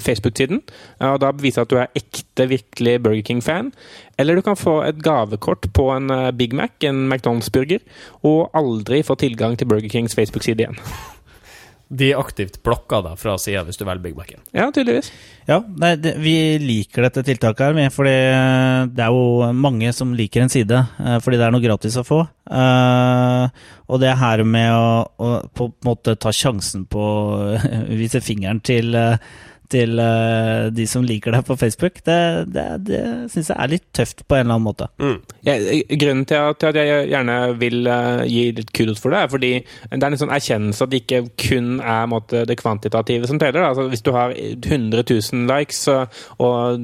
Facebook-siden, 0.01 0.63
eh, 1.01 1.09
og 1.09 1.21
da 1.23 1.33
bevise 1.33 1.63
at 1.63 1.68
du 1.71 1.77
er 1.81 1.93
ekte, 1.99 2.49
virkelig 2.51 2.97
Burger 3.05 3.27
King-fan. 3.27 3.71
Eller 4.19 4.39
du 4.39 4.43
kan 4.47 4.59
få 4.59 4.81
et 4.87 5.03
gavekort 5.05 5.71
på 5.77 5.91
en 5.95 6.11
eh, 6.15 6.31
Big 6.33 6.57
Mac, 6.57 6.79
en 6.87 7.07
McDonald's-burger, 7.07 7.85
og 8.27 8.51
aldri 8.59 9.05
få 9.07 9.19
tilgang 9.21 9.57
til 9.59 9.71
Burger 9.71 9.93
Kings 9.93 10.19
Facebook-side 10.19 10.65
igjen. 10.67 10.83
De 11.89 12.11
aktivt 12.13 12.59
blokker 12.61 13.01
deg 13.07 13.17
fra 13.17 13.39
sida 13.41 13.63
hvis 13.65 13.79
du 13.81 13.87
velger 13.87 14.03
Big 14.05 14.17
Mac-en. 14.17 14.43
Ja, 14.53 14.67
tydeligvis. 14.75 15.09
Ja, 15.49 15.63
nei, 15.65 15.95
det, 15.97 16.19
vi 16.21 16.35
liker 16.61 17.07
dette 17.07 17.25
tiltaket 17.25 17.79
her, 17.79 17.93
for 17.95 18.09
eh, 18.11 18.83
det 18.93 19.07
er 19.07 19.15
jo 19.15 19.49
mange 19.57 19.95
som 19.97 20.13
liker 20.17 20.45
en 20.45 20.53
side, 20.53 20.83
eh, 21.01 21.17
fordi 21.25 21.41
det 21.41 21.47
er 21.47 21.55
noe 21.55 21.65
gratis 21.65 21.97
å 21.97 22.05
få. 22.05 22.21
Uh, 22.49 23.49
og 23.93 24.01
det 24.01 24.15
her 24.17 24.41
med 24.49 24.73
å, 24.73 25.03
å 25.21 25.33
på 25.53 25.67
en 25.69 25.75
måte 25.85 26.15
ta 26.21 26.33
sjansen 26.33 26.87
på 26.89 27.01
å 27.05 27.83
vise 27.89 28.21
fingeren 28.25 28.61
til, 28.65 28.93
til 29.73 30.01
uh, 30.01 30.69
de 30.75 30.87
som 30.89 31.05
liker 31.07 31.35
deg 31.35 31.45
på 31.47 31.57
Facebook, 31.61 32.01
det, 32.07 32.19
det, 32.55 32.67
det 32.89 33.03
syns 33.33 33.51
jeg 33.53 33.57
er 33.57 33.73
litt 33.73 33.87
tøft 33.97 34.25
på 34.27 34.39
en 34.39 34.47
eller 34.47 34.59
annen 34.59 34.67
måte. 34.67 34.89
Jeg, 35.47 35.85
grunnen 36.01 36.25
til 36.29 36.41
at, 36.41 36.59
til 36.61 36.71
at 36.73 36.81
jeg 36.81 37.09
gjerne 37.13 37.39
vil 37.61 37.91
uh, 37.91 38.25
gi 38.29 38.49
litt 38.59 38.73
kudos 38.77 39.03
for 39.03 39.15
det, 39.15 39.23
er 39.23 39.33
fordi 39.33 39.53
det 39.61 40.01
er 40.01 40.09
en 40.09 40.21
sånn 40.21 40.35
erkjennelse 40.35 40.87
at 40.87 40.93
det 40.93 41.03
ikke 41.05 41.23
kun 41.45 41.79
er 41.81 42.11
måte, 42.11 42.45
det 42.49 42.59
kvantitative 42.61 43.31
som 43.31 43.41
teller. 43.41 43.67
Altså, 43.69 43.89
hvis 43.93 44.05
du 44.05 44.13
har 44.17 44.35
100 44.35 45.05
000 45.05 45.49
likes, 45.51 45.85
så, 45.89 46.01
og 46.43 46.81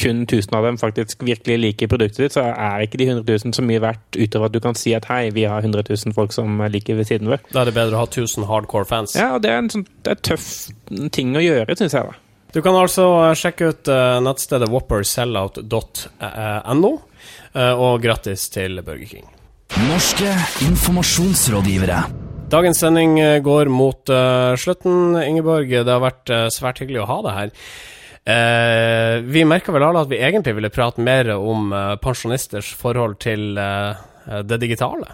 kun 0.00 0.22
1000 0.24 0.56
av 0.56 0.64
dem 0.66 0.78
faktisk 0.80 1.22
virkelig 1.26 1.58
liker 1.60 1.90
produktet 1.90 2.24
ditt, 2.24 2.36
så 2.36 2.46
er 2.50 2.86
ikke 2.86 3.00
de 3.00 3.10
100 3.10 3.28
000 3.28 3.56
så 3.56 3.64
mye 3.66 3.82
verdt 3.82 4.18
utover 4.18 4.48
at 4.48 4.56
du 4.56 4.60
kan 4.64 4.78
si 4.78 4.94
at 4.96 5.08
hei, 5.10 5.26
vi 5.34 5.46
har 5.48 5.60
100 5.64 5.84
000 5.90 6.16
folk 6.16 6.34
som 6.34 6.62
liker 6.72 6.98
ved 6.98 7.10
siden 7.10 7.30
vår. 7.32 7.44
Da 7.52 7.62
er 7.62 7.70
det 7.70 7.76
bedre 7.76 7.98
å 7.98 8.04
ha 8.04 8.08
1000 8.08 8.48
hardcore 8.48 8.88
fans. 8.88 9.16
Ja, 9.18 9.34
og 9.36 9.44
det 9.44 9.52
er 9.52 9.62
en 9.62 9.72
sånn 9.72 9.86
det 10.02 10.16
er 10.16 10.22
tøff 10.32 10.48
ting 11.14 11.36
å 11.38 11.44
gjøre, 11.44 11.76
syns 11.78 11.96
jeg. 11.96 12.08
da. 12.08 12.21
Du 12.52 12.60
kan 12.60 12.76
altså 12.76 13.32
sjekke 13.38 13.70
ut 13.72 13.88
eh, 13.88 14.20
nettstedet 14.20 14.68
whoppersellout.no, 14.68 16.90
eh, 17.56 17.72
og 17.72 18.02
grattis 18.04 18.52
til 18.52 18.76
Burger 18.84 19.08
King. 19.08 19.24
Norske 19.88 20.28
informasjonsrådgivere. 20.66 22.02
Dagens 22.52 22.76
sending 22.84 23.16
eh, 23.22 23.38
går 23.40 23.72
mot 23.72 24.04
uh, 24.12 24.52
slutten. 24.60 25.16
Ingeborg, 25.22 25.72
det 25.72 25.88
har 25.88 26.04
vært 26.04 26.28
uh, 26.28 26.52
svært 26.52 26.84
hyggelig 26.84 27.00
å 27.06 27.08
ha 27.08 27.16
deg 27.24 27.32
her. 27.38 27.48
Uh, 28.22 29.18
vi 29.32 29.42
merka 29.48 29.72
vel 29.74 29.82
alle 29.82 30.04
at 30.04 30.10
vi 30.12 30.20
egentlig 30.20 30.54
ville 30.54 30.70
prate 30.70 31.02
mer 31.02 31.32
om 31.34 31.72
eh, 31.74 31.96
pensjonisters 31.98 32.68
forhold 32.78 33.16
til 33.24 33.58
eh, 33.58 33.98
det 34.46 34.60
digitale. 34.62 35.08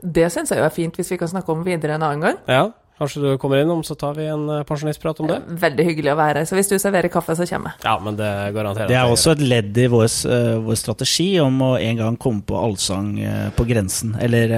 Det 0.00 0.24
syns 0.32 0.54
jeg 0.54 0.62
jo 0.62 0.64
er 0.64 0.72
fint 0.72 0.96
hvis 0.96 1.12
vi 1.12 1.18
kan 1.20 1.28
snakke 1.28 1.52
om 1.52 1.66
videre 1.66 1.98
en 1.98 2.06
annen 2.06 2.24
gang. 2.24 2.38
Ja, 2.48 2.62
kanskje 2.98 3.22
du 3.22 3.38
kommer 3.38 3.60
innom, 3.60 3.82
så 3.84 3.94
tar 3.98 4.14
vi 4.16 4.26
en 4.30 4.48
eh, 4.48 4.62
pensjonistprat 4.68 5.20
om 5.20 5.28
det? 5.30 5.38
Veldig 5.62 5.86
hyggelig 5.90 6.12
å 6.14 6.18
være 6.18 6.42
her. 6.42 6.48
Så 6.48 6.56
hvis 6.58 6.70
du 6.70 6.76
serverer 6.80 7.12
kaffe, 7.12 7.36
så 7.38 7.46
kommer 7.48 7.74
jeg. 7.74 7.84
Ja, 7.84 7.96
men 8.02 8.18
det 8.18 8.30
garanterer 8.56 8.90
Det 8.90 8.98
er 8.98 9.12
også 9.12 9.34
et 9.36 9.44
ledd 9.44 9.78
i 9.78 9.86
vår, 9.92 10.08
eh, 10.32 10.56
vår 10.64 10.80
strategi 10.80 11.28
om 11.42 11.60
å 11.66 11.70
en 11.80 12.02
gang 12.02 12.18
komme 12.20 12.42
på 12.46 12.58
allsang 12.60 13.14
eh, 13.20 13.46
på 13.56 13.68
grensen, 13.68 14.16
eller 14.20 14.56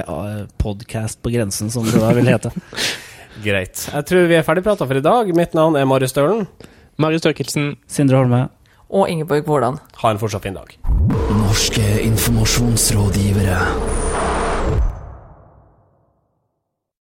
Podcast 0.58 1.20
på 1.22 1.30
grensen, 1.34 1.70
som 1.72 1.86
det 1.86 2.00
da 2.00 2.12
vil 2.16 2.30
hete. 2.30 2.50
Greit. 3.44 3.84
Jeg 3.92 4.06
tror 4.08 4.26
vi 4.30 4.34
er 4.34 4.46
ferdigprata 4.46 4.86
for 4.88 4.98
i 4.98 5.04
dag. 5.04 5.30
Mitt 5.36 5.54
navn 5.54 5.76
er 5.78 5.86
Marius 5.86 6.10
Stølen. 6.14 6.46
Marius 6.98 7.22
Størkelsen, 7.22 7.76
Sindre 7.86 8.18
Holme. 8.18 8.48
Og 8.88 9.10
Ingeborg 9.12 9.44
Hvordan. 9.46 9.78
Ha 10.00 10.10
en 10.10 10.18
fortsatt 10.18 10.42
fin 10.48 10.56
dag. 10.56 10.72
Norske 11.38 11.86
informasjonsrådgivere. 12.08 14.07